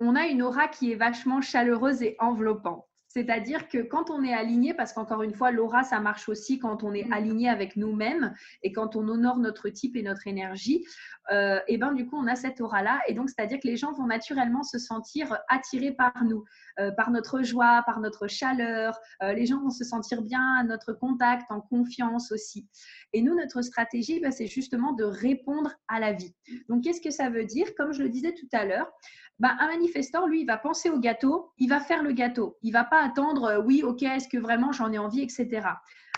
on 0.00 0.16
a 0.16 0.26
une 0.26 0.42
aura 0.42 0.68
qui 0.68 0.92
est 0.92 0.96
vachement 0.96 1.40
chaleureuse 1.40 2.02
et 2.02 2.16
enveloppante. 2.18 2.86
C'est-à-dire 3.12 3.68
que 3.68 3.78
quand 3.78 4.08
on 4.08 4.24
est 4.24 4.32
aligné, 4.32 4.72
parce 4.72 4.94
qu'encore 4.94 5.22
une 5.22 5.34
fois, 5.34 5.50
l'aura, 5.50 5.82
ça 5.82 6.00
marche 6.00 6.30
aussi 6.30 6.58
quand 6.58 6.82
on 6.82 6.94
est 6.94 7.04
mm. 7.04 7.12
aligné 7.12 7.48
avec 7.50 7.76
nous-mêmes 7.76 8.34
et 8.62 8.72
quand 8.72 8.96
on 8.96 9.06
honore 9.06 9.38
notre 9.38 9.68
type 9.68 9.96
et 9.96 10.02
notre 10.02 10.26
énergie, 10.26 10.86
euh, 11.30 11.60
et 11.68 11.76
ben 11.76 11.92
du 11.92 12.06
coup, 12.06 12.16
on 12.16 12.26
a 12.26 12.36
cette 12.36 12.60
aura-là. 12.60 13.00
Et 13.06 13.14
donc, 13.14 13.28
c'est-à-dire 13.28 13.60
que 13.60 13.68
les 13.68 13.76
gens 13.76 13.92
vont 13.92 14.06
naturellement 14.06 14.62
se 14.62 14.78
sentir 14.78 15.36
attirés 15.48 15.92
par 15.92 16.24
nous, 16.24 16.44
euh, 16.80 16.90
par 16.90 17.10
notre 17.10 17.42
joie, 17.42 17.82
par 17.84 18.00
notre 18.00 18.28
chaleur. 18.28 18.98
Euh, 19.22 19.34
les 19.34 19.44
gens 19.44 19.60
vont 19.60 19.70
se 19.70 19.84
sentir 19.84 20.22
bien 20.22 20.56
à 20.58 20.64
notre 20.64 20.94
contact, 20.94 21.50
en 21.50 21.60
confiance 21.60 22.32
aussi. 22.32 22.66
Et 23.12 23.20
nous, 23.20 23.34
notre 23.34 23.60
stratégie, 23.60 24.20
ben, 24.20 24.32
c'est 24.32 24.46
justement 24.46 24.92
de 24.92 25.04
répondre 25.04 25.72
à 25.86 26.00
la 26.00 26.12
vie. 26.12 26.34
Donc, 26.70 26.84
qu'est-ce 26.84 27.02
que 27.02 27.10
ça 27.10 27.28
veut 27.28 27.44
dire? 27.44 27.74
Comme 27.76 27.92
je 27.92 28.02
le 28.02 28.08
disais 28.08 28.32
tout 28.32 28.48
à 28.52 28.64
l'heure, 28.64 28.90
bah, 29.38 29.56
un 29.58 29.66
manifestant, 29.68 30.26
lui, 30.26 30.42
il 30.42 30.46
va 30.46 30.56
penser 30.56 30.90
au 30.90 30.98
gâteau, 30.98 31.52
il 31.58 31.68
va 31.68 31.80
faire 31.80 32.02
le 32.02 32.12
gâteau. 32.12 32.58
Il 32.62 32.72
va 32.72 32.84
pas 32.84 33.01
attendre, 33.02 33.44
euh, 33.44 33.60
oui, 33.60 33.82
ok, 33.82 34.02
est-ce 34.02 34.28
que 34.28 34.38
vraiment 34.38 34.72
j'en 34.72 34.92
ai 34.92 34.98
envie, 34.98 35.22
etc. 35.22 35.60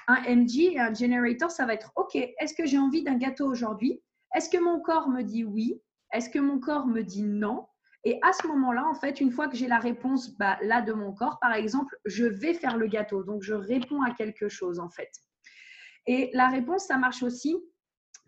Un 0.06 0.22
MG 0.22 0.78
un 0.78 0.92
generator, 0.92 1.50
ça 1.50 1.66
va 1.66 1.74
être, 1.74 1.92
ok, 1.96 2.14
est-ce 2.14 2.54
que 2.54 2.66
j'ai 2.66 2.78
envie 2.78 3.02
d'un 3.02 3.16
gâteau 3.16 3.46
aujourd'hui? 3.46 4.02
Est-ce 4.34 4.50
que 4.50 4.58
mon 4.58 4.80
corps 4.80 5.08
me 5.08 5.22
dit 5.22 5.44
oui? 5.44 5.80
Est-ce 6.12 6.28
que 6.30 6.38
mon 6.38 6.58
corps 6.58 6.86
me 6.86 7.02
dit 7.02 7.22
non? 7.22 7.66
Et 8.04 8.18
à 8.22 8.32
ce 8.32 8.46
moment-là, 8.46 8.84
en 8.86 8.94
fait, 8.94 9.20
une 9.20 9.30
fois 9.30 9.48
que 9.48 9.56
j'ai 9.56 9.66
la 9.66 9.78
réponse 9.78 10.36
bah, 10.36 10.58
là 10.62 10.82
de 10.82 10.92
mon 10.92 11.12
corps, 11.12 11.38
par 11.40 11.54
exemple, 11.54 11.96
je 12.04 12.26
vais 12.26 12.52
faire 12.52 12.76
le 12.76 12.86
gâteau. 12.86 13.22
Donc, 13.22 13.42
je 13.42 13.54
réponds 13.54 14.02
à 14.02 14.10
quelque 14.10 14.48
chose, 14.48 14.78
en 14.78 14.90
fait. 14.90 15.10
Et 16.06 16.30
la 16.34 16.48
réponse, 16.48 16.84
ça 16.84 16.98
marche 16.98 17.22
aussi 17.22 17.56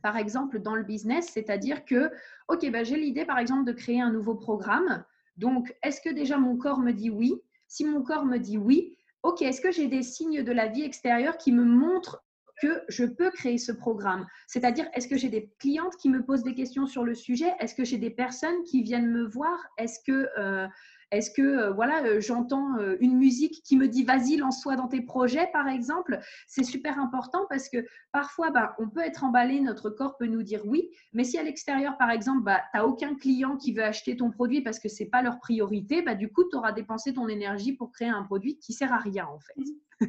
par 0.07 0.17
exemple, 0.17 0.61
dans 0.61 0.77
le 0.77 0.85
business, 0.85 1.31
c'est-à-dire 1.33 1.85
que, 1.85 2.13
OK, 2.47 2.71
ben, 2.71 2.85
j'ai 2.85 2.97
l'idée, 2.97 3.25
par 3.25 3.39
exemple, 3.39 3.65
de 3.65 3.73
créer 3.73 4.01
un 4.01 4.13
nouveau 4.13 4.37
programme. 4.37 5.05
Donc, 5.37 5.75
est-ce 5.83 6.01
que 6.01 6.11
déjà 6.11 6.39
mon 6.39 6.57
corps 6.57 6.79
me 6.79 6.93
dit 6.93 7.11
oui? 7.11 7.35
Si 7.69 7.85
mon 7.85 8.03
corps 8.03 8.25
me 8.25 8.39
dit 8.39 8.59
oui, 8.59 8.97
OK, 9.23 9.43
est-ce 9.43 9.61
que 9.61 9.73
j'ai 9.73 9.89
des 9.89 10.03
signes 10.03 10.43
de 10.43 10.53
la 10.53 10.69
vie 10.69 10.83
extérieure 10.83 11.37
qui 11.37 11.53
me 11.53 11.65
montrent 11.65 12.25
que 12.63 12.83
je 12.89 13.05
peux 13.05 13.31
créer 13.31 13.59
ce 13.59 13.73
programme? 13.73 14.27
C'est-à-dire, 14.47 14.89
est-ce 14.95 15.09
que 15.09 15.17
j'ai 15.17 15.29
des 15.29 15.51
clientes 15.59 15.97
qui 15.97 16.09
me 16.09 16.25
posent 16.25 16.45
des 16.45 16.55
questions 16.55 16.87
sur 16.87 17.05
le 17.05 17.15
sujet? 17.15 17.53
Est-ce 17.61 17.75
que 17.75 17.85
j'ai 17.85 17.99
des 17.99 18.11
personnes 18.11 18.63
qui 18.65 18.83
viennent 18.83 19.11
me 19.11 19.25
voir? 19.25 19.59
Est-ce 19.79 19.99
que 20.07 20.29
euh, 20.39 20.67
est-ce 21.13 21.31
que 21.31 21.43
euh, 21.43 21.73
voilà, 21.73 22.05
euh, 22.05 22.21
j'entends 22.21 22.77
euh, 22.79 22.97
une 23.01 23.17
musique 23.17 23.63
qui 23.63 23.77
me 23.77 23.87
dit 23.87 24.05
vas-y, 24.05 24.37
lance-toi 24.37 24.77
dans 24.77 24.89
tes 24.89 25.01
projets, 25.01 25.49
par 25.53 25.69
exemple? 25.69 26.19
C'est 26.49 26.65
super 26.65 26.99
important 26.99 27.47
parce 27.49 27.69
que 27.69 27.79
parfois, 28.13 28.51
bah, 28.51 28.75
on 28.79 28.89
peut 28.89 29.01
être 29.01 29.23
emballé, 29.23 29.61
notre 29.61 29.89
corps 29.89 30.17
peut 30.17 30.27
nous 30.27 30.43
dire 30.43 30.63
oui, 30.67 30.91
mais 31.13 31.23
si 31.25 31.39
à 31.39 31.45
l'extérieur, 31.45 31.97
par 31.97 32.11
exemple, 32.11 32.43
bah, 32.43 32.61
tu 32.73 32.79
n'as 32.79 32.85
aucun 32.85 33.15
client 33.15 33.57
qui 33.57 33.73
veut 33.73 33.85
acheter 33.85 34.17
ton 34.17 34.31
produit 34.31 34.63
parce 34.63 34.81
que 34.81 34.89
ce 34.89 35.03
n'est 35.03 35.09
pas 35.09 35.23
leur 35.23 35.39
priorité, 35.39 36.03
bah, 36.03 36.15
du 36.15 36.31
coup, 36.33 36.45
tu 36.49 36.57
auras 36.57 36.73
dépensé 36.73 37.15
ton 37.15 37.29
énergie 37.29 37.73
pour 37.73 37.93
créer 37.93 38.09
un 38.09 38.25
produit 38.25 38.59
qui 38.59 38.73
sert 38.73 38.93
à 38.93 38.99
rien, 38.99 39.27
en 39.27 39.39
fait. 39.39 40.09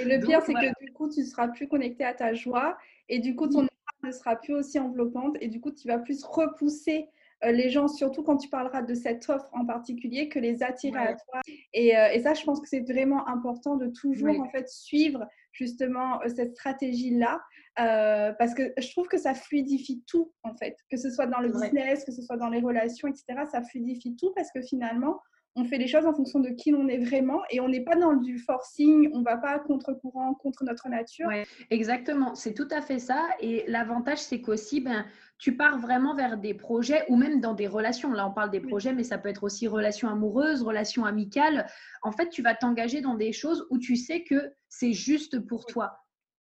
Et 0.00 0.04
le 0.04 0.24
pire, 0.24 0.42
c'est 0.42 0.54
que 0.54 0.84
du 0.84 0.92
coup, 0.92 1.08
tu 1.08 1.20
ne 1.20 1.24
seras 1.24 1.48
plus 1.48 1.68
connecté 1.68 2.04
à 2.04 2.14
ta 2.14 2.34
joie 2.34 2.76
et 3.08 3.18
du 3.18 3.36
coup, 3.36 3.46
ton 3.46 3.60
énergie 3.60 3.70
ne 4.02 4.10
sera 4.10 4.36
plus 4.36 4.54
aussi 4.54 4.78
enveloppante 4.78 5.36
et 5.40 5.48
du 5.48 5.60
coup, 5.60 5.70
tu 5.70 5.86
vas 5.86 5.98
plus 5.98 6.24
repousser 6.24 7.08
les 7.42 7.70
gens, 7.70 7.88
surtout 7.88 8.22
quand 8.22 8.36
tu 8.36 8.48
parleras 8.48 8.82
de 8.82 8.94
cette 8.94 9.28
offre 9.28 9.48
en 9.52 9.64
particulier, 9.64 10.28
que 10.28 10.38
les 10.38 10.62
attirer 10.62 10.98
à 10.98 11.14
toi. 11.14 11.40
Et, 11.72 11.96
euh, 11.96 12.10
et, 12.12 12.20
ça, 12.20 12.34
je 12.34 12.44
pense 12.44 12.60
que 12.60 12.68
c'est 12.68 12.80
vraiment 12.80 13.26
important 13.28 13.76
de 13.76 13.86
toujours 13.86 14.38
en 14.40 14.48
fait 14.50 14.68
suivre 14.68 15.26
justement 15.52 16.20
euh, 16.22 16.28
cette 16.28 16.54
stratégie-là, 16.54 17.40
parce 17.76 18.54
que 18.54 18.74
je 18.78 18.90
trouve 18.90 19.08
que 19.08 19.18
ça 19.18 19.34
fluidifie 19.34 20.02
tout 20.06 20.32
en 20.42 20.54
fait, 20.54 20.76
que 20.90 20.98
ce 20.98 21.10
soit 21.10 21.26
dans 21.26 21.40
le 21.40 21.48
business, 21.48 22.04
que 22.04 22.12
ce 22.12 22.22
soit 22.22 22.36
dans 22.36 22.50
les 22.50 22.60
relations, 22.60 23.08
etc. 23.08 23.24
Ça 23.50 23.62
fluidifie 23.62 24.16
tout 24.16 24.32
parce 24.34 24.50
que 24.52 24.60
finalement, 24.60 25.20
on 25.56 25.64
fait 25.64 25.78
les 25.78 25.88
choses 25.88 26.06
en 26.06 26.12
fonction 26.12 26.38
de 26.40 26.50
qui 26.50 26.70
l'on 26.70 26.88
est 26.88 26.98
vraiment 26.98 27.42
et 27.50 27.60
on 27.60 27.68
n'est 27.68 27.82
pas 27.82 27.96
dans 27.96 28.14
du 28.14 28.38
forcing, 28.38 29.10
on 29.12 29.20
ne 29.20 29.24
va 29.24 29.36
pas 29.36 29.58
contre-courant, 29.58 30.34
contre 30.34 30.64
notre 30.64 30.88
nature. 30.88 31.28
exactement, 31.70 32.34
c'est 32.34 32.54
tout 32.54 32.68
à 32.70 32.80
fait 32.80 32.98
ça. 32.98 33.28
Et 33.40 33.64
l'avantage, 33.66 34.18
c'est 34.18 34.40
qu'aussi, 34.40 34.80
ben, 34.80 35.04
tu 35.40 35.56
pars 35.56 35.78
vraiment 35.78 36.14
vers 36.14 36.36
des 36.36 36.54
projets 36.54 37.04
ou 37.08 37.16
même 37.16 37.40
dans 37.40 37.54
des 37.54 37.66
relations. 37.66 38.12
Là, 38.12 38.26
on 38.26 38.32
parle 38.32 38.50
des 38.50 38.60
projets, 38.60 38.92
mais 38.92 39.04
ça 39.04 39.16
peut 39.16 39.30
être 39.30 39.42
aussi 39.42 39.66
relations 39.66 40.08
amoureuses, 40.08 40.62
relations 40.62 41.06
amicales. 41.06 41.66
En 42.02 42.12
fait, 42.12 42.28
tu 42.28 42.42
vas 42.42 42.54
t'engager 42.54 43.00
dans 43.00 43.14
des 43.14 43.32
choses 43.32 43.66
où 43.70 43.78
tu 43.78 43.96
sais 43.96 44.22
que 44.22 44.52
c'est 44.68 44.92
juste 44.92 45.40
pour 45.40 45.64
toi. 45.64 46.04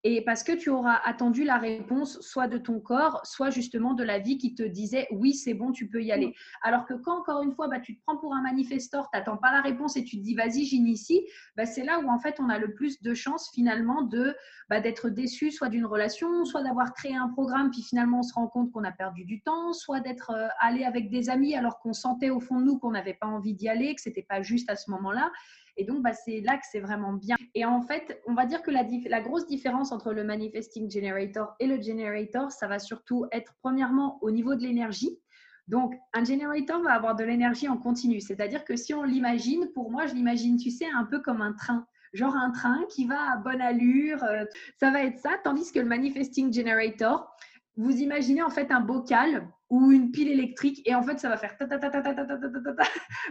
Et 0.03 0.23
parce 0.23 0.43
que 0.43 0.51
tu 0.51 0.69
auras 0.69 0.99
attendu 1.03 1.43
la 1.43 1.57
réponse 1.57 2.21
soit 2.21 2.47
de 2.47 2.57
ton 2.57 2.79
corps, 2.79 3.19
soit 3.25 3.49
justement 3.49 3.93
de 3.93 4.03
la 4.03 4.19
vie 4.19 4.38
qui 4.38 4.53
te 4.53 4.63
disait 4.63 5.07
oui, 5.12 5.33
c'est 5.33 5.55
bon, 5.55 5.71
tu 5.71 5.89
peux 5.89 6.03
y 6.03 6.12
aller. 6.12 6.33
Alors 6.62 6.86
que 6.86 6.93
quand, 6.93 7.19
encore 7.19 7.41
une 7.41 7.53
fois, 7.53 7.67
bah, 7.67 7.79
tu 7.79 7.97
te 7.97 8.01
prends 8.05 8.17
pour 8.17 8.33
un 8.36 8.41
manifestor, 8.41 9.10
tu 9.12 9.17
n'attends 9.17 9.38
pas 9.38 9.51
la 9.51 9.62
réponse 9.62 9.97
et 9.97 10.03
tu 10.03 10.17
te 10.17 10.21
dis 10.21 10.36
vas-y, 10.36 10.65
j'initie, 10.65 11.27
bah, 11.55 11.65
c'est 11.65 11.83
là 11.83 11.99
où 11.99 12.10
en 12.10 12.19
fait 12.19 12.39
on 12.39 12.49
a 12.49 12.60
le 12.60 12.73
plus 12.73 13.01
de 13.01 13.13
chances 13.13 13.49
finalement 13.53 14.03
de 14.03 14.36
bah, 14.69 14.81
d'être 14.81 15.10
déçu 15.10 15.51
soit 15.51 15.69
d'une 15.69 15.86
relation, 15.86 16.45
soit 16.45 16.63
d'avoir 16.63 16.93
créé 16.93 17.15
un 17.15 17.29
programme, 17.29 17.71
puis 17.71 17.81
finalement 17.81 18.19
on 18.19 18.23
se 18.23 18.33
rend 18.33 18.47
compte 18.47 18.71
qu'on 18.71 18.83
a 18.83 18.91
perdu 18.91 19.25
du 19.25 19.41
temps, 19.41 19.73
soit 19.73 19.99
d'être 19.99 20.31
euh, 20.31 20.47
allé 20.60 20.83
avec 20.83 21.10
des 21.10 21.29
amis 21.29 21.55
alors 21.55 21.79
qu'on 21.79 21.93
sentait 21.93 22.29
au 22.29 22.39
fond 22.39 22.60
de 22.60 22.65
nous 22.65 22.77
qu'on 22.77 22.91
n'avait 22.91 23.15
pas 23.15 23.27
envie 23.27 23.55
d'y 23.55 23.67
aller, 23.67 23.95
que 23.95 24.01
c'était 24.01 24.25
pas 24.27 24.41
juste 24.41 24.69
à 24.69 24.75
ce 24.75 24.91
moment-là. 24.91 25.31
Et 25.78 25.86
donc, 25.86 26.02
bah, 26.02 26.13
c'est 26.13 26.42
là 26.42 26.58
que 26.58 26.66
c'est 26.70 26.80
vraiment 26.80 27.13
bien. 27.13 27.38
Et 27.56 27.63
en 27.63 27.82
fait, 27.82 28.22
on 28.28 28.34
va 28.34 28.46
dire 28.46 28.62
que 28.62 28.72
la, 28.72 28.84
la, 29.08 29.22
grosse 29.22 29.48
différence 29.48 29.92
entre 29.92 30.12
le 30.12 30.24
Manifesting 30.24 30.90
Generator 30.90 31.56
et 31.60 31.68
le 31.68 31.82
Generator, 31.82 32.52
ça 32.52 32.68
va 32.68 32.80
surtout 32.80 33.26
être 33.32 33.54
premièrement 33.62 34.18
au 34.22 34.32
niveau 34.32 34.56
de 34.56 34.63
l'énergie. 34.63 35.20
Donc, 35.68 35.94
un 36.13 36.24
generator 36.24 36.82
va 36.82 36.94
avoir 36.94 37.16
de 37.16 37.26
l'énergie 37.26 37.68
en 37.68 37.78
continu. 37.78 38.22
C'est-à-dire 38.22 38.63
que 38.63 38.76
si 38.76 38.94
on 38.94 39.04
l'imagine, 39.04 39.68
pour 39.74 39.92
moi, 39.92 40.08
je 40.08 40.13
l'imagine, 40.13 40.58
tu 40.58 40.72
sais, 40.72 40.88
un 40.96 41.04
peu 41.04 41.20
comme 41.20 41.42
un 41.42 41.54
train. 41.54 41.86
Genre 42.13 42.36
un 42.36 42.52
train 42.52 42.86
qui 42.90 43.06
va 43.06 43.34
à 43.34 43.38
bonne 43.38 43.62
allure. 43.62 44.24
Euh, 44.24 44.46
ça 44.80 44.92
va 44.92 45.04
être 45.04 45.20
ça. 45.20 45.32
Tandis 45.44 45.72
que 45.74 45.80
le 45.80 45.86
Manifesting 45.86 46.54
Generator, 46.54 47.30
vous 47.78 47.92
imaginez 47.98 48.42
en 48.42 48.50
fait 48.50 48.72
un 48.72 48.82
bocal 48.82 49.48
ou 49.70 49.92
une 49.92 50.12
pile 50.12 50.30
électrique 50.30 50.82
et 50.86 50.96
en 50.96 51.04
fait 51.04 51.20
ça 51.20 51.30
va 51.30 51.38
faire 51.38 51.56
ta 51.58 51.68
ta 51.68 51.78
ta 51.78 51.90
ta 51.90 52.02
ta 52.02 52.13
ta 52.13 52.26
ta 52.26 52.38
ta 52.38 52.62
ta 52.62 52.74
ta. 52.74 52.84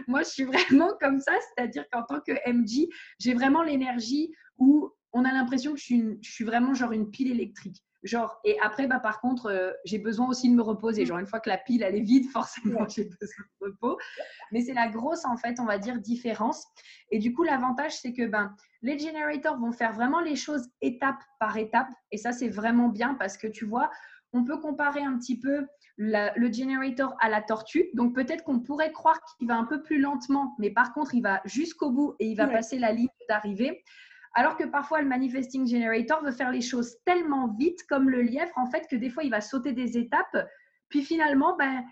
Moi 0.07 0.23
je 0.23 0.29
suis 0.29 0.43
vraiment 0.43 0.89
comme 0.99 1.19
ça, 1.19 1.33
c'est-à-dire 1.49 1.85
qu'en 1.91 2.03
tant 2.03 2.21
que 2.21 2.31
MG, 2.49 2.87
j'ai 3.19 3.33
vraiment 3.33 3.61
l'énergie 3.61 4.31
où 4.57 4.91
on 5.13 5.25
a 5.25 5.31
l'impression 5.31 5.73
que 5.73 5.79
je 5.79 5.83
suis, 5.83 6.17
je 6.21 6.31
suis 6.31 6.45
vraiment 6.45 6.73
genre 6.73 6.91
une 6.91 7.11
pile 7.11 7.31
électrique. 7.31 7.83
Genre, 8.03 8.39
et 8.43 8.57
après, 8.61 8.87
bah, 8.87 8.99
par 8.99 9.19
contre, 9.19 9.47
euh, 9.47 9.71
j'ai 9.83 9.97
besoin 9.97 10.27
aussi 10.27 10.49
de 10.49 10.55
me 10.55 10.61
reposer. 10.61 11.05
Genre, 11.05 11.17
une 11.17 11.25
fois 11.25 11.39
que 11.39 11.49
la 11.49 11.57
pile, 11.57 11.83
elle 11.83 11.95
est 11.95 12.01
vide, 12.01 12.29
forcément, 12.31 12.87
j'ai 12.87 13.05
besoin 13.05 13.45
de 13.61 13.65
repos. 13.65 13.97
Mais 14.51 14.61
c'est 14.61 14.73
la 14.73 14.87
grosse, 14.87 15.25
en 15.25 15.35
fait, 15.35 15.59
on 15.59 15.65
va 15.65 15.77
dire, 15.77 15.99
différence. 15.99 16.65
Et 17.11 17.19
du 17.19 17.33
coup, 17.33 17.43
l'avantage, 17.43 17.97
c'est 17.97 18.13
que 18.13 18.27
ben, 18.27 18.55
les 18.81 18.99
generators 18.99 19.57
vont 19.57 19.71
faire 19.71 19.93
vraiment 19.93 20.21
les 20.21 20.35
choses 20.35 20.69
étape 20.81 21.19
par 21.39 21.57
étape. 21.57 21.89
Et 22.11 22.17
ça, 22.17 22.31
c'est 22.31 22.49
vraiment 22.49 22.89
bien 22.89 23.15
parce 23.15 23.35
que 23.35 23.47
tu 23.47 23.65
vois, 23.65 23.89
on 24.33 24.43
peut 24.43 24.57
comparer 24.57 25.01
un 25.01 25.17
petit 25.17 25.39
peu 25.39 25.65
le 25.97 26.51
generator 26.51 27.15
à 27.19 27.29
la 27.29 27.41
tortue. 27.41 27.89
Donc 27.93 28.13
peut-être 28.13 28.43
qu'on 28.43 28.59
pourrait 28.59 28.91
croire 28.91 29.19
qu'il 29.37 29.47
va 29.47 29.55
un 29.55 29.65
peu 29.65 29.81
plus 29.81 29.99
lentement, 29.99 30.55
mais 30.59 30.69
par 30.69 30.93
contre, 30.93 31.15
il 31.15 31.21
va 31.21 31.41
jusqu'au 31.45 31.91
bout 31.91 32.15
et 32.19 32.27
il 32.27 32.35
va 32.35 32.47
passer 32.47 32.77
la 32.77 32.91
ligne 32.91 33.07
d'arrivée. 33.29 33.83
Alors 34.33 34.55
que 34.55 34.65
parfois, 34.65 35.01
le 35.01 35.07
manifesting 35.07 35.67
generator 35.67 36.23
veut 36.23 36.31
faire 36.31 36.51
les 36.51 36.61
choses 36.61 36.97
tellement 37.05 37.47
vite, 37.57 37.83
comme 37.89 38.09
le 38.09 38.21
lièvre, 38.21 38.51
en 38.55 38.67
fait, 38.67 38.85
que 38.87 38.95
des 38.95 39.09
fois, 39.09 39.23
il 39.23 39.31
va 39.31 39.41
sauter 39.41 39.73
des 39.73 39.97
étapes. 39.97 40.37
Puis 40.89 41.03
finalement, 41.03 41.55
ben, 41.57 41.83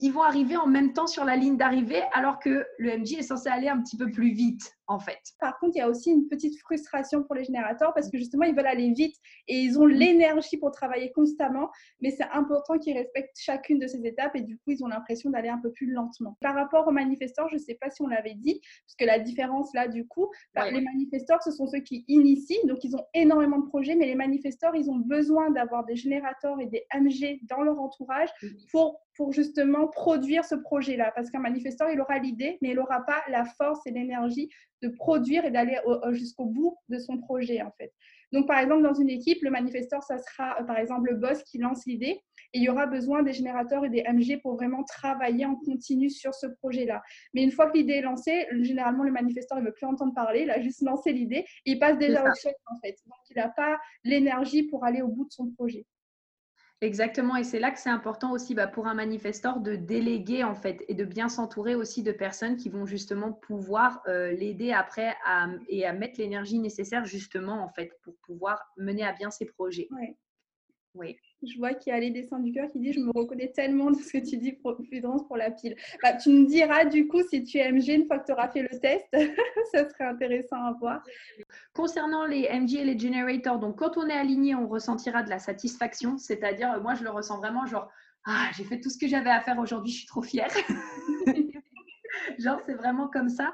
ils 0.00 0.12
vont 0.12 0.22
arriver 0.22 0.56
en 0.56 0.66
même 0.66 0.94
temps 0.94 1.06
sur 1.06 1.24
la 1.24 1.36
ligne 1.36 1.56
d'arrivée 1.56 2.02
alors 2.12 2.38
que 2.38 2.66
le 2.78 2.98
MJ 2.98 3.14
est 3.18 3.22
censé 3.22 3.48
aller 3.48 3.68
un 3.68 3.80
petit 3.80 3.96
peu 3.96 4.10
plus 4.10 4.32
vite 4.32 4.74
en 4.86 4.98
fait. 4.98 5.18
Par 5.38 5.58
contre, 5.58 5.76
il 5.76 5.78
y 5.78 5.82
a 5.82 5.88
aussi 5.88 6.10
une 6.10 6.28
petite 6.28 6.58
frustration 6.58 7.22
pour 7.22 7.34
les 7.34 7.44
générateurs 7.44 7.94
parce 7.94 8.10
que 8.10 8.18
justement, 8.18 8.44
ils 8.44 8.54
veulent 8.54 8.66
aller 8.66 8.92
vite 8.92 9.16
et 9.48 9.58
ils 9.58 9.78
ont 9.78 9.86
l'énergie 9.86 10.56
pour 10.56 10.72
travailler 10.72 11.12
constamment, 11.12 11.70
mais 12.00 12.10
c'est 12.10 12.28
important 12.32 12.78
qu'ils 12.78 12.96
respectent 12.96 13.38
chacune 13.38 13.78
de 13.78 13.86
ces 13.86 14.04
étapes 14.04 14.34
et 14.36 14.42
du 14.42 14.56
coup, 14.56 14.70
ils 14.70 14.84
ont 14.84 14.88
l'impression 14.88 15.30
d'aller 15.30 15.48
un 15.48 15.58
peu 15.58 15.70
plus 15.72 15.90
lentement. 15.90 16.36
Par 16.40 16.54
rapport 16.54 16.86
aux 16.88 16.92
manifestants, 16.92 17.48
je 17.48 17.54
ne 17.54 17.60
sais 17.60 17.74
pas 17.74 17.90
si 17.90 18.02
on 18.02 18.08
l'avait 18.08 18.34
dit, 18.34 18.60
parce 18.86 18.96
que 18.98 19.04
la 19.04 19.18
différence 19.18 19.72
là, 19.74 19.88
du 19.88 20.06
coup, 20.06 20.28
bah, 20.54 20.70
les 20.70 20.80
manifestants, 20.80 21.38
ce 21.44 21.50
sont 21.50 21.66
ceux 21.66 21.80
qui 21.80 22.04
initient, 22.08 22.66
donc 22.66 22.84
ils 22.84 22.96
ont 22.96 23.04
énormément 23.14 23.58
de 23.58 23.66
projets, 23.66 23.94
mais 23.94 24.06
les 24.06 24.14
manifestants, 24.14 24.72
ils 24.72 24.90
ont 24.90 24.98
besoin 24.98 25.50
d'avoir 25.50 25.84
des 25.84 25.96
générateurs 25.96 26.60
et 26.60 26.66
des 26.66 26.84
MG 26.94 27.40
dans 27.48 27.62
leur 27.62 27.78
entourage 27.80 28.28
pour 28.70 29.00
pour 29.16 29.32
justement 29.32 29.88
produire 29.88 30.44
ce 30.44 30.54
projet-là. 30.54 31.12
Parce 31.14 31.30
qu'un 31.30 31.40
manifestant, 31.40 31.88
il 31.88 32.00
aura 32.00 32.18
l'idée, 32.18 32.58
mais 32.62 32.70
il 32.70 32.76
n'aura 32.76 33.04
pas 33.04 33.22
la 33.28 33.44
force 33.44 33.80
et 33.86 33.90
l'énergie 33.90 34.48
de 34.82 34.88
produire 34.88 35.44
et 35.44 35.50
d'aller 35.50 35.78
jusqu'au 36.10 36.46
bout 36.46 36.76
de 36.88 36.98
son 36.98 37.18
projet, 37.18 37.62
en 37.62 37.70
fait. 37.78 37.92
Donc, 38.32 38.46
par 38.46 38.58
exemple, 38.58 38.82
dans 38.82 38.94
une 38.94 39.10
équipe, 39.10 39.42
le 39.42 39.50
manifesteur, 39.50 40.02
ça 40.02 40.16
sera, 40.18 40.58
euh, 40.60 40.64
par 40.64 40.78
exemple, 40.78 41.10
le 41.10 41.16
boss 41.16 41.42
qui 41.44 41.58
lance 41.58 41.84
l'idée. 41.86 42.22
Et 42.54 42.58
il 42.58 42.62
y 42.62 42.68
aura 42.68 42.86
besoin 42.86 43.22
des 43.22 43.32
générateurs 43.32 43.84
et 43.84 43.90
des 43.90 44.02
MG 44.02 44.40
pour 44.40 44.54
vraiment 44.54 44.84
travailler 44.84 45.44
en 45.46 45.54
continu 45.54 46.10
sur 46.10 46.34
ce 46.34 46.46
projet-là. 46.46 47.02
Mais 47.34 47.42
une 47.42 47.50
fois 47.50 47.70
que 47.70 47.76
l'idée 47.76 47.94
est 47.94 48.02
lancée, 48.02 48.46
généralement, 48.60 49.04
le 49.04 49.12
manifesteur 49.12 49.58
ne 49.58 49.64
veut 49.64 49.72
plus 49.72 49.86
entendre 49.86 50.14
parler. 50.14 50.42
Il 50.42 50.50
a 50.50 50.60
juste 50.60 50.82
lancé 50.82 51.12
l'idée. 51.12 51.44
Il 51.66 51.78
passe 51.78 51.98
déjà 51.98 52.22
au 52.22 52.34
chef, 52.34 52.54
en 52.66 52.78
fait. 52.80 52.96
Donc, 53.06 53.18
il 53.30 53.36
n'a 53.36 53.48
pas 53.48 53.78
l'énergie 54.04 54.64
pour 54.64 54.84
aller 54.84 55.02
au 55.02 55.08
bout 55.08 55.24
de 55.26 55.32
son 55.32 55.50
projet. 55.50 55.86
Exactement, 56.82 57.36
et 57.36 57.44
c'est 57.44 57.60
là 57.60 57.70
que 57.70 57.78
c'est 57.78 57.90
important 57.90 58.32
aussi 58.32 58.56
bah, 58.56 58.66
pour 58.66 58.88
un 58.88 58.94
manifesteur 58.94 59.60
de 59.60 59.76
déléguer 59.76 60.42
en 60.42 60.56
fait 60.56 60.84
et 60.88 60.94
de 60.94 61.04
bien 61.04 61.28
s'entourer 61.28 61.76
aussi 61.76 62.02
de 62.02 62.10
personnes 62.10 62.56
qui 62.56 62.70
vont 62.70 62.86
justement 62.86 63.32
pouvoir 63.32 64.02
euh, 64.08 64.32
l'aider 64.32 64.72
après 64.72 65.14
et 65.68 65.86
à 65.86 65.92
mettre 65.92 66.18
l'énergie 66.18 66.58
nécessaire 66.58 67.04
justement 67.04 67.62
en 67.62 67.68
fait 67.68 67.92
pour 68.02 68.16
pouvoir 68.26 68.60
mener 68.76 69.04
à 69.04 69.12
bien 69.12 69.30
ses 69.30 69.46
projets. 69.46 69.88
Oui. 70.94 71.16
Je 71.42 71.58
vois 71.58 71.74
qu'il 71.74 71.92
y 71.92 71.96
a 71.96 71.98
les 71.98 72.10
dessins 72.10 72.38
du 72.38 72.52
cœur 72.52 72.70
qui 72.70 72.78
dit 72.78 72.92
Je 72.92 73.00
me 73.00 73.10
reconnais 73.10 73.48
tellement 73.48 73.90
de 73.90 73.96
ce 73.96 74.12
que 74.12 74.18
tu 74.18 74.36
dis, 74.36 74.52
Prudence, 74.52 75.26
pour 75.26 75.36
la 75.36 75.50
pile. 75.50 75.74
Bah, 76.02 76.12
tu 76.12 76.30
me 76.30 76.46
diras 76.46 76.84
du 76.84 77.08
coup 77.08 77.22
si 77.28 77.42
tu 77.44 77.58
es 77.58 77.72
MG 77.72 77.88
une 77.88 78.06
fois 78.06 78.18
que 78.18 78.26
tu 78.26 78.32
auras 78.32 78.48
fait 78.48 78.62
le 78.62 78.78
test. 78.78 79.06
ça 79.72 79.88
serait 79.88 80.04
intéressant 80.04 80.64
à 80.64 80.72
voir. 80.72 81.02
Concernant 81.72 82.26
les 82.26 82.48
MG 82.48 82.74
et 82.74 82.84
les 82.84 82.98
generators, 82.98 83.58
donc 83.58 83.78
quand 83.78 83.96
on 83.96 84.06
est 84.06 84.12
aligné, 84.12 84.54
on 84.54 84.68
ressentira 84.68 85.22
de 85.22 85.30
la 85.30 85.38
satisfaction. 85.38 86.18
C'est-à-dire, 86.18 86.80
moi, 86.82 86.94
je 86.94 87.04
le 87.04 87.10
ressens 87.10 87.38
vraiment 87.38 87.66
genre 87.66 87.90
Ah, 88.26 88.50
j'ai 88.56 88.64
fait 88.64 88.80
tout 88.80 88.90
ce 88.90 88.98
que 88.98 89.08
j'avais 89.08 89.30
à 89.30 89.40
faire 89.40 89.58
aujourd'hui, 89.58 89.92
je 89.92 89.98
suis 89.98 90.06
trop 90.06 90.22
fière. 90.22 90.50
genre, 92.38 92.60
c'est 92.66 92.74
vraiment 92.74 93.08
comme 93.08 93.28
ça. 93.28 93.52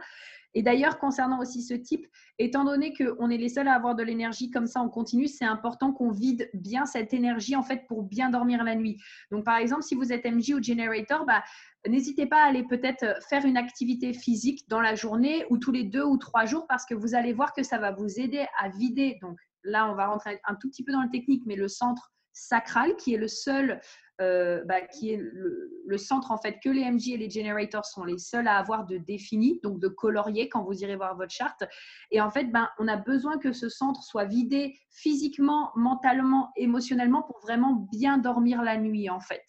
Et 0.55 0.63
d'ailleurs, 0.63 0.99
concernant 0.99 1.41
aussi 1.41 1.63
ce 1.63 1.75
type, 1.75 2.07
étant 2.39 2.65
donné 2.65 2.95
qu'on 2.95 3.31
est 3.31 3.37
les 3.37 3.51
seuls 3.51 3.69
à 3.69 3.75
avoir 3.75 3.95
de 3.95 4.03
l'énergie 4.03 4.51
comme 4.51 4.67
ça 4.67 4.81
en 4.81 4.89
continu, 4.89 5.29
c'est 5.29 5.45
important 5.45 5.93
qu'on 5.93 6.11
vide 6.11 6.49
bien 6.55 6.87
cette 6.87 7.13
énergie 7.13 7.55
en 7.55 7.63
fait 7.63 7.87
pour 7.87 8.03
bien 8.03 8.31
dormir 8.31 8.65
la 8.65 8.75
nuit. 8.75 9.01
Donc, 9.31 9.45
par 9.45 9.59
exemple, 9.59 9.83
si 9.83 9.95
vous 9.95 10.13
êtes 10.13 10.25
MJ 10.25 10.55
ou 10.55 10.63
Generator, 10.63 11.27
bah, 11.27 11.45
n'hésitez 11.87 12.27
pas 12.27 12.43
à 12.43 12.49
aller 12.49 12.65
peut-être 12.65 13.05
faire 13.29 13.45
une 13.45 13.59
activité 13.59 14.13
physique 14.13 14.69
dans 14.69 14.81
la 14.81 14.95
journée 14.95 15.45
ou 15.51 15.59
tous 15.59 15.73
les 15.73 15.85
deux 15.85 16.05
ou 16.05 16.17
trois 16.17 16.47
jours 16.47 16.67
parce 16.67 16.87
que 16.87 16.95
vous 16.95 17.15
allez 17.15 17.35
voir 17.35 17.53
que 17.53 17.63
ça 17.63 17.79
va 17.79 17.93
vous 17.93 18.19
aider 18.19 18.47
à 18.59 18.71
vider. 18.71 19.19
Donc 19.21 19.39
là, 19.65 19.91
on 19.91 19.95
va 19.95 20.07
rentrer 20.07 20.41
un 20.45 20.55
tout 20.55 20.69
petit 20.71 20.83
peu 20.83 20.93
dans 20.93 21.03
le 21.03 21.11
technique, 21.11 21.43
mais 21.47 21.57
le 21.57 21.69
centre 21.69 22.11
sacral 22.39 22.97
qui 22.97 23.15
est 23.15 23.19
le 23.19 23.29
seul 23.29 23.81
euh, 24.21 24.65
bah, 24.65 24.81
qui 24.81 25.13
est 25.13 25.17
le, 25.17 25.97
centre 25.97 26.33
en 26.33 26.39
fait 26.39 26.59
que 26.63 26.69
les 26.69 26.85
MG 26.85 27.11
et 27.11 27.17
les 27.17 27.31
generators 27.31 27.85
sont 27.85 28.05
les 28.05 28.19
seuls 28.19 28.49
à 28.49 28.57
avoir 28.57 28.85
de 28.85 28.99
défini, 28.99 29.61
donc 29.63 29.79
de 29.81 29.89
colorier 29.89 30.49
quand 30.49 30.65
vous 30.65 30.75
irez 30.83 30.97
voir 30.97 31.17
votre 31.17 31.33
charte. 31.33 31.65
Et 32.11 32.21
en 32.21 32.31
fait, 32.31 32.45
ben, 32.45 32.69
on 32.79 32.89
a 32.89 32.97
besoin 32.97 33.39
que 33.39 33.53
ce 33.53 33.69
centre 33.69 34.03
soit 34.03 34.25
vidé 34.25 34.77
physiquement, 34.91 35.71
mentalement, 35.77 36.51
émotionnellement 36.57 37.23
pour 37.23 37.39
vraiment 37.41 37.89
bien 37.93 38.19
dormir 38.19 38.63
la 38.63 38.77
nuit 38.77 39.09
en 39.09 39.21
fait. 39.21 39.45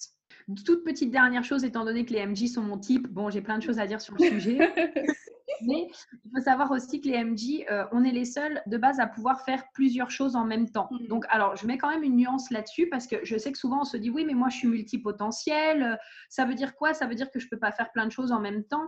Toute 0.66 0.84
petite 0.84 1.12
dernière 1.12 1.44
chose, 1.44 1.64
étant 1.64 1.86
donné 1.86 2.06
que 2.06 2.14
les 2.14 2.26
MG 2.26 2.48
sont 2.48 2.62
mon 2.62 2.78
type, 2.78 3.08
bon, 3.08 3.30
j'ai 3.30 3.42
plein 3.42 3.58
de 3.58 3.64
choses 3.64 3.80
à 3.80 3.88
dire 3.88 4.02
sur 4.02 4.16
le 4.18 4.26
sujet. 4.26 4.58
Mais 5.62 5.90
il 6.24 6.32
faut 6.34 6.42
savoir 6.42 6.72
aussi 6.72 7.02
que 7.02 7.08
les 7.08 7.24
MJ, 7.24 7.66
euh, 7.70 7.86
on 7.92 8.04
est 8.04 8.12
les 8.12 8.26
seuls 8.26 8.62
de 8.66 8.78
base 8.78 9.00
à 9.00 9.08
pouvoir 9.08 9.44
faire 9.44 9.64
plusieurs 9.74 10.10
choses 10.10 10.36
en 10.36 10.46
même 10.46 10.70
temps. 10.70 10.88
Mm. 10.92 11.08
Donc, 11.08 11.26
alors, 11.30 11.56
je 11.56 11.68
mets 11.68 11.78
quand 11.78 11.90
même 11.90 12.04
une 12.04 12.16
nuance 12.16 12.50
là-dessus 12.50 12.88
parce 12.88 13.08
que 13.08 13.18
je 13.24 13.38
sais 13.38 13.52
que 13.52 13.58
souvent 13.58 13.82
on 13.82 13.86
se 13.86 13.98
dit 13.98 14.10
oui, 14.10 14.26
mais 14.26 14.34
moi 14.34 14.50
je 14.50 14.58
suis 14.58 14.68
multipotentiel. 14.68 16.00
Ça 16.30 16.46
veut 16.46 16.56
dire 16.56 16.76
quoi? 16.76 16.94
Ça 16.94 17.08
veut 17.08 17.16
dire 17.16 17.30
que 17.30 17.40
je 17.40 17.46
ne 17.46 17.50
peux 17.50 17.60
pas 17.60 17.72
faire 17.72 17.92
plein 17.92 18.06
de 18.06 18.12
choses 18.12 18.32
en 18.32 18.40
même 18.40 18.64
temps. 18.64 18.88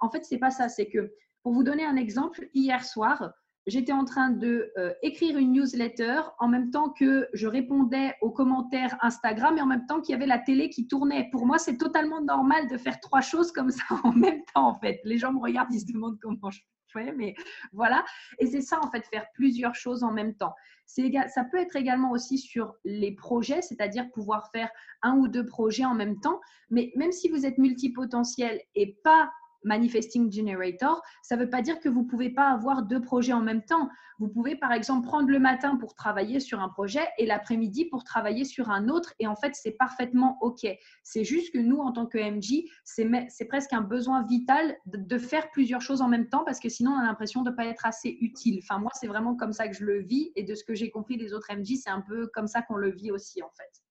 En 0.00 0.10
fait, 0.10 0.24
c'est 0.24 0.38
pas 0.38 0.50
ça. 0.50 0.68
C'est 0.68 0.88
que 0.88 1.12
pour 1.42 1.52
vous 1.52 1.64
donner 1.64 1.84
un 1.84 1.96
exemple, 1.96 2.48
hier 2.54 2.84
soir, 2.84 3.32
j'étais 3.66 3.92
en 3.92 4.04
train 4.04 4.30
de 4.30 4.72
euh, 4.78 4.92
écrire 5.02 5.36
une 5.38 5.52
newsletter 5.52 6.20
en 6.38 6.48
même 6.48 6.70
temps 6.70 6.90
que 6.90 7.28
je 7.32 7.46
répondais 7.46 8.14
aux 8.20 8.30
commentaires 8.30 8.96
Instagram 9.02 9.58
et 9.58 9.60
en 9.60 9.66
même 9.66 9.86
temps 9.86 10.00
qu'il 10.00 10.12
y 10.12 10.16
avait 10.16 10.26
la 10.26 10.38
télé 10.38 10.70
qui 10.70 10.86
tournait. 10.86 11.28
Pour 11.30 11.46
moi, 11.46 11.58
c'est 11.58 11.76
totalement 11.76 12.20
normal 12.20 12.68
de 12.68 12.76
faire 12.76 13.00
trois 13.00 13.20
choses 13.20 13.52
comme 13.52 13.70
ça 13.70 13.84
en 14.04 14.12
même 14.12 14.42
temps, 14.54 14.68
en 14.68 14.78
fait. 14.78 15.00
Les 15.04 15.18
gens 15.18 15.32
me 15.32 15.40
regardent, 15.40 15.72
ils 15.72 15.80
se 15.80 15.92
demandent 15.92 16.18
comment 16.20 16.50
je 16.50 16.60
fais, 16.92 17.12
mais 17.12 17.34
voilà. 17.72 18.04
Et 18.38 18.46
c'est 18.46 18.62
ça, 18.62 18.80
en 18.82 18.90
fait, 18.90 19.06
faire 19.06 19.26
plusieurs 19.34 19.74
choses 19.74 20.02
en 20.02 20.12
même 20.12 20.34
temps. 20.34 20.54
Ça 20.86 21.44
peut 21.44 21.58
être 21.58 21.76
également 21.76 22.10
aussi 22.10 22.36
sur 22.36 22.74
les 22.84 23.12
projets, 23.12 23.62
c'est-à-dire 23.62 24.10
pouvoir 24.10 24.50
faire 24.50 24.68
un 25.02 25.16
ou 25.18 25.28
deux 25.28 25.46
projets 25.46 25.84
en 25.84 25.94
même 25.94 26.18
temps. 26.18 26.40
Mais 26.68 26.92
même 26.96 27.12
si 27.12 27.28
vous 27.28 27.46
êtes 27.46 27.58
multipotentiel 27.58 28.60
et 28.74 28.98
pas 29.04 29.30
Manifesting 29.64 30.32
Generator, 30.32 31.02
ça 31.22 31.36
ne 31.36 31.42
veut 31.42 31.50
pas 31.50 31.62
dire 31.62 31.80
que 31.80 31.88
vous 31.88 32.02
ne 32.02 32.08
pouvez 32.08 32.30
pas 32.30 32.50
avoir 32.50 32.82
deux 32.82 33.00
projets 33.00 33.32
en 33.32 33.40
même 33.40 33.62
temps. 33.62 33.88
Vous 34.18 34.28
pouvez 34.28 34.54
par 34.54 34.72
exemple 34.72 35.06
prendre 35.06 35.28
le 35.28 35.38
matin 35.38 35.76
pour 35.76 35.94
travailler 35.94 36.40
sur 36.40 36.60
un 36.60 36.68
projet 36.68 37.08
et 37.18 37.26
l'après-midi 37.26 37.86
pour 37.86 38.04
travailler 38.04 38.44
sur 38.44 38.70
un 38.70 38.88
autre. 38.88 39.14
Et 39.18 39.26
en 39.26 39.34
fait, 39.34 39.54
c'est 39.54 39.72
parfaitement 39.72 40.38
OK. 40.42 40.66
C'est 41.02 41.24
juste 41.24 41.52
que 41.52 41.58
nous, 41.58 41.78
en 41.78 41.92
tant 41.92 42.06
que 42.06 42.18
MJ, 42.18 42.64
c'est 42.84 43.44
presque 43.46 43.72
un 43.72 43.80
besoin 43.80 44.24
vital 44.24 44.76
de, 44.86 45.18
faire 45.18 45.50
plusieurs 45.50 45.80
choses 45.80 46.02
en 46.02 46.08
même 46.08 46.28
temps 46.28 46.44
parce 46.44 46.60
que 46.60 46.68
sinon, 46.68 46.92
on 46.92 46.98
a 46.98 47.04
l'impression 47.04 47.42
de 47.42 47.50
ne 47.50 47.56
pas 47.56 47.66
être 47.66 47.86
assez 47.86 48.16
utile. 48.20 48.60
Enfin, 48.62 48.78
moi, 48.78 48.90
c'est 48.94 49.06
vraiment 49.06 49.34
comme 49.36 49.52
ça 49.52 49.68
que 49.68 49.74
je 49.74 49.84
le 49.84 50.00
vis. 50.00 50.32
Et 50.36 50.42
de 50.42 50.54
ce 50.54 50.64
que 50.64 50.74
j'ai 50.74 50.90
compris 50.90 51.16
des 51.16 51.32
autres 51.32 51.48
MJ, 51.54 51.76
c'est 51.82 51.90
un 51.90 52.02
peu 52.02 52.26
comme 52.28 52.46
ça 52.46 52.62
qu'on 52.62 52.76
le 52.76 52.90
vit 52.90 53.10
aussi, 53.10 53.42
en 53.42 53.50
fait. 53.50 53.82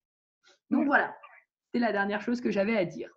Donc 0.70 0.86
voilà, 0.86 1.16
c'est 1.74 1.80
la 1.80 1.92
dernière 1.92 2.22
chose 2.22 2.42
que 2.42 2.52
j'avais 2.52 2.76
à 2.76 2.86
dire. 2.86 3.14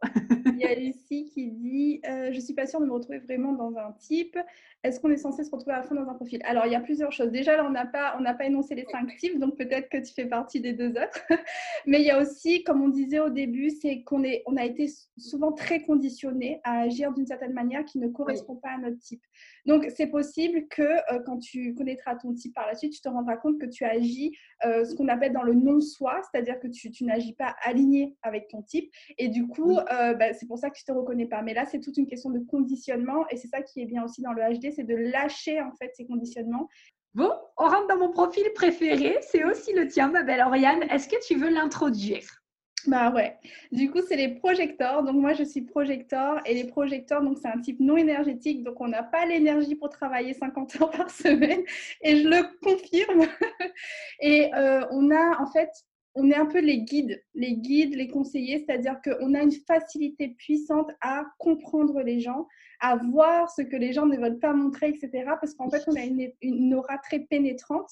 Il 0.47 0.59
y 0.59 0.65
a 0.65 0.75
Lucie 0.75 1.31
qui 1.33 1.51
dit 1.51 2.01
euh, 2.07 2.31
Je 2.31 2.37
ne 2.37 2.41
suis 2.41 2.55
pas 2.55 2.67
sûre 2.67 2.81
de 2.81 2.87
me 2.87 2.93
retrouver 2.93 3.19
vraiment 3.19 3.53
dans 3.53 3.77
un 3.79 3.93
type. 3.93 4.38
Est-ce 4.85 5.01
qu'on 5.01 5.11
est 5.11 5.17
censé 5.17 5.45
se 5.45 5.51
retrouver 5.51 5.75
à 5.75 5.83
fin 5.83 5.95
dans 5.95 6.09
un 6.09 6.15
profil? 6.15 6.41
Alors, 6.45 6.67
il 6.67 6.73
y 6.73 6.75
a 6.75 6.81
plusieurs 6.81 7.12
choses. 7.12 7.31
Déjà, 7.31 7.57
là, 7.57 7.65
on 7.65 7.71
n'a 7.71 7.87
pas, 7.87 8.17
on 8.19 8.23
pas 8.23 8.45
énoncé 8.45 8.75
les 8.75 8.85
cinq 8.85 9.17
types, 9.17 9.38
donc 9.38 9.57
peut-être 9.57 9.88
que 9.88 9.99
tu 9.99 10.12
fais 10.12 10.27
partie 10.27 10.61
des 10.61 10.73
deux 10.73 10.91
autres. 10.91 11.23
Mais 11.87 12.01
il 12.01 12.07
y 12.07 12.11
a 12.11 12.21
aussi, 12.21 12.62
comme 12.65 12.83
on 12.83 12.88
disait 12.88 13.21
au 13.21 13.31
début, 13.31 13.71
c'est 13.71 14.03
qu'on 14.03 14.25
est, 14.25 14.43
on 14.47 14.57
a 14.57 14.65
été 14.65 14.87
souvent 15.17 15.53
très 15.53 15.83
conditionné 15.83 16.61
à 16.65 16.81
agir 16.81 17.12
d'une 17.12 17.27
certaine 17.27 17.53
manière 17.53 17.85
qui 17.85 17.99
ne 17.99 18.09
correspond 18.09 18.57
pas 18.57 18.71
à 18.71 18.79
notre 18.79 18.99
type. 18.99 19.23
Donc, 19.64 19.87
c'est 19.94 20.09
possible 20.09 20.66
que 20.68 20.83
euh, 20.83 21.20
quand 21.25 21.38
tu 21.38 21.75
connaîtras 21.75 22.16
ton 22.16 22.35
type 22.35 22.55
par 22.55 22.66
la 22.66 22.75
suite, 22.75 22.92
tu 22.92 23.01
te 23.01 23.09
rendras 23.09 23.37
compte 23.37 23.61
que 23.61 23.66
tu 23.66 23.85
agis 23.85 24.37
euh, 24.64 24.85
ce 24.85 24.94
qu'on 24.94 25.09
appelle 25.09 25.33
dans 25.33 25.42
le 25.42 25.55
non-soi, 25.55 26.20
c'est-à-dire 26.31 26.59
que 26.59 26.66
tu, 26.66 26.90
tu 26.90 27.05
n'agis 27.05 27.35
pas 27.35 27.55
aligné 27.62 28.16
avec 28.22 28.48
ton 28.48 28.62
type. 28.62 28.90
Et 29.18 29.29
du 29.29 29.46
coup, 29.46 29.79
euh, 29.79 30.14
bah, 30.14 30.33
c'est 30.33 30.46
pour 30.46 30.59
ça 30.59 30.70
que 30.70 30.77
tu 30.77 30.85
ne 30.88 30.94
te 30.94 30.98
reconnais 30.98 31.27
pas. 31.27 31.42
Mais 31.42 31.55
là, 31.55 31.64
c'est 31.64 31.81
toute 31.81 31.96
une 31.96 32.07
question 32.07 32.31
de 32.31 32.40
conditionnement 32.40 33.25
et 33.31 33.37
c'est 33.37 33.48
ça 33.48 33.62
qui 33.62 33.81
est 33.81 33.87
bien 33.87 34.05
aussi 34.05 34.22
dans 34.22 34.33
le 34.33 34.42
HD, 34.42 34.72
c'est 34.75 34.85
de 34.85 34.96
lâcher 34.96 35.61
en 35.61 35.72
fait 35.72 35.92
ces 35.94 36.07
conditionnements. 36.07 36.68
Bon, 37.14 37.31
on 37.59 37.64
rentre 37.64 37.88
dans 37.88 37.98
mon 37.98 38.11
profil 38.11 38.44
préféré, 38.55 39.18
c'est 39.20 39.44
aussi 39.44 39.75
le 39.75 39.87
tien, 39.87 40.09
ma 40.09 40.22
belle 40.22 40.40
Oriane. 40.40 40.83
Est-ce 40.85 41.09
que 41.09 41.22
tu 41.27 41.37
veux 41.37 41.51
l'introduire? 41.51 42.41
Bah 42.87 43.11
ouais. 43.11 43.38
Du 43.71 43.90
coup, 43.90 44.01
c'est 44.07 44.16
les 44.16 44.29
projecteurs. 44.29 45.03
Donc 45.03 45.16
moi, 45.16 45.33
je 45.35 45.45
suis 45.45 45.62
projecteur 45.62 46.40
et 46.47 46.55
les 46.55 46.64
projecteurs, 46.64 47.23
donc 47.23 47.38
c'est 47.40 47.49
un 47.49 47.61
type 47.61 47.81
non 47.81 47.97
énergétique. 47.97 48.62
Donc 48.64 48.81
on 48.81 48.88
n'a 48.88 49.03
pas 49.03 49.25
l'énergie 49.27 49.75
pour 49.75 49.88
travailler 49.88 50.35
50 50.35 50.81
heures 50.81 50.90
par 50.90 51.11
semaine 51.11 51.61
et 52.03 52.16
je 52.16 52.29
le 52.29 52.42
confirme. 52.62 53.27
et 54.21 54.53
euh, 54.55 54.85
on 54.90 55.11
a 55.11 55.40
en 55.40 55.47
fait 55.47 55.71
on 56.14 56.31
est 56.31 56.35
un 56.35 56.46
peu 56.46 56.61
les 56.61 56.83
guides, 56.83 57.22
les 57.35 57.55
guides, 57.55 57.94
les 57.94 58.09
conseillers, 58.09 58.59
c'est-à-dire 58.59 59.01
qu'on 59.03 59.35
a 59.35 59.42
une 59.42 59.53
facilité 59.53 60.29
puissante 60.29 60.90
à 61.01 61.25
comprendre 61.38 62.03
les 62.03 62.20
gens, 62.20 62.46
à 62.81 62.96
voir 62.96 63.51
ce 63.51 63.62
que 63.62 63.77
les 63.77 63.92
gens 63.92 64.05
ne 64.05 64.18
veulent 64.18 64.38
pas 64.38 64.53
montrer, 64.53 64.88
etc. 64.90 65.25
Parce 65.40 65.55
qu'en 65.55 65.70
fait, 65.70 65.83
on 65.87 65.94
a 65.94 66.03
une, 66.42 66.75
aura 66.75 66.98
très 66.98 67.20
pénétrante. 67.20 67.90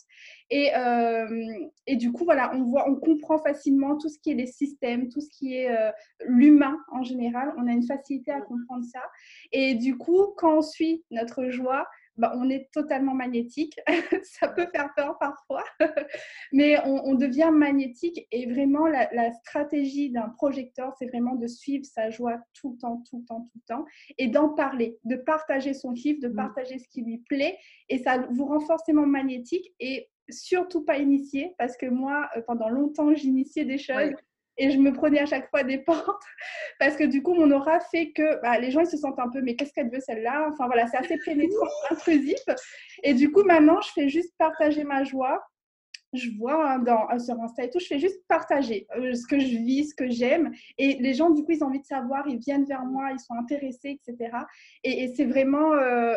Et, 0.51 0.71
euh, 0.77 1.67
et, 1.87 1.97
du 1.97 2.13
coup, 2.13 2.25
voilà, 2.25 2.55
on, 2.55 2.65
voit, 2.65 2.91
on 2.91 2.97
comprend 2.97 3.39
facilement 3.39 3.97
tout 3.97 4.09
ce 4.09 4.19
qui 4.19 4.33
est 4.33 4.35
les 4.35 4.47
systèmes, 4.47 5.09
tout 5.09 5.21
ce 5.21 5.31
qui 5.31 5.57
est 5.57 5.71
euh, 5.71 5.91
l'humain 6.27 6.79
en 6.93 7.03
général. 7.03 7.55
On 7.57 7.67
a 7.69 7.73
une 7.73 7.87
facilité 7.87 8.33
à 8.33 8.43
comprendre 8.43 8.85
ça. 8.85 9.03
Et 9.53 9.75
du 9.75 9.97
coup, 9.97 10.35
quand 10.37 10.59
on 10.59 10.63
suit 10.63 11.05
notre 11.11 11.49
joie, 11.49 11.87
bah, 12.21 12.33
on 12.37 12.51
est 12.51 12.71
totalement 12.73 13.15
magnétique. 13.15 13.81
ça 14.23 14.49
peut 14.49 14.67
faire 14.75 14.91
peur 14.95 15.17
parfois, 15.19 15.65
mais 16.53 16.77
on, 16.85 17.15
devient 17.15 17.51
magnétique. 17.53 18.27
Et 18.31 18.47
vraiment, 18.47 18.87
la, 18.87 19.09
la 19.13 19.33
stratégie 19.33 20.11
d'un 20.11 20.29
projecteur, 20.29 20.93
c'est 20.99 21.07
vraiment 21.07 21.35
de 21.35 21.47
suivre 21.47 21.85
sa 21.85 22.11
joie 22.11 22.39
tout 22.55 22.73
le 22.73 22.79
temps, 22.79 23.03
tout 23.09 23.19
le 23.19 23.25
temps, 23.25 23.41
tout 23.41 23.59
le 23.59 23.75
temps, 23.75 23.85
et 24.19 24.29
d'en 24.29 24.51
parler, 24.51 24.99
de 25.05 25.17
partager 25.17 25.73
son 25.73 25.95
kiff, 25.95 26.21
de 26.21 26.29
mmh. 26.29 26.37
partager 26.37 26.79
ce 26.79 26.89
qui 26.89 27.03
lui 27.03 27.19
plaît. 27.19 27.57
Et 27.89 27.99
ça 27.99 28.19
vous 28.31 28.45
rend 28.45 28.61
forcément 28.61 29.07
magnétique. 29.07 29.73
Et 29.81 30.09
surtout 30.29 30.85
pas 30.85 30.99
initié, 30.99 31.55
parce 31.59 31.77
que 31.77 31.87
moi, 31.87 32.29
euh, 32.37 32.43
pendant 32.47 32.69
longtemps, 32.69 33.15
j'initiais 33.15 33.65
des 33.65 33.79
choses. 33.79 34.13
Et 34.57 34.71
je 34.71 34.79
me 34.79 34.93
prenais 34.93 35.21
à 35.21 35.27
chaque 35.27 35.49
fois 35.51 35.63
des 35.63 35.79
portes 35.85 36.23
parce 36.79 36.97
que 36.97 37.05
du 37.05 37.23
coup, 37.23 37.35
mon 37.35 37.51
aura 37.51 37.81
fait 37.81 38.13
que 38.13 38.41
bah, 38.43 38.59
les 38.59 38.71
gens 38.71 38.81
ils 38.81 38.87
se 38.87 38.97
sentent 38.97 39.19
un 39.19 39.31
peu, 39.31 39.41
mais 39.41 39.57
qu'est-ce 39.57 39.73
qu'elle 39.73 39.91
veut 39.91 40.01
celle-là? 40.01 40.49
Enfin 40.53 40.67
voilà, 40.67 40.87
c'est 40.87 40.99
assez 40.99 41.19
pénétrant, 41.25 41.67
intrusif. 41.91 42.41
Et 43.03 43.15
du 43.15 43.31
coup, 43.31 43.43
maintenant, 43.45 43.81
je 43.81 43.91
fais 43.93 44.09
juste 44.09 44.35
partager 44.39 44.85
ma 44.85 45.05
joie. 45.05 45.43
Je 46.13 46.29
vois 46.39 46.73
hein, 46.73 46.79
dans, 46.81 47.09
euh, 47.11 47.21
sur 47.21 47.41
Insta 47.41 47.63
et 47.63 47.71
tout, 47.71 47.79
je 47.79 47.87
fais 47.87 48.01
juste 48.01 48.21
partager 48.27 48.89
euh, 48.97 49.15
ce 49.15 49.29
que 49.29 49.39
je 49.39 49.59
vis, 49.59 49.91
ce 49.91 49.95
que 49.95 50.11
j'aime. 50.11 50.51
Et 50.77 50.95
les 50.95 51.15
gens, 51.15 51.31
du 51.31 51.45
coup, 51.45 51.53
ils 51.53 51.63
ont 51.63 51.69
envie 51.69 51.81
de 51.81 51.87
savoir, 51.87 52.27
ils 52.27 52.39
viennent 52.39 52.65
vers 52.65 52.85
moi, 52.85 53.13
ils 53.13 53.21
sont 53.21 53.35
intéressés, 53.35 54.01
etc. 54.05 54.37
Et, 54.83 55.15
c'est 55.15 55.25
vraiment, 55.25 55.71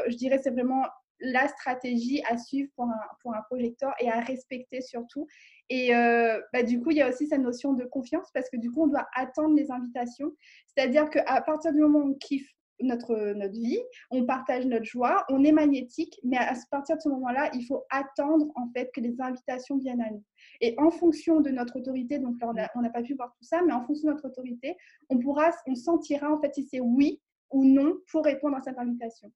je 0.08 0.16
dirais, 0.16 0.40
c'est 0.44 0.50
vraiment 0.50 0.84
la 1.24 1.48
stratégie 1.48 2.22
à 2.30 2.38
suivre 2.38 2.70
pour 2.76 2.86
un, 3.34 3.42
projecteur 3.50 3.94
et 4.00 4.10
à 4.10 4.20
respecter 4.20 4.82
surtout. 4.82 5.28
Et 5.70 5.96
euh, 5.96 6.40
bah, 6.52 6.64
du 6.64 6.82
coup, 6.82 6.92
il 6.92 6.98
y 6.98 7.02
a 7.02 7.10
aussi 7.10 7.28
cette 7.28 7.42
notion 7.42 7.74
de 7.74 7.86
confiance 7.86 8.30
parce 8.34 8.50
que 8.50 8.58
du 8.58 8.70
coup, 8.70 8.84
on 8.84 8.88
doit 8.88 9.08
attendre 9.16 9.56
les 9.56 9.72
invitations. 9.72 10.32
C'est-à-dire 10.68 11.10
qu'à 11.10 11.42
partir 11.42 11.72
du 11.72 11.80
moment 11.80 12.00
où 12.00 12.12
on 12.12 12.14
kiffe 12.16 12.48
notre, 12.82 13.16
notre 13.34 13.54
vie, 13.54 13.80
on 14.12 14.26
partage 14.26 14.66
notre 14.66 14.86
joie, 14.86 15.24
on 15.30 15.44
est 15.44 15.52
magnétique, 15.52 16.20
mais 16.24 16.38
à 16.38 16.54
partir 16.70 16.98
de 16.98 17.02
ce 17.02 17.10
moment-là, 17.10 17.50
il 17.54 17.66
faut 17.66 17.84
attendre 17.90 18.48
en 18.56 18.70
fait 18.74 18.92
que 18.94 19.00
les 19.00 19.16
invitations 19.22 19.78
viennent 19.78 20.02
à 20.02 20.10
nous. 20.12 20.24
Et 20.60 20.76
en 20.78 20.92
fonction 20.92 21.40
de 21.40 21.50
notre 21.50 21.80
autorité, 21.80 22.20
donc 22.20 22.36
là, 22.42 22.70
on 22.76 22.82
n'a 22.82 22.90
pas 22.90 23.02
pu 23.02 23.16
voir 23.16 23.34
tout 23.38 23.46
ça, 23.46 23.62
mais 23.66 23.74
en 23.74 23.86
fonction 23.86 24.10
de 24.10 24.14
notre 24.14 24.28
autorité, 24.28 24.76
on 25.10 25.18
pourra, 25.20 25.52
on 25.68 25.76
sentira 25.76 26.32
en 26.32 26.42
fait 26.42 26.54
si 26.56 26.64
c'est 26.64 26.82
oui 26.82 27.22
ou 27.52 27.64
non 27.64 27.96
pour 28.12 28.26
répondre 28.26 28.58
à 28.58 28.62
cette 28.62 28.78
invitation. 28.78 29.32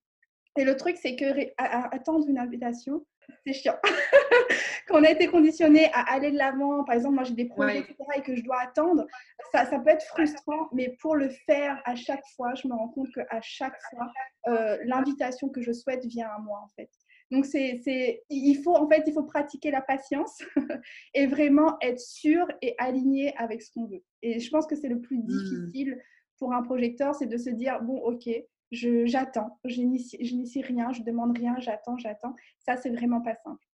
Et 0.58 0.63
le 0.63 0.76
truc, 0.76 0.98
c'est 1.00 1.15
que 1.15 1.26
attendre 1.58 2.28
une 2.28 2.39
invitation, 2.39 3.06
c'est 3.46 3.54
chiant. 3.54 3.78
Quand 4.88 5.00
on 5.00 5.04
a 5.04 5.12
été 5.12 5.28
conditionné 5.28 5.91
à 5.93 6.13
aller 6.13 6.32
de 6.32 6.38
l'avant, 6.38 6.84
par 6.84 6.96
exemple, 6.96 7.15
moi 7.15 7.24
j'ai 7.24 7.34
des 7.34 7.46
projets, 7.46 7.80
etc., 7.80 7.96
et 8.15 8.22
que 8.22 8.36
je 8.36 8.41
dois 8.41 8.60
attendre, 8.62 9.06
ça, 9.52 9.65
ça, 9.65 9.80
peut 9.80 9.89
être 9.89 10.06
frustrant, 10.06 10.70
mais 10.74 10.96
pour 11.00 11.15
le 11.15 11.30
faire 11.30 11.80
à 11.86 11.96
chaque 11.96 12.26
fois, 12.36 12.56
je 12.56 12.67
me 12.67 12.74
rends 12.74 12.88
compte 12.88 13.13
qu'à 13.13 13.41
chaque 13.41 13.80
fois, 13.89 14.12
euh, 14.48 14.78
l'invitation 14.86 15.50
que 15.50 15.62
je 15.62 15.74
souhaite 15.74 16.06
vient 16.06 16.30
à 16.30 16.39
moi, 16.39 16.60
en 16.63 16.70
fait. 16.70 16.89
Donc, 17.30 17.46
c'est, 17.46 18.24
il 18.30 18.56
faut, 18.63 18.76
en 18.76 18.88
fait, 18.88 19.04
il 19.06 19.13
faut 19.13 19.24
pratiquer 19.24 19.70
la 19.70 19.82
patience 19.82 20.41
et 21.13 21.28
vraiment 21.28 21.78
être 21.82 22.00
sûr 22.00 22.48
et 22.62 22.74
aligné 22.78 23.36
avec 23.38 23.62
ce 23.62 23.72
qu'on 23.74 23.86
veut. 23.86 24.04
Et 24.22 24.39
je 24.39 24.50
pense 24.50 24.65
que 24.65 24.76
c'est 24.76 24.88
le 24.88 25.02
plus 25.02 25.17
mmh. 25.17 25.28
difficile 25.28 26.02
pour 26.39 26.54
un 26.54 26.63
projecteur, 26.63 27.13
c'est 27.13 27.26
de 27.26 27.38
se 27.38 27.50
dire, 27.50 27.82
bon, 27.82 27.98
ok, 27.98 28.30
j'attends, 28.71 29.60
je, 29.65 29.82
n'initie 29.82 30.62
rien, 30.62 30.91
je 30.91 31.03
demande 31.03 31.38
rien, 31.38 31.60
j'attends, 31.60 31.97
j'attends. 31.97 32.36
Ça, 32.60 32.77
c'est 32.77 32.89
vraiment 32.89 33.21
pas 33.21 33.36
simple. 33.36 33.66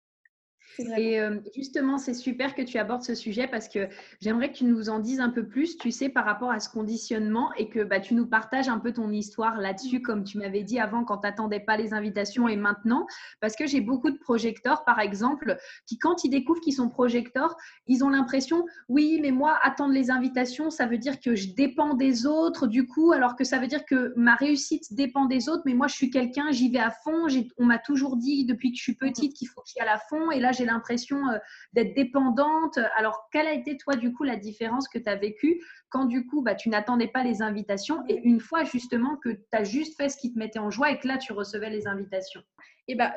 Et 0.80 1.20
euh, 1.20 1.40
justement, 1.56 1.98
c'est 1.98 2.14
super 2.14 2.56
que 2.56 2.62
tu 2.62 2.78
abordes 2.78 3.04
ce 3.04 3.16
sujet 3.16 3.48
parce 3.48 3.68
que 3.68 3.88
j'aimerais 4.22 4.52
que 4.52 4.58
tu 4.58 4.66
nous 4.66 4.90
en 4.90 5.00
dises 5.00 5.20
un 5.20 5.30
peu 5.30 5.46
plus, 5.46 5.78
tu 5.78 5.92
sais, 5.92 6.10
par 6.10 6.26
rapport 6.26 6.52
à 6.52 6.60
ce 6.60 6.70
conditionnement 6.70 7.52
et 7.58 7.70
que 7.70 7.84
bah, 7.84 8.00
tu 8.00 8.14
nous 8.14 8.26
partages 8.26 8.70
un 8.70 8.80
peu 8.80 8.94
ton 8.94 9.12
histoire 9.12 9.58
là-dessus, 9.58 10.02
comme 10.02 10.24
tu 10.24 10.38
m'avais 10.38 10.64
dit 10.64 10.80
avant 10.80 11.04
quand 11.04 11.18
tu 11.20 11.28
n'attendais 11.28 11.60
pas 11.60 11.78
les 11.78 11.94
invitations 11.94 12.48
et 12.48 12.56
maintenant. 12.56 13.06
Parce 13.40 13.56
que 13.56 13.68
j'ai 13.68 13.82
beaucoup 13.82 14.12
de 14.12 14.18
projecteurs, 14.18 14.84
par 14.84 15.00
exemple, 15.00 15.58
qui, 15.86 15.98
quand 15.98 16.24
ils 16.24 16.30
découvrent 16.30 16.62
qu'ils 16.62 16.74
sont 16.74 16.90
projecteurs, 16.90 17.56
ils 17.88 18.04
ont 18.04 18.10
l'impression, 18.10 18.66
oui, 18.90 19.20
mais 19.22 19.32
moi, 19.32 19.60
attendre 19.64 19.94
les 19.94 20.10
invitations, 20.10 20.70
ça 20.70 20.86
veut 20.86 20.98
dire 20.98 21.20
que 21.20 21.36
je 21.36 21.54
dépends 21.54 21.94
des 21.94 22.26
autres, 22.26 22.68
du 22.68 22.88
coup, 22.88 23.12
alors 23.12 23.36
que 23.36 23.44
ça 23.44 23.60
veut 23.60 23.68
dire 23.68 23.86
que 23.86 24.14
ma 24.16 24.36
réussite 24.36 24.94
dépend 24.94 25.26
des 25.26 25.50
autres, 25.50 25.64
mais 25.66 25.74
moi, 25.74 25.88
je 25.88 25.96
suis 25.96 26.10
quelqu'un, 26.10 26.52
j'y 26.52 26.70
vais 26.70 26.80
à 26.80 26.92
fond. 26.92 27.28
On 27.58 27.66
m'a 27.66 27.80
toujours 27.80 28.18
dit 28.18 28.46
depuis 28.46 28.72
que 28.72 28.78
je 28.78 28.84
suis 28.84 28.96
petite 28.96 29.34
qu'il 29.34 29.48
faut 29.48 29.62
que 29.62 29.68
j'y 29.68 29.80
aille 29.80 29.90
à 29.90 30.00
fond. 30.10 30.32
Et 30.32 30.40
là, 30.40 30.52
j'ai 30.52 30.63
l'impression 30.66 31.28
euh, 31.30 31.38
d'être 31.74 31.94
dépendante. 31.96 32.78
Alors, 32.98 33.28
quelle 33.32 33.48
a 33.48 33.54
été, 33.54 33.78
toi, 33.78 33.96
du 33.96 34.14
coup, 34.14 34.24
la 34.24 34.36
différence 34.36 34.88
que 34.88 34.98
tu 34.98 35.10
as 35.10 35.16
vécue 35.16 35.62
quand, 35.90 36.06
du 36.06 36.26
coup, 36.26 36.42
bah, 36.42 36.56
tu 36.56 36.70
n'attendais 36.70 37.08
pas 37.08 37.24
les 37.24 37.42
invitations 37.42 38.04
et 38.08 38.20
une 38.24 38.40
fois, 38.40 38.64
justement, 38.64 39.18
que 39.18 39.30
tu 39.30 39.44
as 39.52 39.64
juste 39.64 39.96
fait 39.98 40.10
ce 40.10 40.18
qui 40.18 40.34
te 40.34 40.40
mettait 40.40 40.60
en 40.60 40.70
joie 40.72 40.92
et 40.92 41.00
que 41.00 41.08
là, 41.08 41.18
tu 41.18 41.34
recevais 41.34 41.70
les 41.70 41.88
invitations? 41.88 42.42
Et 42.88 42.96
bah, 42.96 43.14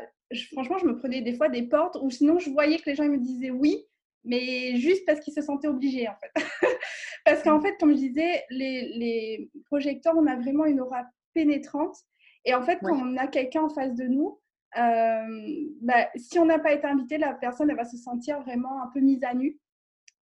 franchement, 0.52 0.78
je 0.78 0.86
me 0.86 0.96
prenais 0.96 1.22
des 1.22 1.34
fois 1.34 1.48
des 1.48 1.62
portes 1.62 1.96
ou 2.00 2.10
sinon, 2.10 2.38
je 2.38 2.50
voyais 2.50 2.78
que 2.78 2.90
les 2.90 2.94
gens 2.94 3.04
me 3.04 3.18
disaient 3.18 3.50
oui, 3.50 3.84
mais 4.24 4.76
juste 4.76 5.04
parce 5.06 5.20
qu'ils 5.20 5.34
se 5.34 5.42
sentaient 5.42 5.68
obligés, 5.68 6.08
en 6.08 6.16
fait. 6.16 6.32
parce 7.24 7.42
qu'en 7.42 7.60
fait, 7.60 7.76
comme 7.78 7.92
je 7.92 7.98
disais, 7.98 8.44
les, 8.50 8.92
les 8.96 9.50
projecteurs, 9.66 10.14
on 10.16 10.26
a 10.26 10.36
vraiment 10.36 10.66
une 10.66 10.80
aura 10.80 11.04
pénétrante. 11.34 11.96
Et 12.44 12.54
en 12.54 12.62
fait, 12.62 12.78
quand 12.82 12.96
on 12.96 13.16
a 13.16 13.26
quelqu'un 13.26 13.62
en 13.62 13.68
face 13.68 13.94
de 13.94 14.04
nous, 14.04 14.38
bah, 14.74 16.08
si 16.16 16.38
on 16.38 16.44
n'a 16.44 16.58
pas 16.58 16.72
été 16.72 16.86
invité, 16.86 17.18
la 17.18 17.34
personne 17.34 17.72
va 17.74 17.84
se 17.84 17.96
sentir 17.96 18.40
vraiment 18.42 18.82
un 18.82 18.88
peu 18.92 19.00
mise 19.00 19.24
à 19.24 19.34
nu 19.34 19.58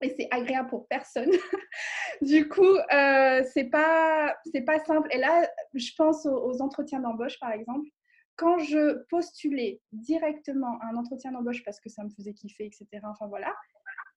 et 0.02 0.14
c'est 0.16 0.28
agréable 0.30 0.68
pour 0.68 0.86
personne. 0.88 1.30
du 2.22 2.48
coup, 2.48 2.76
euh, 2.92 3.42
c'est 3.52 3.70
pas 3.70 4.36
pas 4.66 4.78
simple. 4.80 5.08
Et 5.12 5.18
là, 5.18 5.48
je 5.74 5.90
pense 5.96 6.26
aux, 6.26 6.60
entretiens 6.60 7.00
d'embauche 7.00 7.38
par 7.40 7.52
exemple. 7.52 7.88
Quand 8.36 8.58
je 8.58 9.04
postulais 9.08 9.80
directement 9.92 10.78
à 10.80 10.86
un 10.86 10.96
entretien 10.96 11.32
d'embauche 11.32 11.62
parce 11.64 11.80
que 11.80 11.88
ça 11.88 12.02
me 12.02 12.10
faisait 12.10 12.32
kiffer, 12.32 12.66
etc. 12.66 12.86
Enfin 13.04 13.28
voilà, 13.28 13.54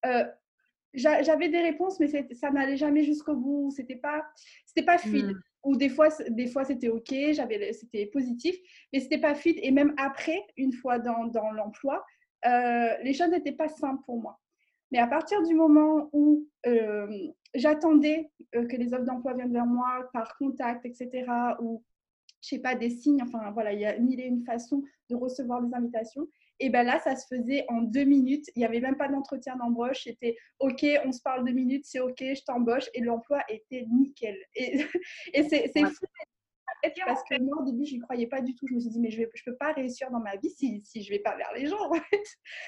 euh, 0.05 0.25
j'avais 0.95 1.49
des 1.49 1.61
réponses, 1.61 1.99
mais 1.99 2.07
ça 2.07 2.51
n'allait 2.51 2.77
jamais 2.77 3.03
jusqu'au 3.03 3.35
bout. 3.35 3.71
C'était 3.75 3.95
pas 3.95 4.25
c'était 4.65 4.85
pas 4.85 4.97
fluide. 4.97 5.31
Hmm 5.31 5.39
ou 5.65 5.75
des 5.75 5.89
fois, 5.89 6.09
des 6.29 6.47
fois 6.47 6.63
c'était 6.63 6.89
OK, 6.89 7.09
c'était 7.09 8.05
positif, 8.05 8.55
mais 8.93 8.99
c'était 8.99 9.17
pas 9.17 9.33
fluide. 9.35 9.57
Et 9.61 9.71
même 9.71 9.93
après, 9.97 10.45
une 10.57 10.71
fois 10.71 10.99
dans, 10.99 11.25
dans 11.25 11.51
l'emploi, 11.51 12.05
euh, 12.45 12.95
les 13.03 13.13
choses 13.13 13.29
n'étaient 13.29 13.51
pas 13.51 13.67
simples 13.67 14.03
pour 14.05 14.21
moi. 14.21 14.39
Mais 14.91 14.99
à 14.99 15.07
partir 15.07 15.41
du 15.41 15.55
moment 15.55 16.09
où 16.13 16.47
euh, 16.67 17.07
j'attendais 17.55 18.29
euh, 18.55 18.65
que 18.67 18.75
les 18.77 18.93
offres 18.93 19.05
d'emploi 19.05 19.33
viennent 19.33 19.51
vers 19.51 19.65
moi 19.65 20.07
par 20.13 20.37
contact, 20.37 20.85
etc., 20.85 21.25
ou 21.59 21.83
je 22.41 22.49
sais 22.49 22.59
pas, 22.59 22.75
des 22.75 22.91
signes, 22.91 23.23
enfin 23.23 23.49
voilà, 23.51 23.73
il 23.73 23.79
y 23.79 23.85
a 23.85 23.97
mille 23.97 24.19
et 24.19 24.25
une 24.25 24.43
façons 24.43 24.83
de 25.09 25.15
recevoir 25.15 25.63
des 25.63 25.73
invitations. 25.73 26.27
Et 26.59 26.69
bien 26.69 26.83
là, 26.83 26.99
ça 26.99 27.15
se 27.15 27.25
faisait 27.27 27.65
en 27.69 27.81
deux 27.81 28.05
minutes. 28.05 28.45
Il 28.55 28.59
n'y 28.59 28.65
avait 28.65 28.79
même 28.79 28.97
pas 28.97 29.07
d'entretien 29.07 29.55
d'embauche. 29.55 30.03
C'était 30.03 30.37
OK, 30.59 30.85
on 31.05 31.11
se 31.11 31.21
parle 31.21 31.45
deux 31.45 31.53
minutes, 31.53 31.85
c'est 31.85 31.99
OK, 31.99 32.19
je 32.19 32.43
t'embauche. 32.43 32.85
Et 32.93 33.01
l'emploi 33.01 33.43
était 33.49 33.85
nickel. 33.89 34.37
Et, 34.55 34.77
et 35.33 35.43
c'est 35.43 35.71
fou 35.85 36.05
parce 37.05 37.23
que 37.23 37.41
moi, 37.41 37.61
au 37.61 37.65
début, 37.65 37.85
je 37.85 37.93
n'y 37.93 37.99
croyais 37.99 38.27
pas 38.27 38.41
du 38.41 38.55
tout. 38.55 38.67
Je 38.67 38.75
me 38.75 38.79
suis 38.79 38.89
dit, 38.89 38.99
mais 38.99 39.11
je 39.11 39.21
ne 39.21 39.25
je 39.33 39.43
peux 39.45 39.55
pas 39.55 39.73
réussir 39.73 40.09
dans 40.11 40.19
ma 40.19 40.35
vie 40.35 40.49
si, 40.49 40.81
si 40.83 41.01
je 41.01 41.11
ne 41.11 41.17
vais 41.17 41.23
pas 41.23 41.35
vers 41.35 41.51
les 41.55 41.67
gens. 41.67 41.89
En 41.89 41.93
fait. 41.93 42.23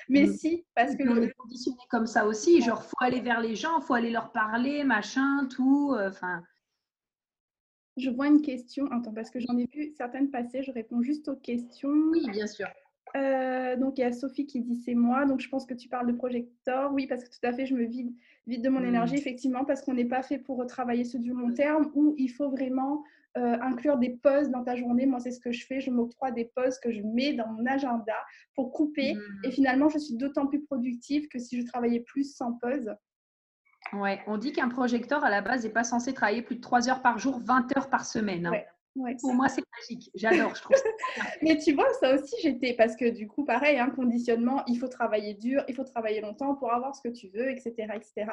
Mais 0.09 0.25
mm. 0.25 0.33
si, 0.33 0.65
parce 0.75 0.95
que. 0.95 1.07
On 1.07 1.21
est 1.21 1.31
conditionné 1.33 1.77
comme 1.89 2.07
ça 2.07 2.25
aussi. 2.25 2.61
Genre, 2.61 2.83
faut 2.83 2.95
aller 2.99 3.21
vers 3.21 3.41
les 3.41 3.55
gens, 3.55 3.79
faut 3.81 3.93
aller 3.93 4.11
leur 4.11 4.31
parler, 4.31 4.83
machin, 4.83 5.47
tout. 5.49 5.93
Euh, 5.97 6.11
je 7.97 8.09
vois 8.09 8.27
une 8.27 8.41
question. 8.41 8.85
Attends, 8.91 9.13
parce 9.13 9.29
que 9.29 9.39
j'en 9.39 9.57
ai 9.57 9.67
vu 9.73 9.93
certaines 9.97 10.29
passer. 10.29 10.63
Je 10.63 10.71
réponds 10.71 11.01
juste 11.01 11.27
aux 11.29 11.35
questions. 11.35 11.89
Oui, 12.11 12.29
bien 12.31 12.47
sûr. 12.47 12.67
Euh, 13.15 13.75
donc, 13.77 13.97
il 13.97 14.01
y 14.01 14.03
a 14.03 14.11
Sophie 14.11 14.45
qui 14.45 14.61
dit 14.61 14.75
c'est 14.75 14.95
moi. 14.95 15.25
Donc, 15.25 15.39
je 15.39 15.49
pense 15.49 15.65
que 15.65 15.73
tu 15.73 15.89
parles 15.89 16.07
de 16.07 16.13
projecteur. 16.13 16.91
Oui, 16.93 17.07
parce 17.07 17.23
que 17.23 17.29
tout 17.29 17.45
à 17.45 17.53
fait, 17.53 17.65
je 17.65 17.73
me 17.73 17.85
vide, 17.85 18.13
vide 18.45 18.63
de 18.63 18.69
mon 18.69 18.81
mmh. 18.81 18.85
énergie, 18.85 19.15
effectivement, 19.15 19.65
parce 19.65 19.81
qu'on 19.81 19.93
n'est 19.93 20.05
pas 20.05 20.23
fait 20.23 20.37
pour 20.37 20.65
travailler 20.67 21.03
sur 21.03 21.19
du 21.19 21.31
long 21.31 21.53
terme 21.53 21.91
où 21.95 22.13
il 22.17 22.29
faut 22.29 22.49
vraiment 22.49 23.03
euh, 23.37 23.57
inclure 23.61 23.97
des 23.97 24.11
pauses 24.11 24.49
dans 24.49 24.63
ta 24.63 24.75
journée. 24.75 25.05
Moi, 25.05 25.19
c'est 25.19 25.31
ce 25.31 25.39
que 25.39 25.51
je 25.51 25.65
fais. 25.65 25.79
Je 25.79 25.91
m'octroie 25.91 26.31
des 26.31 26.51
pauses 26.55 26.79
que 26.79 26.91
je 26.91 27.01
mets 27.01 27.33
dans 27.33 27.47
mon 27.47 27.65
agenda 27.65 28.15
pour 28.55 28.71
couper. 28.71 29.13
Mmh. 29.13 29.45
Et 29.45 29.51
finalement, 29.51 29.89
je 29.89 29.99
suis 29.99 30.15
d'autant 30.15 30.47
plus 30.47 30.63
productive 30.63 31.27
que 31.29 31.39
si 31.39 31.61
je 31.61 31.65
travaillais 31.65 32.01
plus 32.01 32.35
sans 32.35 32.53
pause. 32.53 32.93
Ouais, 33.93 34.19
on 34.27 34.37
dit 34.37 34.51
qu'un 34.51 34.69
projecteur 34.69 35.23
à 35.23 35.29
la 35.29 35.41
base 35.41 35.63
n'est 35.63 35.71
pas 35.71 35.83
censé 35.83 36.13
travailler 36.13 36.41
plus 36.41 36.57
de 36.57 36.61
3 36.61 36.89
heures 36.89 37.01
par 37.01 37.19
jour, 37.19 37.39
20 37.39 37.77
heures 37.77 37.89
par 37.89 38.05
semaine. 38.05 38.47
Hein. 38.47 38.61
Pour 39.21 39.33
moi, 39.33 39.49
c'est 39.49 39.63
magique. 39.77 40.09
J'adore. 40.15 40.55
Je 40.55 40.61
trouve 40.61 40.75
Mais 41.41 41.57
tu 41.57 41.73
vois, 41.73 41.91
ça 41.99 42.15
aussi, 42.15 42.35
j'étais. 42.41 42.73
Parce 42.73 42.95
que 42.95 43.09
du 43.09 43.27
coup, 43.27 43.45
pareil, 43.45 43.77
un 43.77 43.85
hein, 43.85 43.89
conditionnement, 43.89 44.63
il 44.67 44.77
faut 44.77 44.87
travailler 44.87 45.33
dur, 45.33 45.63
il 45.67 45.75
faut 45.75 45.83
travailler 45.83 46.21
longtemps 46.21 46.55
pour 46.55 46.73
avoir 46.73 46.95
ce 46.95 47.01
que 47.01 47.13
tu 47.13 47.27
veux, 47.29 47.49
etc. 47.49 47.73
etc. 47.95 48.31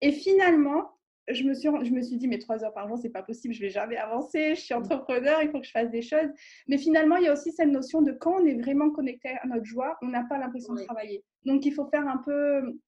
Et 0.00 0.12
finalement, 0.12 0.92
je 1.30 1.44
me, 1.44 1.54
suis, 1.54 1.68
je 1.82 1.90
me 1.90 2.00
suis 2.00 2.16
dit, 2.16 2.28
mais 2.28 2.38
trois 2.38 2.64
heures 2.64 2.72
par 2.72 2.88
jour, 2.88 2.98
c'est 2.98 3.10
pas 3.10 3.22
possible, 3.22 3.52
je 3.52 3.60
vais 3.60 3.68
jamais 3.68 3.96
avancer, 3.96 4.54
je 4.54 4.60
suis 4.60 4.74
mm. 4.74 4.78
entrepreneur, 4.78 5.42
il 5.42 5.50
faut 5.50 5.60
que 5.60 5.66
je 5.66 5.70
fasse 5.70 5.90
des 5.90 6.02
choses. 6.02 6.30
Mais 6.68 6.78
finalement, 6.78 7.16
il 7.16 7.24
y 7.24 7.28
a 7.28 7.32
aussi 7.32 7.52
cette 7.52 7.68
notion 7.68 8.02
de 8.02 8.12
quand 8.12 8.40
on 8.40 8.46
est 8.46 8.54
vraiment 8.54 8.90
connecté 8.90 9.30
à 9.42 9.46
notre 9.46 9.64
joie, 9.64 9.98
on 10.02 10.08
n'a 10.08 10.24
pas 10.24 10.38
l'impression 10.38 10.74
de 10.74 10.82
travailler. 10.84 11.24
Donc, 11.44 11.66
il 11.66 11.72
faut 11.72 11.86
faire 11.86 12.06
un 12.08 12.18
peu 12.18 12.78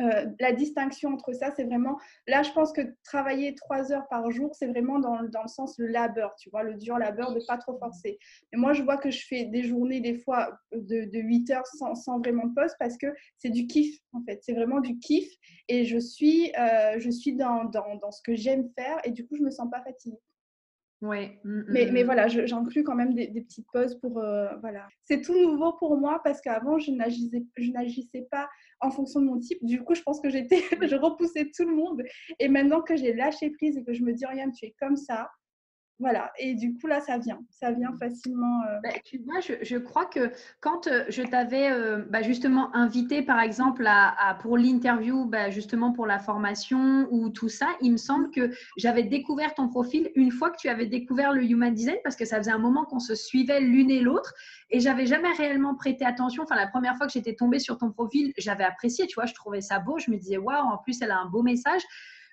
euh, 0.00 0.26
la 0.38 0.52
distinction 0.52 1.10
entre 1.10 1.32
ça, 1.32 1.50
c'est 1.54 1.64
vraiment, 1.64 1.98
là, 2.26 2.42
je 2.42 2.50
pense 2.52 2.72
que 2.72 2.80
travailler 3.04 3.54
trois 3.54 3.92
heures 3.92 4.08
par 4.08 4.30
jour, 4.30 4.54
c'est 4.54 4.66
vraiment 4.66 4.98
dans, 4.98 5.22
dans, 5.24 5.42
le 5.42 5.48
sens 5.48 5.78
le 5.78 5.86
labeur, 5.86 6.34
tu 6.36 6.50
vois, 6.50 6.62
le 6.62 6.74
dur 6.74 6.98
labeur 6.98 7.34
de 7.34 7.40
pas 7.46 7.58
trop 7.58 7.78
forcer. 7.78 8.18
Mais 8.52 8.58
moi, 8.58 8.72
je 8.72 8.82
vois 8.82 8.96
que 8.96 9.10
je 9.10 9.26
fais 9.26 9.44
des 9.44 9.62
journées, 9.62 10.00
des 10.00 10.14
fois, 10.14 10.58
de, 10.72 11.04
de 11.04 11.18
8 11.18 11.50
heures 11.50 11.66
sans, 11.66 11.94
sans 11.94 12.18
vraiment 12.18 12.46
de 12.46 12.54
pause 12.54 12.74
parce 12.78 12.96
que 12.96 13.08
c'est 13.38 13.50
du 13.50 13.66
kiff, 13.66 13.98
en 14.12 14.22
fait. 14.22 14.40
C'est 14.42 14.54
vraiment 14.54 14.80
du 14.80 14.98
kiff 14.98 15.28
et 15.68 15.84
je 15.84 15.98
suis, 15.98 16.52
euh, 16.58 16.98
je 16.98 17.10
suis 17.10 17.34
dans, 17.34 17.64
dans, 17.64 17.96
dans 17.96 18.10
ce 18.10 18.22
que 18.22 18.34
j'aime 18.34 18.70
faire 18.76 18.98
et 19.04 19.10
du 19.10 19.26
coup, 19.26 19.36
je 19.36 19.42
me 19.42 19.50
sens 19.50 19.68
pas 19.70 19.82
fatiguée. 19.82 20.18
Ouais. 21.02 21.40
Mmh, 21.44 21.62
mais, 21.68 21.86
mmh, 21.86 21.92
mais, 21.92 22.02
mmh. 22.02 22.06
voilà, 22.06 22.28
j'inclus 22.28 22.84
quand 22.84 22.94
même 22.94 23.14
des, 23.14 23.26
des, 23.28 23.40
petites 23.40 23.66
pauses 23.72 23.98
pour. 24.00 24.18
Euh, 24.18 24.48
voilà. 24.60 24.86
C'est 25.04 25.22
tout 25.22 25.34
nouveau 25.34 25.72
pour 25.72 25.96
moi 25.96 26.20
parce 26.22 26.40
qu'avant, 26.42 26.78
je 26.78 26.90
n'agissais 26.90 28.28
pas 28.30 28.48
en 28.80 28.90
fonction 28.90 29.20
de 29.20 29.26
mon 29.26 29.38
type. 29.38 29.58
Du 29.62 29.82
coup, 29.82 29.94
je 29.94 30.02
pense 30.02 30.20
que 30.20 30.28
j'étais, 30.28 30.60
je 30.88 30.96
repoussais 30.96 31.50
tout 31.56 31.64
le 31.64 31.74
monde. 31.74 32.02
Et 32.38 32.48
maintenant 32.48 32.82
que 32.82 32.96
j'ai 32.96 33.14
lâché 33.14 33.50
prise 33.50 33.78
et 33.78 33.84
que 33.84 33.94
je 33.94 34.02
me 34.02 34.12
dis, 34.12 34.26
rien, 34.26 34.50
tu 34.50 34.66
es 34.66 34.74
comme 34.78 34.96
ça, 34.96 35.30
voilà, 36.00 36.32
et 36.38 36.54
du 36.54 36.74
coup, 36.74 36.86
là, 36.86 37.00
ça 37.00 37.18
vient. 37.18 37.38
Ça 37.50 37.70
vient 37.72 37.94
facilement. 37.98 38.62
Euh... 38.62 38.78
Bah, 38.82 38.88
tu 39.04 39.18
vois, 39.18 39.40
je, 39.40 39.52
je, 39.60 39.76
crois 39.76 40.06
que 40.06 40.32
quand 40.60 40.86
euh, 40.86 41.04
je 41.10 41.22
t'avais 41.22 41.70
euh, 41.70 42.02
bah, 42.08 42.22
justement 42.22 42.74
invité, 42.74 43.20
par 43.20 43.38
exemple, 43.38 43.84
à 43.86 44.34
pour 44.40 44.56
l'interview, 44.56 45.26
bah, 45.26 45.50
justement 45.50 45.92
pour 45.92 46.06
la 46.06 46.18
formation 46.18 47.06
ou 47.10 47.28
tout 47.28 47.50
ça, 47.50 47.68
il 47.82 47.92
me 47.92 47.96
semble 47.98 48.30
que 48.30 48.50
j'avais 48.78 49.02
découvert 49.02 49.54
ton 49.54 49.68
profil 49.68 50.10
une 50.14 50.30
fois 50.30 50.50
que 50.50 50.56
tu 50.56 50.70
avais 50.70 50.86
découvert 50.86 51.34
le 51.34 51.44
Human 51.44 51.72
Design, 51.74 51.98
parce 52.02 52.16
que 52.16 52.24
ça 52.24 52.38
faisait 52.38 52.50
un 52.50 52.58
moment 52.58 52.86
qu'on 52.86 52.98
se 52.98 53.14
suivait 53.14 53.60
l'une 53.60 53.90
et 53.90 54.00
l'autre, 54.00 54.32
et 54.70 54.80
j'avais 54.80 55.04
jamais 55.04 55.32
réellement 55.32 55.74
prêté 55.74 56.06
attention. 56.06 56.44
Enfin, 56.44 56.56
la 56.56 56.66
première 56.66 56.96
fois 56.96 57.06
que 57.06 57.12
j'étais 57.12 57.34
tombée 57.34 57.58
sur 57.58 57.76
ton 57.76 57.90
profil, 57.90 58.32
j'avais 58.38 58.64
apprécié, 58.64 59.06
tu 59.06 59.16
vois, 59.16 59.26
je 59.26 59.34
trouvais 59.34 59.60
ça 59.60 59.80
beau. 59.80 59.98
Je 59.98 60.10
me 60.10 60.16
disais, 60.16 60.38
waouh, 60.38 60.66
en 60.66 60.78
plus, 60.78 61.02
elle 61.02 61.10
a 61.10 61.18
un 61.18 61.26
beau 61.26 61.42
message. 61.42 61.82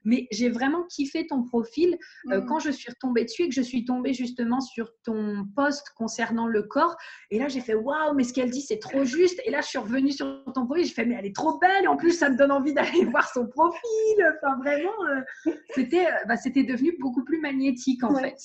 Mais 0.05 0.27
j'ai 0.31 0.49
vraiment 0.49 0.83
kiffé 0.85 1.27
ton 1.27 1.43
profil 1.43 1.97
euh, 2.31 2.41
mm. 2.41 2.45
quand 2.45 2.59
je 2.59 2.71
suis 2.71 2.89
retombée 2.89 3.25
dessus 3.25 3.43
et 3.43 3.49
que 3.49 3.55
je 3.55 3.61
suis 3.61 3.85
tombée 3.85 4.13
justement 4.13 4.61
sur 4.61 4.91
ton 5.03 5.45
post 5.55 5.89
concernant 5.95 6.47
le 6.47 6.63
corps. 6.63 6.95
Et 7.31 7.39
là, 7.39 7.47
j'ai 7.47 7.61
fait 7.61 7.75
waouh, 7.75 8.13
mais 8.15 8.23
ce 8.23 8.33
qu'elle 8.33 8.49
dit, 8.49 8.61
c'est 8.61 8.79
trop 8.79 9.03
juste. 9.03 9.41
Et 9.45 9.51
là, 9.51 9.61
je 9.61 9.67
suis 9.67 9.77
revenue 9.77 10.11
sur 10.11 10.43
ton 10.53 10.65
profil. 10.65 10.85
J'ai 10.85 10.93
fait, 10.93 11.05
mais 11.05 11.15
elle 11.15 11.25
est 11.25 11.35
trop 11.35 11.57
belle. 11.59 11.85
Et 11.85 11.87
en 11.87 11.97
plus, 11.97 12.11
ça 12.11 12.29
me 12.29 12.37
donne 12.37 12.51
envie 12.51 12.73
d'aller 12.73 13.05
voir 13.11 13.27
son 13.29 13.47
profil. 13.47 14.35
Enfin, 14.37 14.57
vraiment, 14.57 15.05
euh, 15.09 15.51
c'était 15.75 16.07
euh, 16.07 16.25
bah, 16.27 16.35
devenu 16.35 16.95
beaucoup 16.99 17.23
plus 17.23 17.39
magnétique 17.39 18.03
en 18.03 18.15
fait 18.15 18.35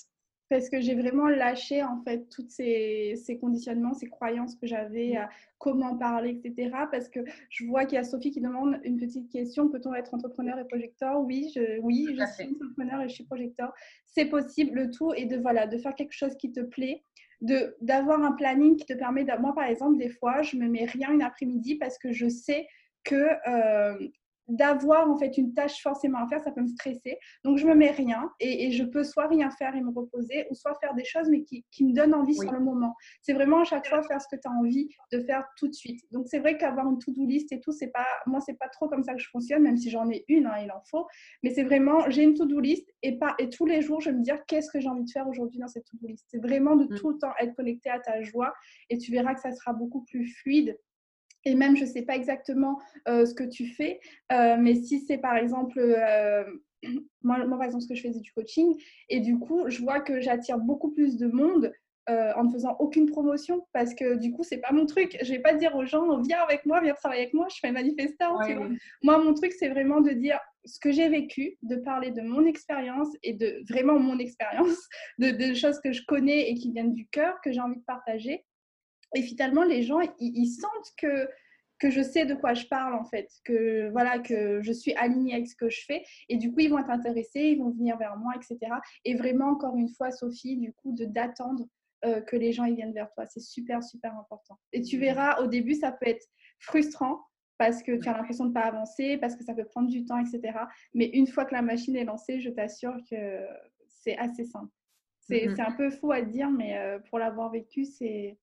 parce 0.53 0.69
que 0.69 0.83
j'ai 0.83 0.95
vraiment 0.95 1.29
lâché 1.29 1.83
en 1.83 2.03
fait 2.03 2.29
tous 2.29 2.45
ces, 2.47 3.15
ces, 3.17 3.39
conditionnements, 3.39 3.95
ces 3.95 4.07
croyances 4.07 4.55
que 4.55 4.67
j'avais 4.67 5.17
à 5.17 5.31
comment 5.57 5.97
parler, 5.97 6.39
etc. 6.45 6.71
Parce 6.91 7.09
que 7.09 7.21
je 7.49 7.65
vois 7.65 7.87
qu'il 7.87 7.97
y 7.97 7.99
a 7.99 8.05
Sophie 8.05 8.33
qui 8.33 8.43
demande 8.43 8.79
une 8.85 8.99
petite 8.99 9.33
question 9.33 9.71
peut-on 9.71 9.95
être 9.95 10.13
entrepreneur 10.13 10.59
et 10.59 10.67
projecteur? 10.67 11.23
Oui, 11.23 11.51
je, 11.55 11.81
oui, 11.81 12.07
je 12.11 12.25
suis 12.35 12.55
entrepreneur 12.55 13.01
et 13.01 13.09
je 13.09 13.15
suis 13.15 13.25
projecteur. 13.25 13.73
C'est 14.05 14.27
possible. 14.27 14.75
Le 14.75 14.91
tout 14.91 15.15
est 15.15 15.25
de 15.25 15.39
voilà 15.39 15.67
de 15.67 15.79
faire 15.79 15.95
quelque 15.95 16.13
chose 16.13 16.37
qui 16.37 16.53
te 16.53 16.61
plaît, 16.61 17.03
de 17.41 17.75
d'avoir 17.81 18.23
un 18.23 18.33
planning 18.33 18.77
qui 18.77 18.85
te 18.85 18.93
permet. 18.93 19.25
Moi, 19.41 19.55
par 19.55 19.65
exemple, 19.65 19.97
des 19.97 20.11
fois, 20.11 20.43
je 20.43 20.59
me 20.59 20.69
mets 20.69 20.85
rien 20.85 21.13
une 21.13 21.23
après-midi 21.23 21.77
parce 21.77 21.97
que 21.97 22.13
je 22.13 22.29
sais 22.29 22.67
que 23.05 23.27
euh, 23.49 24.09
d'avoir 24.53 25.11
en 25.11 25.17
fait 25.17 25.39
une 25.39 25.55
tâche 25.55 25.83
forcément 25.83 26.19
à 26.19 26.29
faire, 26.29 26.43
ça 26.43 26.51
peut 26.53 26.61
me 26.61 26.69
stresser. 26.69 27.19
Donc 27.43 27.57
je 27.57 27.67
me 27.67 27.75
mets 27.75 27.91
rien 27.91 28.31
et, 28.39 28.71
je 28.71 28.85
peux 28.85 29.03
soit 29.03 29.27
rien 29.27 29.51
faire 29.51 29.75
et 29.75 29.81
me 29.81 29.91
reposer 29.91 30.47
ou 30.51 30.55
soit 30.55 30.75
faire 30.81 30.95
des 30.95 31.05
choses 31.05 31.29
mais 31.31 31.43
qui, 31.43 31.65
qui 31.71 31.85
me 31.85 31.95
donnent 31.95 32.15
envie 32.15 32.35
sur 32.35 32.53
le 32.53 32.61
moment. 32.61 32.95
C'est 33.23 33.33
vraiment 33.33 33.61
à 33.61 33.65
chaque 33.65 33.87
fois 33.89 34.03
faire 34.03 34.21
ce 34.21 34.29
que 34.31 34.41
tu 34.41 34.47
as 34.47 34.51
envie 34.51 34.89
de 35.11 35.21
faire 35.21 35.45
tout 35.57 35.69
de 35.69 35.73
suite. 35.73 36.01
Donc 36.13 36.29
c'est 36.29 36.39
vrai 36.39 36.59
qu'avoir 36.59 36.87
une 36.87 36.99
to-do 36.99 37.25
list 37.25 37.51
et 37.53 37.61
tout, 37.61 37.73
c'est 37.73 37.89
pas 37.89 38.07
moi 38.27 38.41
c'est 38.41 38.59
pas 38.59 38.69
trop 38.69 38.89
comme 38.89 39.03
ça 39.03 39.15
que 39.15 39.21
je 39.21 39.29
fonctionne, 39.31 39.63
même 39.63 39.79
si 39.79 39.91
j'en 39.91 40.09
ai 40.11 40.25
une, 40.29 40.47
hein, 40.47 40.59
il 40.63 40.71
en 40.71 40.83
faut. 40.91 41.07
Mais 41.43 41.51
c'est 41.51 41.65
vraiment 41.65 42.09
j'ai 42.11 42.23
une 42.23 42.35
to-do 42.35 42.61
list 42.61 42.87
et 43.03 43.19
pas 43.19 43.35
et 43.39 43.49
tous 43.49 43.65
les 43.65 43.81
jours 43.81 44.03
je 44.03 44.11
vais 44.11 44.17
me 44.17 44.23
dire 44.23 44.45
qu'est-ce 44.47 44.71
que 44.71 44.81
j'ai 44.81 44.89
envie 44.89 45.05
de 45.05 45.11
faire 45.11 45.27
aujourd'hui 45.29 45.59
dans 45.61 45.69
cette 45.69 45.87
to-do 45.87 46.07
list? 46.07 46.27
C'est 46.29 46.43
vraiment 46.43 46.77
de 46.77 46.85
mmh. 46.85 46.99
tout 46.99 47.11
le 47.11 47.19
temps 47.19 47.33
être 47.41 47.55
connecté 47.55 47.89
à 47.89 48.01
ta 48.01 48.21
joie 48.23 48.53
et 48.91 48.99
tu 48.99 49.13
verras 49.13 49.35
que 49.35 49.41
ça 49.41 49.53
sera 49.53 49.73
beaucoup 49.73 50.03
plus 50.03 50.27
fluide 50.27 50.79
et 51.45 51.55
même 51.55 51.77
je 51.77 51.83
ne 51.83 51.89
sais 51.89 52.03
pas 52.03 52.17
exactement 52.17 52.79
euh, 53.09 53.27
ce 53.27 53.35
que 53.35 53.45
tu 53.45 53.67
fais, 53.67 54.01
euh, 54.33 54.57
mais 54.59 54.75
si 54.75 55.01
c'est 55.01 55.19
par 55.19 55.37
exemple, 55.37 55.79
euh, 55.79 56.45
moi, 57.23 57.45
moi, 57.47 57.59
par 57.59 57.65
exemple 57.65 57.83
ce 57.83 57.89
que 57.89 57.95
je 57.95 58.03
fais 58.03 58.13
c'est 58.13 58.21
du 58.21 58.33
coaching, 58.33 58.75
et 59.09 59.21
du 59.21 59.39
coup 59.39 59.69
je 59.69 59.81
vois 59.83 60.01
que 60.01 60.21
j'attire 60.21 60.59
beaucoup 60.59 60.91
plus 60.91 61.17
de 61.17 61.27
monde 61.27 61.73
en 62.09 62.43
ne 62.45 62.51
faisant 62.51 62.77
aucune 62.81 63.07
promotion, 63.07 63.65
parce 63.73 63.95
que 63.95 64.17
du 64.17 64.33
coup 64.33 64.43
c'est 64.43 64.59
pas 64.59 64.73
mon 64.73 64.87
truc. 64.87 65.17
Je 65.23 65.31
vais 65.31 65.39
pas 65.39 65.55
dire 65.55 65.77
aux 65.77 65.87
gens 65.87 66.21
viens 66.21 66.41
avec 66.41 66.67
moi, 66.67 66.81
viens 66.81 66.95
travailler 66.95 67.23
avec 67.23 67.35
moi, 67.35 67.47
je 67.49 67.59
fais 67.61 67.71
manifestant. 67.71 68.39
Moi 69.03 69.19
mon 69.19 69.35
truc 69.35 69.53
c'est 69.53 69.69
vraiment 69.69 70.01
de 70.01 70.11
dire 70.11 70.41
ce 70.65 70.81
que 70.81 70.91
j'ai 70.91 71.09
vécu, 71.09 71.57
de 71.63 71.77
parler 71.77 72.11
de 72.11 72.21
mon 72.21 72.45
expérience 72.45 73.09
et 73.23 73.35
de 73.35 73.63
vraiment 73.69 74.01
mon 74.01 74.19
expérience, 74.19 74.89
de, 75.19 75.31
de 75.31 75.55
choses 75.55 75.81
que 75.81 75.93
je 75.93 76.03
connais 76.07 76.51
et 76.51 76.55
qui 76.55 76.73
viennent 76.73 76.93
du 76.93 77.07
cœur, 77.07 77.41
que 77.41 77.53
j'ai 77.53 77.61
envie 77.61 77.79
de 77.79 77.85
partager 77.85 78.45
et 79.15 79.23
finalement, 79.23 79.65
les 79.65 79.83
gens, 79.83 80.01
ils, 80.19 80.47
sentent 80.47 80.93
que, 80.97 81.29
que 81.79 81.91
je 81.91 82.03
sais 82.03 82.27
de 82.27 82.35
quoi 82.35 82.55
je 82.55 82.67
parle 82.67 82.95
en 82.95 83.05
fait, 83.05 83.29
que 83.45 83.91
voilà, 83.91 84.19
que 84.19 84.63
je 84.63 84.73
suis 84.73 84.95
alignée 84.95 85.35
avec 85.35 85.49
ce 85.49 85.57
que 85.57 85.69
je 85.69 85.85
fais. 85.85 86.05
Et 86.29 86.37
du 86.37 86.53
coup, 86.53 86.61
ils 86.61 86.71
vont 86.71 86.79
être 86.79 86.91
intéressés, 86.91 87.41
ils 87.41 87.59
vont 87.59 87.71
venir 87.71 87.97
vers 87.99 88.17
moi, 88.17 88.33
etc. 88.37 88.73
Et 89.05 89.15
vraiment, 89.15 89.49
encore 89.49 89.77
une 89.77 89.89
fois, 89.89 90.11
Sophie, 90.11 90.57
du 90.57 90.73
coup, 90.73 90.93
de 90.93 91.05
d'attendre 91.05 91.67
euh, 92.05 92.21
que 92.21 92.35
les 92.35 92.53
gens 92.53 92.65
ils 92.65 92.75
viennent 92.75 92.93
vers 92.93 93.13
toi. 93.13 93.27
C'est 93.27 93.41
super, 93.41 93.83
super 93.83 94.17
important. 94.17 94.59
Et 94.73 94.83
tu 94.83 94.99
verras, 94.99 95.41
au 95.41 95.47
début, 95.47 95.75
ça 95.75 95.93
peut 95.93 96.09
être 96.09 96.27
frustrant 96.59 97.21
parce 97.59 97.81
que 97.81 97.93
tu 97.93 98.09
as 98.09 98.13
l'impression 98.13 98.45
de 98.45 98.49
ne 98.49 98.55
pas 98.55 98.63
avancer, 98.63 99.19
parce 99.19 99.37
que 99.37 99.45
ça 99.45 99.55
peut 99.55 99.65
prendre 99.65 99.89
du 99.89 100.05
temps, 100.05 100.19
etc. 100.19 100.59
Mais 100.95 101.07
une 101.11 101.29
fois 101.29 101.45
que 101.45 101.55
la 101.55 101.63
machine 101.63 101.95
est 101.95 102.05
lancée, 102.05 102.41
je 102.41 102.51
t'assure 102.51 102.97
que 103.09 103.47
c'est 103.87 104.17
assez 104.19 104.45
simple. 104.45 104.73
C'est 105.21 105.47
mm-hmm. 105.47 105.65
un 105.65 105.73
peu 105.73 105.91
fou 105.91 106.11
à 106.11 106.23
dire, 106.23 106.51
mais 106.51 106.77
euh, 106.77 106.99
pour 107.09 107.21
l'avoir 107.21 107.53
vécu, 107.53 107.85
c'est 107.85 108.37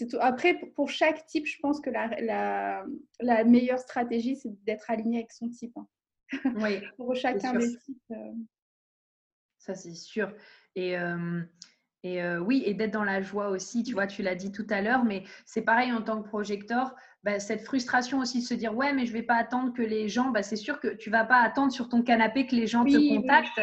tout. 0.00 0.18
Après, 0.20 0.54
pour 0.74 0.90
chaque 0.90 1.26
type, 1.26 1.46
je 1.46 1.58
pense 1.60 1.80
que 1.80 1.90
la, 1.90 2.84
la, 3.20 3.44
meilleure 3.44 3.78
stratégie, 3.78 4.36
c'est 4.36 4.52
d'être 4.64 4.90
aligné 4.90 5.18
avec 5.18 5.32
son 5.32 5.48
type. 5.48 5.76
Hein. 5.76 5.86
Oui. 6.56 6.80
pour 6.96 7.14
chacun 7.14 7.52
des 7.54 7.76
types. 7.78 8.02
Euh. 8.10 8.32
Ça, 9.58 9.74
c'est 9.74 9.94
sûr. 9.94 10.32
Et, 10.74 10.98
euh, 10.98 11.42
et 12.02 12.22
euh, 12.22 12.40
oui, 12.40 12.62
et 12.66 12.74
d'être 12.74 12.90
dans 12.90 13.04
la 13.04 13.22
joie 13.22 13.48
aussi. 13.48 13.84
Tu 13.84 13.92
vois, 13.92 14.06
tu 14.06 14.22
l'as 14.22 14.34
dit 14.34 14.50
tout 14.50 14.66
à 14.70 14.80
l'heure, 14.80 15.04
mais 15.04 15.24
c'est 15.46 15.62
pareil 15.62 15.92
en 15.92 16.02
tant 16.02 16.22
que 16.22 16.28
projecteur. 16.28 16.94
Bah, 17.22 17.38
cette 17.38 17.62
frustration 17.62 18.18
aussi 18.18 18.40
de 18.40 18.44
se 18.44 18.54
dire 18.54 18.76
ouais 18.76 18.92
mais 18.92 19.06
je 19.06 19.12
vais 19.12 19.22
pas 19.22 19.36
attendre 19.36 19.72
que 19.72 19.82
les 19.82 20.08
gens 20.08 20.30
bah, 20.30 20.42
c'est 20.42 20.56
sûr 20.56 20.80
que 20.80 20.88
tu 20.88 21.08
vas 21.08 21.24
pas 21.24 21.40
attendre 21.40 21.70
sur 21.70 21.88
ton 21.88 22.02
canapé 22.02 22.48
que 22.48 22.56
les 22.56 22.66
gens 22.66 22.84
te 22.84 23.14
contactent 23.14 23.60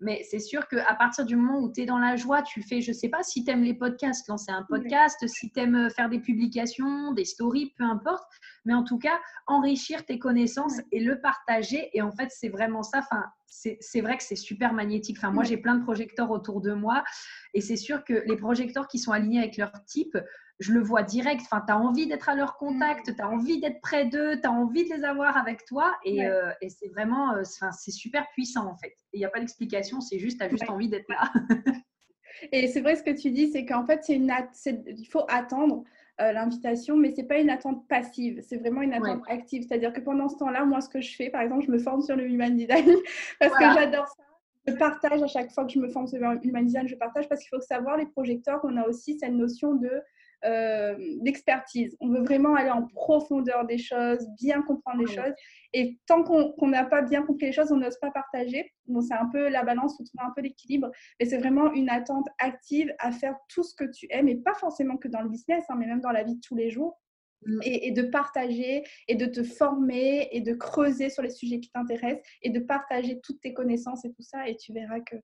mais 0.00 0.22
c'est 0.28 0.38
sûr 0.38 0.66
qu'à 0.66 0.94
partir 0.94 1.26
du 1.26 1.36
moment 1.36 1.60
où 1.60 1.70
tu 1.70 1.82
es 1.82 1.86
dans 1.86 1.98
la 1.98 2.16
joie, 2.16 2.42
tu 2.42 2.62
fais, 2.62 2.80
je 2.80 2.90
ne 2.90 2.96
sais 2.96 3.08
pas 3.08 3.22
si 3.22 3.44
tu 3.44 3.50
aimes 3.50 3.62
les 3.62 3.74
podcasts, 3.74 4.26
lancer 4.28 4.50
un 4.50 4.62
podcast, 4.62 5.26
si 5.26 5.50
tu 5.50 5.60
aimes 5.60 5.74
euh, 5.74 5.90
faire 5.90 6.08
des 6.08 6.18
publications, 6.18 7.12
des 7.12 7.26
stories, 7.26 7.74
peu 7.76 7.84
importe. 7.84 8.24
Mais 8.64 8.72
en 8.72 8.82
tout 8.82 8.98
cas, 8.98 9.20
enrichir 9.46 10.04
tes 10.06 10.18
connaissances 10.18 10.80
et 10.90 11.00
le 11.00 11.20
partager. 11.20 11.90
Et 11.92 12.00
en 12.00 12.12
fait, 12.12 12.30
c'est 12.30 12.48
vraiment 12.48 12.82
ça. 12.82 13.00
Enfin, 13.00 13.24
c'est 13.46 14.00
vrai 14.00 14.16
que 14.16 14.22
c'est 14.22 14.36
super 14.36 14.72
magnétique. 14.72 15.18
Enfin, 15.18 15.30
moi, 15.30 15.44
j'ai 15.44 15.56
plein 15.56 15.74
de 15.74 15.82
projecteurs 15.82 16.30
autour 16.30 16.60
de 16.60 16.72
moi. 16.72 17.04
Et 17.52 17.60
c'est 17.60 17.76
sûr 17.76 18.04
que 18.04 18.22
les 18.26 18.36
projecteurs 18.36 18.88
qui 18.88 18.98
sont 18.98 19.12
alignés 19.12 19.40
avec 19.40 19.56
leur 19.56 19.72
type, 19.84 20.16
je 20.60 20.72
le 20.72 20.80
vois 20.80 21.02
direct. 21.02 21.40
Enfin, 21.42 21.62
tu 21.66 21.72
as 21.72 21.78
envie 21.78 22.06
d'être 22.06 22.28
à 22.28 22.34
leur 22.34 22.56
contact, 22.56 23.08
mm. 23.08 23.14
tu 23.16 23.22
as 23.22 23.28
envie 23.28 23.60
d'être 23.60 23.80
près 23.80 24.04
d'eux, 24.04 24.38
tu 24.40 24.46
as 24.46 24.52
envie 24.52 24.88
de 24.88 24.94
les 24.94 25.04
avoir 25.04 25.36
avec 25.36 25.64
toi. 25.64 25.96
Et, 26.04 26.24
euh, 26.24 26.50
c'est 26.68 26.88
vraiment, 26.88 27.34
euh, 27.34 27.42
c'est 27.44 27.90
super 27.90 28.28
puissant 28.32 28.66
en 28.66 28.76
fait. 28.76 28.94
Il 29.12 29.18
n'y 29.18 29.24
a 29.24 29.30
pas 29.30 29.40
d'explication, 29.40 30.00
c'est 30.00 30.18
juste, 30.18 30.38
tu 30.38 30.44
as 30.44 30.48
juste 30.48 30.68
envie 30.68 30.88
d'être 30.88 31.08
là. 31.08 31.32
et 32.52 32.68
c'est 32.68 32.82
vrai 32.82 32.94
ce 32.94 33.02
que 33.02 33.10
tu 33.10 33.30
dis, 33.30 33.50
c'est 33.50 33.64
qu'en 33.64 33.86
fait, 33.86 34.04
une 34.08 34.32
il 34.66 35.06
faut 35.06 35.24
attendre. 35.28 35.84
Euh, 36.20 36.32
l'invitation, 36.32 36.98
mais 36.98 37.14
c'est 37.16 37.22
pas 37.22 37.38
une 37.38 37.48
attente 37.48 37.88
passive, 37.88 38.42
c'est 38.46 38.58
vraiment 38.58 38.82
une 38.82 38.92
attente 38.92 39.22
active. 39.26 39.64
C'est-à-dire 39.66 39.90
que 39.90 40.00
pendant 40.00 40.28
ce 40.28 40.36
temps-là, 40.36 40.66
moi, 40.66 40.82
ce 40.82 40.90
que 40.90 41.00
je 41.00 41.16
fais, 41.16 41.30
par 41.30 41.40
exemple, 41.40 41.64
je 41.64 41.70
me 41.70 41.78
forme 41.78 42.02
sur 42.02 42.14
le 42.14 42.28
human 42.28 42.54
design 42.54 42.84
parce 43.40 43.54
que 43.54 43.64
j'adore 43.64 44.06
ça. 44.06 44.22
Je 44.66 44.74
partage 44.74 45.22
à 45.22 45.26
chaque 45.26 45.50
fois 45.50 45.64
que 45.64 45.72
je 45.72 45.78
me 45.78 45.88
forme 45.88 46.06
sur 46.06 46.18
le 46.18 46.38
human 46.46 46.66
design, 46.66 46.86
je 46.86 46.94
partage 46.94 47.26
parce 47.26 47.40
qu'il 47.40 47.48
faut 47.48 47.62
savoir 47.62 47.96
les 47.96 48.04
projecteurs 48.04 48.60
qu'on 48.60 48.76
a 48.76 48.86
aussi 48.86 49.18
cette 49.18 49.32
notion 49.32 49.76
de 49.76 49.90
euh, 50.44 50.94
d'expertise. 51.20 51.96
On 52.00 52.08
veut 52.08 52.22
vraiment 52.22 52.54
aller 52.54 52.70
en 52.70 52.86
profondeur 52.86 53.66
des 53.66 53.78
choses, 53.78 54.26
bien 54.40 54.62
comprendre 54.62 55.00
les 55.00 55.06
choses. 55.06 55.34
Et 55.72 55.98
tant 56.06 56.22
qu'on 56.22 56.68
n'a 56.68 56.84
pas 56.84 57.02
bien 57.02 57.22
compris 57.22 57.46
les 57.46 57.52
choses, 57.52 57.72
on 57.72 57.76
n'ose 57.76 57.98
pas 57.98 58.10
partager. 58.10 58.72
Bon, 58.86 59.00
c'est 59.00 59.14
un 59.14 59.28
peu 59.32 59.48
la 59.48 59.62
balance, 59.62 59.96
faut 59.96 60.04
trouver 60.04 60.24
un 60.24 60.32
peu 60.34 60.42
l'équilibre. 60.42 60.90
Mais 61.18 61.26
c'est 61.26 61.38
vraiment 61.38 61.72
une 61.72 61.88
attente 61.88 62.26
active 62.38 62.92
à 62.98 63.12
faire 63.12 63.36
tout 63.48 63.62
ce 63.62 63.74
que 63.74 63.84
tu 63.84 64.06
aimes, 64.10 64.28
et 64.28 64.36
pas 64.36 64.54
forcément 64.54 64.96
que 64.96 65.08
dans 65.08 65.20
le 65.22 65.28
business, 65.28 65.64
hein, 65.68 65.76
mais 65.78 65.86
même 65.86 66.00
dans 66.00 66.10
la 66.10 66.24
vie 66.24 66.34
de 66.34 66.40
tous 66.40 66.56
les 66.56 66.70
jours. 66.70 66.99
Mm. 67.46 67.58
Et, 67.62 67.90
de 67.92 68.02
partager 68.02 68.84
et 69.08 69.14
de 69.14 69.24
te 69.24 69.42
former 69.42 70.28
et 70.30 70.40
de 70.40 70.52
creuser 70.52 71.08
sur 71.08 71.22
les 71.22 71.30
sujets 71.30 71.58
qui 71.58 71.70
t'intéressent 71.70 72.22
et 72.42 72.50
de 72.50 72.60
partager 72.60 73.18
toutes 73.22 73.40
tes 73.40 73.54
connaissances 73.54 74.04
et 74.04 74.12
tout 74.12 74.22
ça 74.22 74.46
et 74.46 74.56
tu 74.56 74.74
verras 74.74 75.00
que 75.00 75.16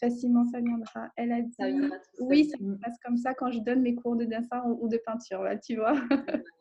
facilement 0.00 0.44
ça 0.46 0.60
viendra. 0.60 1.10
Elle 1.16 1.32
a 1.32 1.40
dit 1.42 1.90
oui, 2.18 2.46
ça 2.46 2.58
se 2.58 2.78
passe 2.82 2.98
comme 3.04 3.16
ça 3.16 3.34
quand 3.34 3.52
je 3.52 3.60
donne 3.60 3.82
mes 3.82 3.94
cours 3.94 4.16
de 4.16 4.24
dessin 4.24 4.62
ou, 4.66 4.88
de 4.88 4.98
peinture, 4.98 5.44
tu 5.64 5.76
vois. 5.76 5.94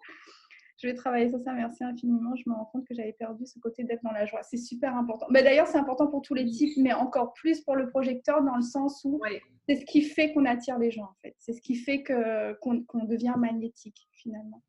Je 0.82 0.88
vais 0.88 0.94
travailler 0.94 1.28
sur 1.28 1.40
ça. 1.42 1.52
Merci 1.52 1.84
infiniment. 1.84 2.34
Je 2.38 2.50
me 2.50 2.56
rends 2.56 2.64
compte 2.64 2.88
que 2.88 2.94
j'avais 2.94 3.12
perdu 3.12 3.46
ce 3.46 3.60
côté 3.60 3.84
d'être 3.84 4.02
dans 4.02 4.14
la 4.14 4.26
joie. 4.26 4.44
C'est 4.44 4.56
super 4.56 4.96
important. 4.96 5.26
Mais 5.30 5.44
D'ailleurs, 5.44 5.68
c'est 5.68 5.78
important 5.78 6.08
pour 6.08 6.22
tous 6.22 6.34
les 6.34 6.46
types, 6.46 6.78
mais 6.78 6.94
encore 6.94 7.34
plus 7.34 7.60
pour 7.62 7.76
le 7.76 7.90
projecteur 7.90 8.42
dans 8.44 8.56
le 8.56 8.62
sens 8.62 9.02
où 9.04 9.20
c'est 9.68 9.76
ce 9.76 9.84
qui 9.84 10.02
fait 10.02 10.32
qu'on 10.32 10.46
attire 10.46 10.80
les 10.80 10.90
gens, 10.90 11.04
en 11.04 11.16
fait. 11.22 11.36
C'est 11.38 11.52
ce 11.52 11.60
qui 11.60 11.76
fait 11.76 12.02
qu'on 12.04 13.04
devient 13.04 13.34
magnétique, 13.38 14.08
finalement. 14.14 14.64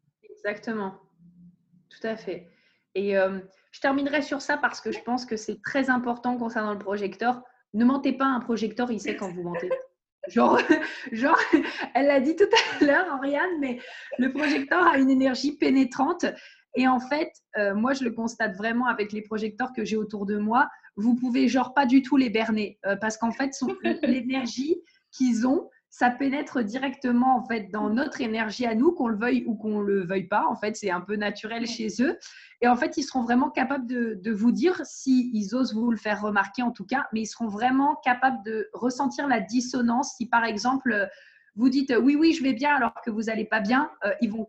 Exactement. 0.45 0.95
Tout 1.89 2.07
à 2.07 2.17
fait. 2.17 2.49
Et 2.95 3.17
euh, 3.17 3.39
je 3.73 3.81
terminerai 3.81 4.23
sur 4.23 4.41
ça 4.41 4.57
parce 4.57 4.81
que 4.81 4.93
je 4.93 5.01
pense 5.01 5.25
que 5.27 5.37
c'est 5.37 5.61
très 5.63 5.91
important 5.91 6.37
concernant 6.37 6.73
le 6.73 6.79
projecteur. 6.79 7.43
Ne 7.75 7.85
mentez 7.85 8.13
pas 8.13 8.27
un 8.27 8.41
projecteur, 8.41 8.91
il 8.91 9.01
sait 9.01 9.17
quand 9.17 9.31
vous 9.33 9.43
mentez. 9.43 9.71
Genre, 10.29 10.59
genre 11.13 11.39
elle 11.95 12.07
l'a 12.07 12.21
dit 12.21 12.37
tout 12.37 12.45
à 12.81 12.85
l'heure, 12.85 13.07
Oriane, 13.17 13.59
mais 13.61 13.79
le 14.19 14.33
projecteur 14.33 14.87
a 14.87 14.99
une 14.99 15.11
énergie 15.11 15.57
pénétrante. 15.57 16.27
Et 16.75 16.87
en 16.87 17.01
fait, 17.01 17.33
euh, 17.59 17.75
moi, 17.75 17.95
je 17.95 18.05
le 18.05 18.13
constate 18.13 18.57
vraiment 18.57 18.87
avec 18.87 19.13
les 19.13 19.23
projecteurs 19.23 19.73
que 19.73 19.85
j'ai 19.85 19.97
autour 19.97 20.27
de 20.27 20.37
moi. 20.37 20.69
Vous 20.97 21.15
pouvez, 21.15 21.49
genre, 21.49 21.75
pas 21.75 21.87
du 21.87 22.03
tout 22.03 22.17
les 22.17 22.31
berner 22.31 22.79
euh, 22.87 22.97
parce 22.97 23.17
qu'en 23.17 23.33
fait, 23.33 23.51
l'énergie 24.03 24.77
qu'ils 25.11 25.47
ont, 25.47 25.69
ça 25.91 26.09
pénètre 26.09 26.63
directement 26.63 27.37
en 27.37 27.45
fait 27.45 27.69
dans 27.73 27.91
notre 27.91 28.21
énergie 28.21 28.65
à 28.65 28.77
nous, 28.77 28.93
qu'on 28.93 29.09
le 29.09 29.17
veuille 29.17 29.45
ou 29.47 29.57
qu'on 29.57 29.81
le 29.81 30.05
veuille 30.05 30.29
pas. 30.29 30.47
En 30.49 30.55
fait, 30.55 30.77
c'est 30.77 30.91
un 30.91 31.01
peu 31.01 31.17
naturel 31.17 31.67
chez 31.67 31.89
eux. 32.01 32.17
Et 32.61 32.69
en 32.69 32.77
fait, 32.77 32.97
ils 32.97 33.03
seront 33.03 33.23
vraiment 33.23 33.51
capables 33.51 33.87
de, 33.87 34.31
vous 34.31 34.53
dire, 34.53 34.81
s'ils 34.85 35.55
osent 35.55 35.75
vous 35.75 35.91
le 35.91 35.97
faire 35.97 36.23
remarquer 36.23 36.63
en 36.63 36.71
tout 36.71 36.87
cas, 36.87 37.07
mais 37.13 37.23
ils 37.23 37.27
seront 37.27 37.49
vraiment 37.49 37.97
capables 38.05 38.43
de 38.45 38.69
ressentir 38.73 39.27
la 39.27 39.41
dissonance. 39.41 40.15
Si 40.17 40.27
par 40.27 40.45
exemple, 40.45 41.09
vous 41.57 41.69
dites 41.69 41.93
oui, 42.01 42.15
oui, 42.15 42.33
je 42.33 42.45
vais 42.45 42.53
bien 42.53 42.75
alors 42.75 42.95
que 43.05 43.11
vous 43.11 43.23
n'allez 43.23 43.45
pas 43.45 43.61
bien, 43.61 43.91
euh, 44.05 44.13
ils 44.21 44.31
vont 44.31 44.49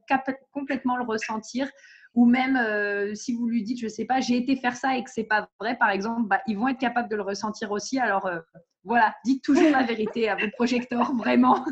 complètement 0.52 0.98
le 0.98 1.04
ressentir. 1.04 1.68
Ou 2.14 2.26
même 2.26 2.58
euh, 2.58 3.16
si 3.16 3.34
vous 3.34 3.48
lui 3.48 3.64
dites, 3.64 3.80
je 3.80 3.86
ne 3.86 3.89
sais 3.89 4.06
pas, 4.06 4.20
j'ai 4.20 4.36
été 4.36 4.58
faire 4.58 4.76
ça 4.76 4.98
et 4.98 5.04
que 5.04 5.10
c'est 5.10 5.24
pas 5.24 5.50
vrai, 5.60 5.78
par 5.78 5.89
exemple, 5.89 6.28
bah, 6.28 6.42
ils 6.46 6.58
vont 6.58 6.68
être 6.68 6.78
capables 6.78 7.10
de 7.10 7.16
le 7.16 7.22
ressentir 7.22 7.72
aussi. 7.72 8.00
Alors, 8.00 8.26
euh, 8.26 8.39
voilà, 8.84 9.14
dites 9.26 9.44
toujours 9.44 9.70
la 9.70 9.84
vérité 9.84 10.28
à 10.28 10.36
vos 10.36 10.50
projecteurs, 10.54 11.14
vraiment. 11.16 11.64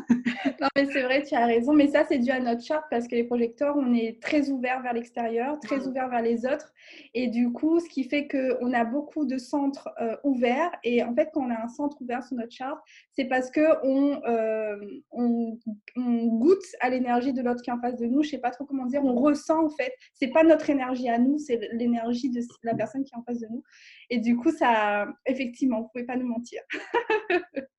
non, 0.60 0.68
mais 0.76 0.86
c'est 0.86 1.02
vrai, 1.02 1.22
tu 1.22 1.34
as 1.34 1.44
raison. 1.44 1.72
Mais 1.72 1.88
ça, 1.88 2.04
c'est 2.08 2.18
dû 2.18 2.30
à 2.30 2.38
notre 2.38 2.62
charte 2.62 2.84
parce 2.88 3.08
que 3.08 3.16
les 3.16 3.24
projecteurs, 3.24 3.76
on 3.76 3.92
est 3.94 4.22
très 4.22 4.50
ouvert 4.50 4.80
vers 4.80 4.92
l'extérieur, 4.92 5.58
très 5.60 5.88
ouvert 5.88 6.08
vers 6.08 6.22
les 6.22 6.46
autres. 6.46 6.72
Et 7.14 7.26
du 7.26 7.52
coup, 7.52 7.80
ce 7.80 7.88
qui 7.88 8.04
fait 8.04 8.28
qu'on 8.28 8.72
a 8.72 8.84
beaucoup 8.84 9.24
de 9.26 9.38
centres 9.38 9.88
euh, 10.00 10.16
ouverts. 10.22 10.70
Et 10.84 11.02
en 11.02 11.12
fait, 11.14 11.30
quand 11.34 11.46
on 11.46 11.50
a 11.50 11.60
un 11.60 11.68
centre 11.68 12.00
ouvert 12.00 12.22
sur 12.22 12.36
notre 12.36 12.52
charte, 12.52 12.78
c'est 13.12 13.24
parce 13.24 13.50
qu'on 13.50 14.22
euh, 14.24 14.76
on, 15.10 15.58
goûte 15.96 16.62
à 16.80 16.90
l'énergie 16.90 17.32
de 17.32 17.42
l'autre 17.42 17.62
qui 17.62 17.70
est 17.70 17.72
en 17.72 17.80
face 17.80 17.96
de 17.96 18.06
nous. 18.06 18.22
Je 18.22 18.28
ne 18.28 18.30
sais 18.32 18.38
pas 18.38 18.50
trop 18.50 18.64
comment 18.64 18.86
dire. 18.86 19.04
On 19.04 19.16
ressent, 19.16 19.64
en 19.64 19.70
fait. 19.70 19.92
Ce 20.14 20.24
n'est 20.24 20.32
pas 20.32 20.44
notre 20.44 20.70
énergie 20.70 21.08
à 21.08 21.18
nous, 21.18 21.38
c'est 21.38 21.58
l'énergie 21.72 22.30
de 22.30 22.40
la 22.62 22.74
personne 22.74 23.02
qui 23.02 23.12
est 23.14 23.18
en 23.18 23.22
face 23.22 23.40
de 23.40 23.48
nous. 23.50 23.64
Et 24.10 24.18
du 24.18 24.36
coup, 24.36 24.50
ça, 24.50 25.08
effectivement, 25.24 25.78
vous 25.78 25.84
ne 25.84 25.88
pouvez 25.92 26.04
pas 26.04 26.16
nous 26.16 26.26
mentir. 26.26 26.60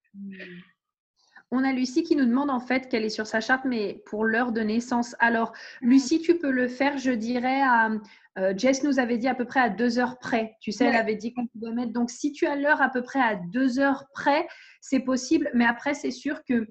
On 1.53 1.65
a 1.65 1.73
Lucie 1.73 2.03
qui 2.03 2.15
nous 2.15 2.25
demande 2.25 2.49
en 2.49 2.61
fait 2.61 2.87
qu'elle 2.87 3.03
est 3.03 3.09
sur 3.09 3.27
sa 3.27 3.41
charte, 3.41 3.65
mais 3.65 4.01
pour 4.05 4.23
l'heure 4.23 4.53
de 4.53 4.61
naissance. 4.61 5.17
Alors, 5.19 5.51
Lucie, 5.81 6.21
tu 6.21 6.37
peux 6.37 6.49
le 6.49 6.69
faire, 6.69 6.97
je 6.97 7.11
dirais, 7.11 7.61
à. 7.61 7.91
Euh, 8.39 8.53
Jess 8.55 8.83
nous 8.83 8.97
avait 8.97 9.17
dit 9.17 9.27
à 9.27 9.35
peu 9.35 9.43
près 9.43 9.59
à 9.59 9.67
deux 9.67 9.99
heures 9.99 10.17
près. 10.17 10.55
Tu 10.61 10.71
sais, 10.71 10.85
elle 10.85 10.95
avait 10.95 11.17
dit 11.17 11.33
qu'on 11.33 11.47
pouvait 11.47 11.73
mettre. 11.73 11.91
Donc, 11.91 12.09
si 12.09 12.31
tu 12.31 12.47
as 12.47 12.55
l'heure 12.55 12.81
à 12.81 12.87
peu 12.87 13.03
près 13.03 13.19
à 13.19 13.35
deux 13.35 13.79
heures 13.79 14.05
près, 14.13 14.47
c'est 14.79 15.01
possible. 15.01 15.51
Mais 15.53 15.65
après, 15.65 15.93
c'est 15.93 16.11
sûr 16.11 16.41
que 16.45 16.65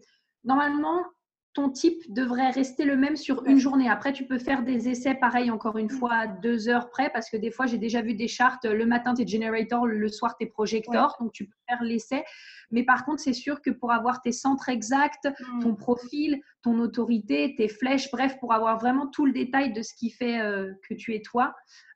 normalement, 0.44 1.04
ton 1.52 1.68
type 1.68 2.00
devrait 2.08 2.50
rester 2.50 2.84
le 2.84 2.96
même 2.96 3.16
sur 3.16 3.44
une 3.44 3.58
journée. 3.58 3.88
Après, 3.88 4.12
tu 4.12 4.24
peux 4.24 4.38
faire 4.38 4.62
des 4.62 4.88
essais 4.88 5.14
pareil, 5.14 5.50
encore 5.50 5.78
une 5.78 5.90
fois, 5.90 6.12
à 6.14 6.26
deux 6.28 6.68
heures 6.68 6.90
près, 6.90 7.10
parce 7.10 7.28
que 7.28 7.36
des 7.36 7.50
fois, 7.50 7.66
j'ai 7.66 7.78
déjà 7.78 8.02
vu 8.02 8.14
des 8.14 8.28
chartes. 8.28 8.64
Le 8.64 8.86
matin, 8.86 9.14
tu 9.14 9.22
es 9.22 9.26
generator, 9.26 9.86
le 9.86 10.08
soir, 10.08 10.36
tu 10.38 10.46
es 10.46 10.48
projector. 10.48 11.16
Donc, 11.18 11.32
tu 11.32 11.46
peux 11.46 11.56
faire 11.68 11.82
l'essai. 11.82 12.22
Mais 12.70 12.84
par 12.84 13.04
contre, 13.04 13.20
c'est 13.20 13.32
sûr 13.32 13.62
que 13.62 13.70
pour 13.70 13.90
avoir 13.90 14.22
tes 14.22 14.30
centres 14.30 14.68
exacts, 14.68 15.28
mm. 15.54 15.62
ton 15.62 15.74
profil, 15.74 16.40
ton 16.62 16.78
autorité, 16.78 17.54
tes 17.56 17.68
flèches, 17.68 18.10
bref, 18.12 18.38
pour 18.38 18.52
avoir 18.52 18.78
vraiment 18.78 19.08
tout 19.08 19.26
le 19.26 19.32
détail 19.32 19.72
de 19.72 19.82
ce 19.82 19.92
qui 19.94 20.10
fait 20.10 20.40
euh, 20.40 20.72
que 20.88 20.94
tu 20.94 21.14
es 21.16 21.20
toi, 21.20 21.52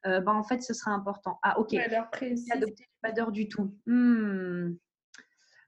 euh, 0.06 0.20
ben, 0.20 0.32
en 0.32 0.42
fait, 0.42 0.62
ce 0.62 0.74
sera 0.74 0.90
important. 0.90 1.38
Ah, 1.44 1.60
ok. 1.60 1.76
Pas 3.02 3.12
d'heure 3.12 3.30
du 3.30 3.48
tout. 3.48 3.72
Hmm 3.86 4.72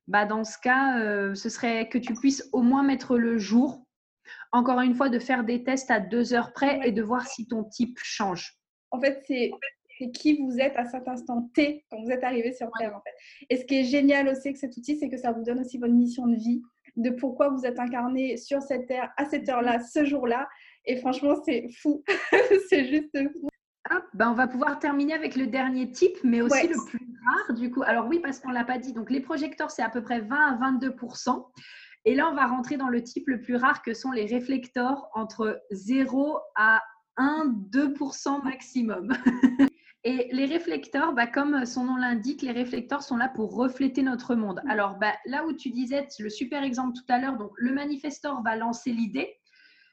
bah 0.09 0.25
dans 0.25 0.45
ce 0.45 0.59
cas, 0.59 1.01
euh, 1.01 1.35
ce 1.35 1.49
serait 1.49 1.89
que 1.89 1.99
tu 1.99 2.15
puisses 2.15 2.49
au 2.53 2.63
moins 2.63 2.83
mettre 2.83 3.19
le 3.19 3.39
jour. 3.39 3.85
Encore 4.53 4.81
une 4.81 4.95
fois, 4.95 5.09
de 5.09 5.19
faire 5.19 5.45
des 5.45 5.65
tests 5.65 5.91
à 5.91 6.01
deux 6.01 6.33
heures 6.35 6.53
près 6.53 6.81
et 6.89 6.93
de 6.93 7.03
voir 7.03 7.27
si 7.27 7.47
ton 7.47 7.65
type 7.65 7.99
change. 8.03 8.57
En 8.91 9.01
fait, 9.01 9.23
c'est 9.27 9.51
qui 10.13 10.37
vous 10.43 10.59
êtes 10.59 10.77
à 10.77 10.85
cet 10.85 11.09
instant 11.09 11.51
T 11.55 11.85
quand 11.91 12.03
vous 12.03 12.11
êtes 12.11 12.23
arrivé 12.23 12.53
sur 12.53 12.69
Terre. 12.79 12.95
En 12.95 13.01
fait. 13.01 13.15
Et 13.51 13.57
ce 13.57 13.65
qui 13.65 13.81
est 13.81 13.85
génial 13.85 14.29
aussi 14.29 14.49
avec 14.49 14.59
cet 14.59 14.77
outil, 14.77 14.97
c'est 14.99 15.09
que 15.09 15.17
ça 15.17 15.33
vous 15.33 15.43
donne 15.43 15.61
aussi 15.61 15.79
votre 15.79 15.93
mission 15.93 16.27
de 16.27 16.37
vie, 16.37 16.63
de 16.97 17.11
pourquoi 17.11 17.49
vous 17.49 17.65
êtes 17.65 17.79
incarné 17.79 18.37
sur 18.37 18.63
cette 18.63 18.87
Terre 18.87 19.13
à 19.17 19.25
cette 19.25 19.49
heure-là, 19.49 19.81
ce 19.81 20.05
jour-là. 20.05 20.49
Et 20.85 20.97
franchement, 20.97 21.35
c'est 21.45 21.69
fou. 21.81 22.05
c'est 22.69 22.87
juste 22.87 23.17
fou. 23.33 23.49
Ben 24.15 24.31
on 24.31 24.35
va 24.35 24.47
pouvoir 24.47 24.79
terminer 24.79 25.15
avec 25.15 25.37
le 25.37 25.47
dernier 25.47 25.91
type, 25.91 26.17
mais 26.25 26.41
aussi 26.41 26.69
le 26.69 26.77
plus 26.87 27.07
rare 27.27 27.57
du 27.57 27.71
coup. 27.71 27.83
Alors 27.83 28.07
oui, 28.07 28.19
parce 28.21 28.41
qu'on 28.41 28.51
ne 28.51 28.55
l'a 28.55 28.65
pas 28.65 28.79
dit. 28.79 28.93
Donc 28.93 29.11
les 29.11 29.21
projecteurs, 29.21 29.71
c'est 29.71 29.83
à 29.83 29.91
peu 29.91 30.03
près 30.03 30.21
20 30.21 30.37
à 30.37 30.57
22 30.57 30.95
Et 32.05 32.15
là, 32.15 32.29
on 32.31 32.35
va 32.35 32.47
rentrer 32.47 32.77
dans 32.77 32.89
le 32.89 33.03
type 33.03 33.29
le 33.29 33.41
plus 33.41 33.57
rare 33.57 33.83
que 33.83 33.95
sont 33.95 34.13
les 34.13 34.27
réflecteurs 34.27 35.09
entre 35.15 35.61
0 35.71 36.39
à 36.55 36.83
1-2% 37.19 38.45
maximum. 38.45 39.13
Et 40.09 40.29
les 40.31 40.45
réflecteurs, 40.45 41.15
bah, 41.15 41.27
comme 41.27 41.67
son 41.67 41.83
nom 41.83 41.97
l'indique, 41.97 42.43
les 42.43 42.53
réflecteurs 42.53 43.03
sont 43.03 43.17
là 43.17 43.29
pour 43.29 43.57
refléter 43.57 44.03
notre 44.03 44.37
monde. 44.37 44.63
Alors 44.69 44.99
bah, 44.99 45.13
là 45.25 45.45
où 45.45 45.53
tu 45.53 45.71
disais 45.71 46.07
le 46.21 46.31
super 46.31 46.63
exemple 46.63 46.97
tout 46.97 47.13
à 47.13 47.19
l'heure, 47.19 47.37
donc 47.37 47.51
le 47.57 47.73
manifestor 47.73 48.41
va 48.45 48.55
lancer 48.55 48.93
l'idée. 48.93 49.37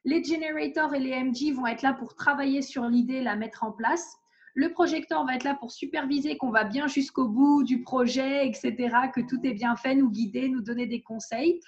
Les 0.05 0.23
generators 0.23 0.93
et 0.93 0.99
les 0.99 1.23
MG 1.23 1.53
vont 1.53 1.67
être 1.67 1.81
là 1.81 1.93
pour 1.93 2.15
travailler 2.15 2.61
sur 2.61 2.87
l'idée, 2.87 3.21
la 3.21 3.35
mettre 3.35 3.63
en 3.63 3.71
place. 3.71 4.17
Le 4.53 4.71
projecteur 4.71 5.25
va 5.25 5.35
être 5.35 5.45
là 5.45 5.55
pour 5.55 5.71
superviser 5.71 6.37
qu'on 6.37 6.51
va 6.51 6.65
bien 6.65 6.87
jusqu'au 6.87 7.27
bout 7.27 7.63
du 7.63 7.81
projet, 7.81 8.45
etc., 8.47 8.73
que 9.13 9.21
tout 9.21 9.39
est 9.43 9.53
bien 9.53 9.75
fait, 9.75 9.95
nous 9.95 10.11
guider, 10.11 10.49
nous 10.49 10.61
donner 10.61 10.85
des 10.85 11.01
conseils. 11.01 11.59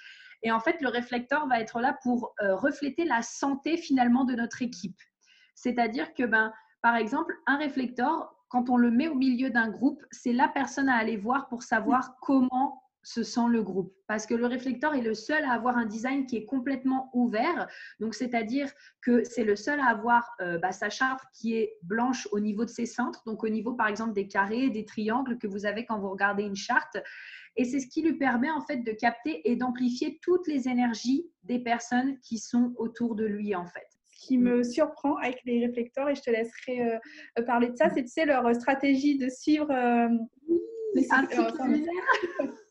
Et 0.42 0.52
en 0.52 0.60
fait, 0.60 0.80
le 0.80 0.88
réflecteur 0.88 1.48
va 1.48 1.60
être 1.60 1.80
là 1.80 1.98
pour 2.02 2.34
euh, 2.42 2.54
refléter 2.56 3.04
la 3.04 3.22
santé 3.22 3.76
finalement 3.76 4.24
de 4.24 4.34
notre 4.34 4.62
équipe. 4.62 5.00
C'est-à-dire 5.54 6.12
que, 6.14 6.24
ben, 6.24 6.52
par 6.82 6.94
exemple, 6.94 7.34
un 7.46 7.56
réflecteur, 7.56 8.34
quand 8.48 8.70
on 8.70 8.76
le 8.76 8.90
met 8.90 9.08
au 9.08 9.14
milieu 9.14 9.50
d'un 9.50 9.68
groupe, 9.68 10.04
c'est 10.10 10.32
la 10.32 10.46
personne 10.46 10.88
à 10.88 10.96
aller 10.96 11.16
voir 11.16 11.48
pour 11.48 11.62
savoir 11.62 12.16
comment 12.20 12.82
se 13.06 13.22
sent 13.22 13.48
le 13.50 13.62
groupe. 13.62 13.94
Parce 14.08 14.26
que 14.26 14.34
le 14.34 14.46
réflecteur 14.46 14.92
est 14.94 15.00
le 15.00 15.14
seul 15.14 15.44
à 15.44 15.52
avoir 15.52 15.78
un 15.78 15.86
design 15.86 16.26
qui 16.26 16.36
est 16.36 16.44
complètement 16.44 17.08
ouvert. 17.14 17.68
Donc, 18.00 18.16
c'est-à-dire 18.16 18.68
que 19.00 19.22
c'est 19.22 19.44
le 19.44 19.54
seul 19.54 19.78
à 19.78 19.86
avoir 19.86 20.34
euh, 20.40 20.58
bah, 20.58 20.72
sa 20.72 20.90
charte 20.90 21.22
qui 21.32 21.54
est 21.54 21.78
blanche 21.82 22.26
au 22.32 22.40
niveau 22.40 22.64
de 22.64 22.70
ses 22.70 22.84
centres, 22.84 23.22
donc 23.24 23.44
au 23.44 23.48
niveau, 23.48 23.74
par 23.74 23.86
exemple, 23.86 24.12
des 24.12 24.26
carrés, 24.26 24.70
des 24.70 24.84
triangles 24.84 25.38
que 25.38 25.46
vous 25.46 25.66
avez 25.66 25.86
quand 25.86 26.00
vous 26.00 26.10
regardez 26.10 26.42
une 26.42 26.56
charte. 26.56 26.96
Et 27.56 27.64
c'est 27.64 27.78
ce 27.78 27.86
qui 27.86 28.02
lui 28.02 28.14
permet 28.14 28.50
en 28.50 28.60
fait 28.60 28.78
de 28.78 28.90
capter 28.90 29.48
et 29.48 29.54
d'amplifier 29.54 30.18
toutes 30.20 30.48
les 30.48 30.68
énergies 30.68 31.30
des 31.44 31.60
personnes 31.60 32.18
qui 32.18 32.38
sont 32.38 32.74
autour 32.76 33.14
de 33.14 33.24
lui 33.24 33.54
en 33.54 33.66
fait 33.66 33.86
Ce 34.10 34.26
qui 34.26 34.36
me 34.36 34.64
surprend 34.64 35.14
avec 35.18 35.42
les 35.44 35.64
réflecteurs, 35.64 36.08
et 36.08 36.16
je 36.16 36.22
te 36.22 36.30
laisserai 36.30 36.98
euh, 37.38 37.42
parler 37.44 37.68
de 37.68 37.76
ça, 37.76 37.88
c'est 37.88 38.02
tu 38.02 38.10
sais, 38.10 38.26
leur 38.26 38.52
stratégie 38.56 39.16
de 39.16 39.28
suivre 39.28 39.70
euh, 39.70 40.08
les 40.94 41.06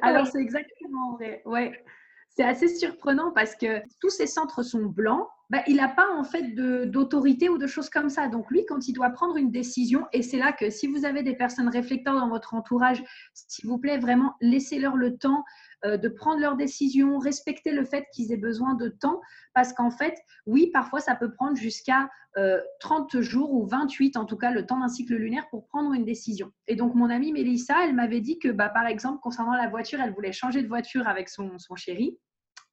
Alors, 0.00 0.26
c'est 0.26 0.40
exactement 0.40 1.12
vrai. 1.12 1.42
Ouais. 1.44 1.84
C'est 2.30 2.44
assez 2.44 2.68
surprenant 2.68 3.30
parce 3.32 3.54
que 3.54 3.82
tous 4.00 4.10
ces 4.10 4.26
centres 4.26 4.62
sont 4.62 4.86
blancs. 4.86 5.28
Bah, 5.52 5.62
il 5.66 5.76
n'a 5.76 5.88
pas 5.88 6.08
en 6.16 6.24
fait 6.24 6.54
d'autorité 6.54 7.50
ou 7.50 7.58
de 7.58 7.66
choses 7.66 7.90
comme 7.90 8.08
ça. 8.08 8.26
Donc 8.26 8.50
lui, 8.50 8.64
quand 8.64 8.88
il 8.88 8.94
doit 8.94 9.10
prendre 9.10 9.36
une 9.36 9.50
décision, 9.50 10.06
et 10.14 10.22
c'est 10.22 10.38
là 10.38 10.50
que 10.50 10.70
si 10.70 10.86
vous 10.86 11.04
avez 11.04 11.22
des 11.22 11.34
personnes 11.34 11.68
réflecteurs 11.68 12.14
dans 12.14 12.30
votre 12.30 12.54
entourage, 12.54 13.04
s'il 13.34 13.68
vous 13.68 13.76
plaît, 13.76 13.98
vraiment, 13.98 14.34
laissez-leur 14.40 14.96
le 14.96 15.18
temps 15.18 15.44
euh, 15.84 15.98
de 15.98 16.08
prendre 16.08 16.40
leurs 16.40 16.56
décisions, 16.56 17.18
respecter 17.18 17.70
le 17.72 17.84
fait 17.84 18.06
qu'ils 18.14 18.32
aient 18.32 18.38
besoin 18.38 18.72
de 18.76 18.88
temps, 18.88 19.20
parce 19.52 19.74
qu'en 19.74 19.90
fait, 19.90 20.14
oui, 20.46 20.70
parfois 20.72 21.00
ça 21.00 21.14
peut 21.14 21.30
prendre 21.30 21.58
jusqu'à 21.58 22.08
30 22.80 23.14
euh, 23.14 23.20
jours 23.20 23.52
ou 23.52 23.66
28, 23.66 24.16
en 24.16 24.24
tout 24.24 24.38
cas 24.38 24.52
le 24.52 24.64
temps 24.64 24.80
d'un 24.80 24.88
cycle 24.88 25.16
lunaire 25.16 25.50
pour 25.50 25.66
prendre 25.66 25.92
une 25.92 26.06
décision. 26.06 26.50
Et 26.66 26.76
donc 26.76 26.94
mon 26.94 27.10
amie 27.10 27.30
Mélissa, 27.30 27.84
elle 27.84 27.94
m'avait 27.94 28.22
dit 28.22 28.38
que, 28.38 28.48
bah, 28.48 28.70
par 28.70 28.86
exemple, 28.86 29.20
concernant 29.20 29.52
la 29.52 29.68
voiture, 29.68 30.00
elle 30.00 30.14
voulait 30.14 30.32
changer 30.32 30.62
de 30.62 30.68
voiture 30.68 31.06
avec 31.06 31.28
son, 31.28 31.58
son 31.58 31.76
chéri 31.76 32.18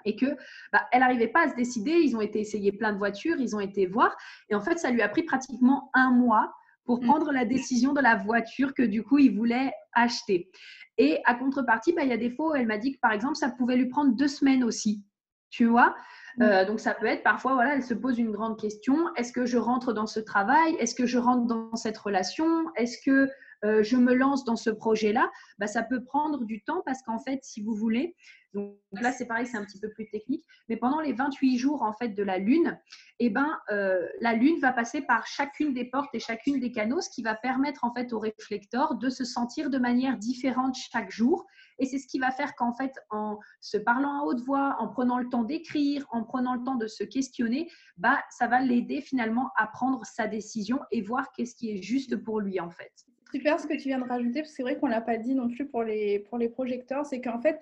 et 0.06 0.16
que 0.16 0.28
bah, 0.72 0.88
elle 0.92 1.02
n'arrivait 1.02 1.28
pas 1.28 1.46
à 1.46 1.50
se 1.50 1.56
décider. 1.56 1.92
Ils 1.92 2.16
ont 2.16 2.22
été 2.22 2.40
essayer 2.40 2.72
plein 2.72 2.94
de 2.94 2.98
voitures, 2.98 3.38
ils 3.40 3.56
ont 3.56 3.60
été 3.60 3.86
voir, 3.86 4.16
et 4.50 4.56
en 4.56 4.62
fait, 4.62 4.78
ça 4.78 4.92
lui 4.92 5.02
a 5.02 5.10
pris 5.10 5.24
pratiquement 5.24 5.90
un 5.94 6.12
mois 6.12 6.54
pour 6.86 7.02
mm. 7.04 7.06
prendre 7.06 7.32
la 7.32 7.46
décision 7.46 7.94
de 7.94 8.02
la 8.02 8.16
voiture 8.16 8.74
que 8.74 8.84
du 8.84 9.04
coup 9.04 9.20
il 9.20 9.36
voulait 9.36 9.72
acheter. 9.94 10.50
Et 10.98 11.22
à 11.26 11.36
contrepartie, 11.36 11.94
bah, 11.94 12.04
il 12.04 12.10
y 12.10 12.14
a 12.14 12.18
des 12.18 12.32
fois 12.32 12.52
où 12.52 12.56
elle 12.56 12.68
m'a 12.68 12.78
dit 12.78 12.94
que 12.94 13.00
par 13.00 13.12
exemple, 13.12 13.36
ça 13.36 13.50
pouvait 13.50 13.78
lui 13.78 13.88
prendre 13.88 14.16
deux 14.16 14.28
semaines 14.28 14.64
aussi. 14.64 15.04
Tu 15.50 15.66
vois 15.66 15.96
Euh, 16.42 16.64
donc 16.64 16.80
ça 16.80 16.94
peut 16.94 17.06
être 17.06 17.24
parfois, 17.24 17.54
voilà, 17.54 17.76
elle 17.76 17.84
se 17.84 17.94
pose 17.94 18.18
une 18.18 18.32
grande 18.32 18.58
question. 18.58 18.96
Est-ce 19.16 19.34
que 19.34 19.46
je 19.46 19.58
rentre 19.58 19.94
dans 19.94 20.08
ce 20.08 20.20
travail? 20.20 20.76
Est-ce 20.80 20.96
que 20.96 21.06
je 21.06 21.18
rentre 21.18 21.48
dans 21.48 21.76
cette 21.76 21.98
relation? 21.98 22.66
Est-ce 22.76 22.98
que 23.04 23.30
euh, 23.66 23.84
je 23.84 23.98
me 23.98 24.14
lance 24.14 24.44
dans 24.46 24.56
ce 24.56 24.70
projet-là 24.70 25.30
bah, 25.58 25.68
Ça 25.68 25.84
peut 25.84 26.04
prendre 26.04 26.46
du 26.46 26.64
temps 26.64 26.82
parce 26.86 27.02
qu'en 27.02 27.20
fait, 27.20 27.40
si 27.44 27.62
vous 27.62 27.76
voulez, 27.76 28.16
donc 28.54 28.76
là 28.94 29.12
c'est 29.12 29.26
pareil, 29.26 29.46
c'est 29.46 29.58
un 29.58 29.66
petit 29.66 29.80
peu 29.80 29.90
plus 29.92 30.10
technique, 30.10 30.44
mais 30.70 30.78
pendant 30.78 31.02
les 31.02 31.14
28 31.14 31.58
jours 31.58 31.84
en 31.84 31.94
fait 31.94 32.10
de 32.10 32.24
la 32.24 32.40
Lune, 32.40 32.80
eh 33.20 33.30
ben, 33.30 33.60
euh, 33.72 34.08
la 34.22 34.34
Lune 34.34 34.60
va 34.60 34.74
passer 34.74 35.02
par 35.02 35.28
chacune 35.28 35.74
des 35.74 35.86
portes 35.86 36.10
et 36.14 36.20
chacune 36.20 36.60
des 36.60 36.72
canaux, 36.72 37.02
ce 37.02 37.10
qui 37.10 37.22
va 37.22 37.36
permettre 37.36 37.84
en 37.84 37.94
fait 37.94 38.12
au 38.12 38.20
réflecteur 38.20 38.96
de 38.96 39.10
se 39.10 39.24
sentir 39.24 39.70
de 39.70 39.78
manière 39.78 40.18
différente 40.18 40.76
chaque 40.76 41.12
jour 41.12 41.46
et 41.80 41.86
c'est 41.86 41.98
ce 41.98 42.08
qui 42.08 42.20
va 42.20 42.32
faire 42.32 42.56
qu'en 42.56 42.74
fait, 42.74 42.94
en 43.10 43.40
se 43.62 43.78
parlant 43.78 44.22
à 44.22 44.24
haute 44.26 44.42
voix, 44.42 44.76
en 44.80 44.88
prenant 44.90 45.18
le 45.18 45.30
temps 45.30 45.44
d'écrire, 45.44 46.06
en 46.12 46.24
prenant 46.24 46.56
le 46.56 46.64
temps 46.64 46.76
de 46.76 46.88
se 46.88 47.04
questionner, 47.04 47.72
bah, 47.98 48.22
ça 48.30 48.48
va 48.48 48.62
l'aider 48.62 49.02
finalement 49.02 49.50
à 49.56 49.68
prendre 49.68 50.06
sa 50.06 50.28
décision 50.28 50.80
et 50.92 51.02
voir 51.02 51.32
qu'est-ce 51.32 51.56
qui 51.56 51.72
est 51.72 51.82
juste 51.82 52.18
pour 52.18 52.42
lui 52.42 52.60
en 52.60 52.70
fait. 52.70 53.09
Super 53.32 53.60
ce 53.60 53.68
que 53.68 53.74
tu 53.74 53.90
viens 53.90 54.00
de 54.00 54.08
rajouter, 54.08 54.42
parce 54.42 54.50
que 54.50 54.56
c'est 54.56 54.64
vrai 54.64 54.78
qu'on 54.78 54.88
ne 54.88 54.92
l'a 54.92 55.02
pas 55.02 55.18
dit 55.18 55.36
non 55.36 55.50
plus 55.50 55.68
pour 55.68 55.84
les, 55.84 56.20
pour 56.20 56.38
les 56.38 56.50
projecteurs, 56.50 57.06
c'est 57.06 57.22
qu'en 57.22 57.40
fait, 57.40 57.60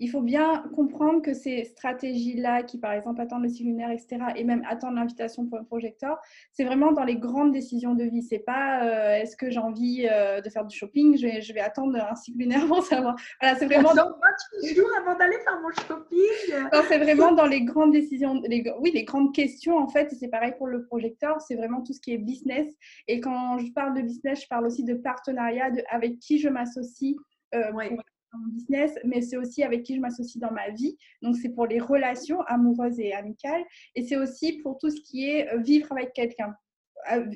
il 0.00 0.08
faut 0.08 0.22
bien 0.22 0.64
comprendre 0.74 1.20
que 1.20 1.34
ces 1.34 1.64
stratégies-là, 1.64 2.62
qui 2.62 2.78
par 2.78 2.92
exemple 2.92 3.20
attendent 3.20 3.42
le 3.42 3.50
cycle 3.50 3.68
lunaire, 3.68 3.90
etc., 3.90 4.18
et 4.34 4.44
même 4.44 4.64
attendent 4.68 4.94
l'invitation 4.94 5.46
pour 5.46 5.58
un 5.58 5.64
projecteur, 5.64 6.18
c'est 6.52 6.64
vraiment 6.64 6.92
dans 6.92 7.04
les 7.04 7.16
grandes 7.16 7.52
décisions 7.52 7.94
de 7.94 8.04
vie. 8.04 8.22
C'est 8.22 8.38
pas 8.38 8.82
euh, 8.82 9.16
est-ce 9.16 9.36
que 9.36 9.50
j'ai 9.50 9.58
envie 9.58 10.08
euh, 10.10 10.40
de 10.40 10.48
faire 10.48 10.64
du 10.64 10.76
shopping, 10.76 11.18
je 11.18 11.26
vais, 11.26 11.42
je 11.42 11.52
vais, 11.52 11.60
attendre 11.60 11.98
un 11.98 12.14
cycle 12.14 12.38
lunaire 12.38 12.66
pour 12.66 12.82
savoir. 12.82 13.14
Voilà, 13.40 13.56
c'est 13.56 13.66
vraiment. 13.66 13.94
Dans 13.94 14.08
28 14.62 14.74
jours 14.74 14.88
avant 14.98 15.18
d'aller 15.18 15.36
faire 15.44 15.60
mon 15.60 15.70
shopping. 15.70 16.82
c'est 16.88 16.98
vraiment 16.98 17.32
dans 17.32 17.46
les 17.46 17.62
grandes 17.62 17.92
décisions, 17.92 18.40
les, 18.46 18.64
oui, 18.80 18.92
les 18.94 19.04
grandes 19.04 19.34
questions 19.34 19.76
en 19.76 19.88
fait. 19.88 20.10
C'est 20.18 20.28
pareil 20.28 20.54
pour 20.56 20.66
le 20.66 20.84
projecteur, 20.86 21.42
c'est 21.42 21.56
vraiment 21.56 21.82
tout 21.82 21.92
ce 21.92 22.00
qui 22.00 22.14
est 22.14 22.18
business. 22.18 22.66
Et 23.06 23.20
quand 23.20 23.58
je 23.58 23.70
parle 23.72 23.94
de 23.94 24.00
business, 24.00 24.42
je 24.42 24.48
parle 24.48 24.66
aussi 24.66 24.82
de 24.82 24.94
partenariat, 24.94 25.70
de 25.70 25.82
avec 25.90 26.18
qui 26.20 26.38
je 26.38 26.48
m'associe. 26.48 27.14
Euh, 27.54 27.72
mon 28.38 28.48
business, 28.48 28.92
mais 29.04 29.20
c'est 29.20 29.36
aussi 29.36 29.62
avec 29.62 29.82
qui 29.82 29.96
je 29.96 30.00
m'associe 30.00 30.40
dans 30.40 30.52
ma 30.52 30.70
vie. 30.70 30.96
Donc, 31.22 31.36
c'est 31.36 31.50
pour 31.50 31.66
les 31.66 31.80
relations 31.80 32.40
amoureuses 32.42 33.00
et 33.00 33.12
amicales. 33.12 33.64
Et 33.94 34.02
c'est 34.02 34.16
aussi 34.16 34.58
pour 34.58 34.78
tout 34.78 34.90
ce 34.90 35.00
qui 35.00 35.28
est 35.28 35.52
euh, 35.52 35.58
vivre 35.58 35.90
avec 35.92 36.12
quelqu'un 36.12 36.54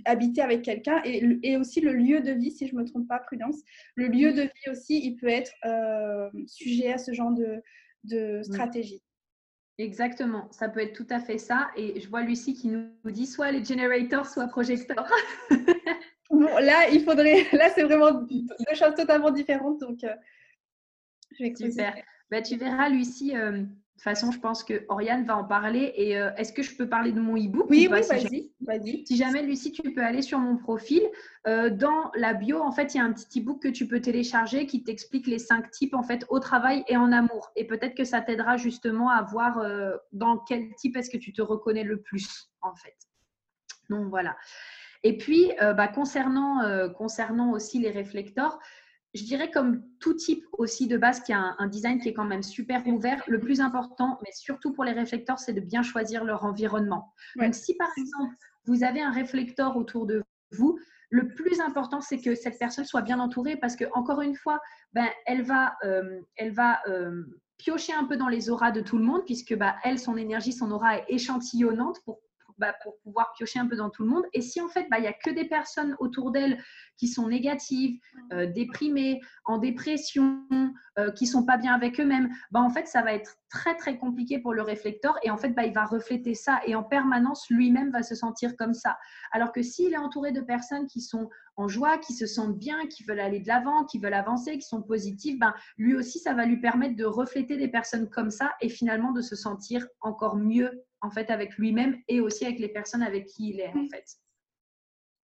habiter 0.04 0.42
avec 0.42 0.62
quelqu'un 0.62 1.00
et, 1.04 1.38
et, 1.42 1.56
aussi 1.56 1.80
le 1.80 1.94
lieu 1.94 2.20
de 2.20 2.32
vie, 2.32 2.50
si 2.50 2.66
je 2.66 2.74
ne 2.74 2.80
me 2.80 2.84
trompe 2.84 3.08
pas, 3.08 3.18
prudence. 3.18 3.56
Le 3.94 4.08
lieu 4.08 4.32
de 4.32 4.42
vie 4.42 4.70
aussi, 4.70 5.00
il 5.04 5.16
peut 5.16 5.28
être 5.28 5.52
euh, 5.64 6.28
sujet 6.46 6.92
à 6.92 6.98
ce 6.98 7.12
genre 7.12 7.32
de, 7.32 7.62
de 8.04 8.42
stratégie. 8.42 9.02
Exactement, 9.78 10.48
ça 10.52 10.68
peut 10.68 10.80
être 10.80 10.92
tout 10.92 11.06
à 11.10 11.18
fait 11.18 11.38
ça. 11.38 11.68
Et 11.76 12.00
je 12.00 12.08
vois 12.08 12.22
Lucie 12.22 12.54
qui 12.54 12.68
nous 12.68 12.86
dit 13.10 13.26
soit 13.26 13.50
les 13.50 13.64
generators, 13.64 14.26
soit 14.26 14.46
projecteurs. 14.46 15.10
bon, 16.30 16.46
là, 16.60 16.88
il 16.92 17.02
faudrait. 17.02 17.44
Là, 17.52 17.70
c'est 17.74 17.82
vraiment 17.82 18.12
deux 18.22 18.74
choses 18.74 18.94
totalement 18.94 19.32
différentes. 19.32 19.80
Donc, 19.80 20.04
euh, 20.04 20.14
Super. 21.36 21.94
Bah, 22.30 22.42
tu 22.42 22.56
verras, 22.56 22.88
Lucie, 22.88 23.36
euh, 23.36 23.52
de 23.52 23.62
toute 23.62 24.02
façon, 24.02 24.32
je 24.32 24.40
pense 24.40 24.64
que 24.64 24.84
Oriane 24.88 25.24
va 25.24 25.36
en 25.36 25.44
parler. 25.44 25.92
Et 25.96 26.18
euh, 26.18 26.34
est-ce 26.36 26.52
que 26.52 26.62
je 26.62 26.74
peux 26.74 26.88
parler 26.88 27.12
de 27.12 27.20
mon 27.20 27.36
e-book 27.36 27.66
Oui, 27.68 27.88
oui, 27.90 28.00
vas-y. 28.08 28.50
Vas 28.60 28.80
si 28.82 29.16
jamais, 29.16 29.42
Lucie, 29.42 29.72
tu 29.72 29.92
peux 29.92 30.02
aller 30.02 30.22
sur 30.22 30.38
mon 30.38 30.56
profil. 30.56 31.02
Euh, 31.46 31.70
dans 31.70 32.10
la 32.16 32.34
bio, 32.34 32.60
en 32.60 32.72
fait, 32.72 32.94
il 32.94 32.98
y 32.98 33.00
a 33.00 33.04
un 33.04 33.12
petit 33.12 33.40
e-book 33.40 33.62
que 33.62 33.68
tu 33.68 33.86
peux 33.86 34.00
télécharger 34.00 34.66
qui 34.66 34.82
t'explique 34.82 35.26
les 35.26 35.38
cinq 35.38 35.70
types 35.70 35.94
en 35.94 36.02
fait 36.02 36.24
au 36.28 36.40
travail 36.40 36.82
et 36.88 36.96
en 36.96 37.12
amour. 37.12 37.52
Et 37.56 37.66
peut-être 37.66 37.94
que 37.94 38.04
ça 38.04 38.20
t'aidera 38.20 38.56
justement 38.56 39.10
à 39.10 39.22
voir 39.22 39.64
dans 40.12 40.38
quel 40.38 40.74
type 40.74 40.96
est-ce 40.96 41.10
que 41.10 41.18
tu 41.18 41.32
te 41.32 41.42
reconnais 41.42 41.84
le 41.84 42.00
plus, 42.00 42.50
en 42.62 42.74
fait. 42.74 42.96
Donc 43.90 44.08
voilà. 44.08 44.36
Et 45.02 45.18
puis, 45.18 45.52
bah, 45.60 45.88
concernant, 45.88 46.90
concernant 46.94 47.52
aussi 47.52 47.78
les 47.78 47.90
réflecteurs, 47.90 48.58
je 49.14 49.22
dirais 49.24 49.50
comme 49.50 49.82
tout 50.00 50.14
type 50.14 50.44
aussi 50.52 50.88
de 50.88 50.96
base 50.96 51.20
qui 51.20 51.32
a 51.32 51.54
un, 51.58 51.68
design 51.68 52.00
qui 52.00 52.08
est 52.08 52.14
quand 52.14 52.24
même 52.24 52.42
super 52.42 52.86
ouvert, 52.86 53.22
le 53.28 53.38
plus 53.38 53.60
important, 53.60 54.18
mais 54.22 54.30
surtout 54.32 54.72
pour 54.72 54.84
les 54.84 54.92
réflecteurs, 54.92 55.38
c'est 55.38 55.52
de 55.52 55.60
bien 55.60 55.82
choisir 55.82 56.24
leur 56.24 56.44
environnement. 56.44 57.12
Donc 57.36 57.54
si 57.54 57.74
par 57.76 57.90
exemple, 57.96 58.34
vous 58.64 58.82
avez 58.82 59.00
un 59.00 59.12
réflecteur 59.12 59.76
autour 59.76 60.06
de 60.06 60.22
vous, 60.52 60.78
le 61.10 61.28
plus 61.28 61.60
important, 61.60 62.00
c'est 62.00 62.20
que 62.20 62.34
cette 62.34 62.58
personne 62.58 62.84
soit 62.84 63.02
bien 63.02 63.20
entourée 63.20 63.56
parce 63.56 63.76
que 63.76 63.84
encore 63.92 64.20
une 64.20 64.34
fois, 64.34 64.60
ben, 64.94 65.06
elle 65.26 65.42
va, 65.42 65.76
euh, 65.84 66.20
elle 66.36 66.52
va 66.52 66.80
euh, 66.88 67.22
piocher 67.56 67.92
un 67.92 68.04
peu 68.04 68.16
dans 68.16 68.28
les 68.28 68.50
auras 68.50 68.72
de 68.72 68.80
tout 68.80 68.98
le 68.98 69.04
monde 69.04 69.24
puisque 69.24 69.56
bah, 69.56 69.76
elle, 69.84 70.00
son 70.00 70.16
énergie, 70.16 70.52
son 70.52 70.72
aura 70.72 70.98
est 70.98 71.04
échantillonnante 71.08 72.00
pour 72.04 72.20
bah, 72.58 72.74
pour 72.82 72.98
pouvoir 73.00 73.32
piocher 73.36 73.58
un 73.58 73.66
peu 73.66 73.76
dans 73.76 73.90
tout 73.90 74.02
le 74.04 74.08
monde. 74.08 74.24
Et 74.32 74.40
si 74.40 74.60
en 74.60 74.68
fait, 74.68 74.86
bah, 74.90 74.98
il 74.98 75.02
n'y 75.02 75.08
a 75.08 75.12
que 75.12 75.30
des 75.30 75.44
personnes 75.44 75.96
autour 75.98 76.30
d'elle 76.30 76.62
qui 76.96 77.08
sont 77.08 77.28
négatives, 77.28 77.98
euh, 78.32 78.46
déprimées, 78.46 79.20
en 79.44 79.58
dépression, 79.58 80.44
euh, 80.98 81.10
qui 81.10 81.26
sont 81.26 81.44
pas 81.44 81.56
bien 81.56 81.74
avec 81.74 82.00
eux-mêmes, 82.00 82.30
bah, 82.50 82.60
en 82.60 82.70
fait, 82.70 82.86
ça 82.86 83.02
va 83.02 83.12
être 83.12 83.36
très, 83.50 83.76
très 83.76 83.98
compliqué 83.98 84.38
pour 84.38 84.54
le 84.54 84.62
réflecteur. 84.62 85.18
Et 85.22 85.30
en 85.30 85.36
fait, 85.36 85.50
bah, 85.50 85.64
il 85.64 85.72
va 85.72 85.84
refléter 85.84 86.34
ça. 86.34 86.60
Et 86.66 86.74
en 86.74 86.82
permanence, 86.82 87.46
lui-même 87.50 87.90
va 87.90 88.02
se 88.02 88.14
sentir 88.14 88.56
comme 88.56 88.74
ça. 88.74 88.96
Alors 89.32 89.52
que 89.52 89.62
s'il 89.62 89.92
est 89.92 89.98
entouré 89.98 90.32
de 90.32 90.40
personnes 90.40 90.86
qui 90.86 91.00
sont 91.00 91.28
en 91.56 91.68
joie, 91.68 91.98
qui 91.98 92.12
se 92.14 92.26
sentent 92.26 92.58
bien, 92.58 92.86
qui 92.86 93.04
veulent 93.04 93.20
aller 93.20 93.40
de 93.40 93.48
l'avant, 93.48 93.84
qui 93.84 93.98
veulent 93.98 94.14
avancer, 94.14 94.58
qui 94.58 94.66
sont 94.66 94.82
positives, 94.82 95.38
ben, 95.38 95.54
lui 95.76 95.94
aussi, 95.94 96.18
ça 96.18 96.34
va 96.34 96.46
lui 96.46 96.60
permettre 96.60 96.96
de 96.96 97.04
refléter 97.04 97.56
des 97.56 97.68
personnes 97.68 98.08
comme 98.08 98.30
ça 98.30 98.52
et 98.60 98.68
finalement 98.68 99.12
de 99.12 99.20
se 99.20 99.36
sentir 99.36 99.86
encore 100.00 100.36
mieux 100.36 100.84
en 101.04 101.10
fait 101.10 101.30
avec 101.30 101.56
lui-même 101.56 101.98
et 102.08 102.20
aussi 102.20 102.44
avec 102.44 102.58
les 102.58 102.68
personnes 102.68 103.02
avec 103.02 103.26
qui 103.26 103.50
il 103.50 103.60
est 103.60 103.68
en 103.68 103.86
fait. 103.86 104.04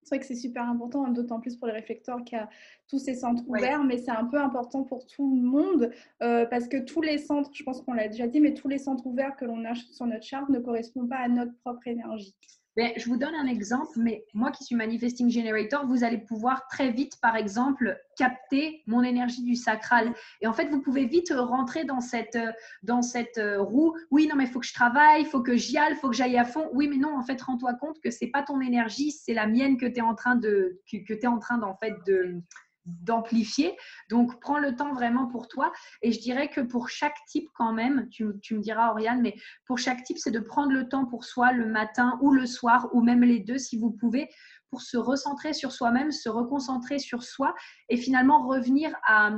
C'est 0.03 0.16
vrai 0.16 0.20
que 0.20 0.26
c'est 0.26 0.35
super 0.35 0.64
important, 0.64 1.07
d'autant 1.09 1.41
plus 1.41 1.57
pour 1.57 1.66
les 1.66 1.74
réflecteurs 1.74 2.24
qui 2.24 2.35
a 2.35 2.49
tous 2.89 2.99
ces 2.99 3.14
centres 3.14 3.45
ouverts, 3.47 3.85
mais 3.85 3.99
c'est 3.99 4.11
un 4.11 4.24
peu 4.24 4.41
important 4.41 4.83
pour 4.83 5.07
tout 5.07 5.37
le 5.37 5.43
monde 5.43 5.91
euh, 6.22 6.47
parce 6.47 6.68
que 6.68 6.78
tous 6.78 7.03
les 7.03 7.18
centres, 7.18 7.51
je 7.53 7.62
pense 7.62 7.83
qu'on 7.83 7.93
l'a 7.93 8.09
déjà 8.09 8.26
dit, 8.26 8.41
mais 8.41 8.55
tous 8.55 8.68
les 8.68 8.78
centres 8.78 9.07
ouverts 9.07 9.37
que 9.37 9.45
l'on 9.45 9.64
a 9.64 9.74
sur 9.74 10.07
notre 10.07 10.24
charte 10.24 10.49
ne 10.49 10.59
correspondent 10.59 11.09
pas 11.09 11.18
à 11.18 11.28
notre 11.28 11.57
propre 11.59 11.87
énergie. 11.87 12.35
Ben, 12.77 12.93
je 12.97 13.07
vous 13.09 13.16
donne 13.16 13.35
un 13.35 13.47
exemple, 13.47 13.91
mais 13.97 14.25
moi 14.33 14.53
qui 14.53 14.62
suis 14.62 14.77
Manifesting 14.77 15.29
Generator, 15.29 15.87
vous 15.87 16.05
allez 16.05 16.18
pouvoir 16.18 16.68
très 16.68 16.93
vite, 16.93 17.21
par 17.21 17.35
exemple, 17.35 17.99
capter 18.16 18.83
mon 18.87 19.03
énergie 19.03 19.43
du 19.43 19.57
sacral. 19.57 20.14
Et 20.41 20.47
en 20.47 20.53
fait, 20.53 20.68
vous 20.68 20.81
pouvez 20.81 21.07
vite 21.07 21.33
rentrer 21.37 21.85
dans 21.85 22.01
cette, 22.01 22.39
dans 22.85 23.03
cette 23.03 23.39
euh, 23.39 23.61
roue. 23.61 23.97
Oui, 24.12 24.29
non, 24.29 24.37
mais 24.37 24.45
il 24.45 24.51
faut 24.51 24.61
que 24.61 24.66
je 24.66 24.75
travaille, 24.75 25.23
il 25.23 25.27
faut 25.27 25.43
que 25.43 25.57
j'y 25.57 25.79
aille, 25.79 25.93
il 25.93 25.97
faut 25.97 26.09
que 26.09 26.16
j'aille 26.16 26.39
à 26.39 26.45
fond. 26.45 26.68
Oui, 26.73 26.87
mais 26.87 26.97
non, 26.97 27.16
en 27.16 27.23
fait, 27.23 27.43
rends-toi 27.43 27.75
compte 27.75 28.01
que 28.01 28.11
c'est 28.11 28.29
pas 28.29 28.43
ton 28.43 28.61
énergie, 28.61 29.11
c'est 29.11 29.35
la 29.35 29.49
mienne 29.49 29.77
que 29.77 29.87
tu 29.87 29.99
es 29.99 30.03
en 30.03 30.14
train 30.14 30.37
de, 30.37 30.81
que, 30.91 30.99
que 30.99 31.27
en 31.27 31.39
train 31.39 31.59
d'en 31.59 31.75
fait 31.75 31.95
de 32.07 32.41
d'amplifier. 32.87 33.76
Donc, 34.09 34.41
prends 34.41 34.59
le 34.59 34.74
temps 34.74 34.93
vraiment 34.93 35.26
pour 35.26 35.49
toi. 35.49 35.72
Et 36.03 36.12
je 36.12 36.20
dirais 36.20 36.49
que 36.49 36.61
pour 36.61 36.89
chaque 36.89 37.16
type, 37.26 37.49
quand 37.55 37.72
même, 37.72 38.09
tu, 38.11 38.24
me 38.24 38.61
diras, 38.61 38.91
Oriane, 38.91 39.20
mais 39.20 39.37
pour 39.66 39.78
chaque 39.78 40.03
type, 40.03 40.18
c'est 40.18 40.31
de 40.31 40.41
prendre 40.41 40.72
le 40.72 40.89
temps 40.89 41.07
pour 41.07 41.24
soi 41.24 41.53
le 41.53 41.66
matin 41.66 42.18
ou 42.20 42.33
le 42.33 42.47
soir, 42.47 42.89
ou 42.93 43.03
même 43.03 43.22
les 43.22 43.41
deux 43.41 43.59
si 43.59 43.78
vous 43.78 43.91
pouvez, 43.91 44.28
pour 44.70 44.83
se 44.83 44.97
recentrer 44.97 45.53
sur 45.53 45.72
soi-même, 45.72 46.12
se 46.12 46.28
reconcentrer 46.28 46.99
sur 46.99 47.22
soi 47.22 47.55
et 47.89 47.97
finalement 47.97 48.47
revenir 48.47 48.95
à, 49.07 49.33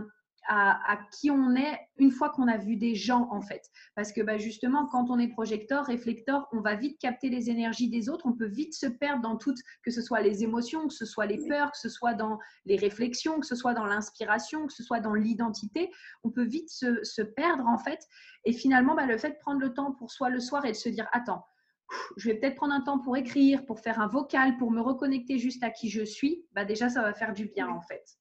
à, 0.48 0.98
qui 1.12 1.30
on 1.30 1.54
est 1.54 1.78
une 1.98 2.10
fois 2.10 2.30
qu'on 2.30 2.48
a 2.48 2.56
vu 2.56 2.76
des 2.76 2.94
gens 2.94 3.28
en 3.30 3.40
fait. 3.40 3.70
Parce 3.94 4.12
que 4.12 4.20
bah, 4.20 4.38
justement, 4.38 4.86
quand 4.86 5.10
on 5.10 5.18
est 5.18 5.28
projecteur, 5.28 5.86
réflecteur, 5.86 6.48
on 6.52 6.60
va 6.60 6.74
vite 6.74 6.98
capter 6.98 7.28
les 7.28 7.50
énergies 7.50 7.88
des 7.88 8.08
autres, 8.08 8.26
on 8.26 8.32
peut 8.32 8.46
vite 8.46 8.74
se 8.74 8.86
perdre 8.86 9.22
dans 9.22 9.36
toutes, 9.36 9.58
que 9.84 9.90
ce 9.90 10.02
soit 10.02 10.20
les 10.20 10.42
émotions, 10.42 10.88
que 10.88 10.94
ce 10.94 11.04
soit 11.04 11.26
les 11.26 11.46
peurs, 11.46 11.70
que 11.70 11.78
ce 11.78 11.88
soit 11.88 12.14
dans 12.14 12.38
les 12.64 12.76
réflexions, 12.76 13.40
que 13.40 13.46
ce 13.46 13.54
soit 13.54 13.74
dans 13.74 13.86
l'inspiration, 13.86 14.66
que 14.66 14.72
ce 14.72 14.82
soit 14.82 15.00
dans 15.00 15.14
l'identité, 15.14 15.90
on 16.24 16.30
peut 16.30 16.44
vite 16.44 16.70
se, 16.70 17.22
perdre 17.22 17.66
en 17.66 17.78
fait. 17.78 18.00
Et 18.44 18.52
finalement, 18.52 18.94
bah, 18.94 19.06
le 19.06 19.16
fait 19.16 19.30
de 19.30 19.38
prendre 19.38 19.60
le 19.60 19.72
temps 19.72 19.92
pour 19.92 20.10
soi 20.10 20.28
le 20.28 20.40
soir 20.40 20.64
et 20.64 20.72
de 20.72 20.76
se 20.76 20.88
dire, 20.88 21.08
attends, 21.12 21.44
je 22.16 22.28
vais 22.28 22.34
peut-être 22.36 22.56
prendre 22.56 22.74
un 22.74 22.80
temps 22.80 22.98
pour 22.98 23.16
écrire, 23.16 23.64
pour 23.66 23.80
faire 23.80 24.00
un 24.00 24.06
vocal, 24.08 24.56
pour 24.56 24.70
me 24.70 24.80
reconnecter 24.80 25.38
juste 25.38 25.62
à 25.62 25.70
qui 25.70 25.88
je 25.88 26.02
suis, 26.02 26.44
bah 26.52 26.64
déjà 26.64 26.88
ça 26.88 27.02
va 27.02 27.12
faire 27.12 27.32
du 27.32 27.46
bien 27.46 27.68
en 27.68 27.80
fait. 27.80 28.18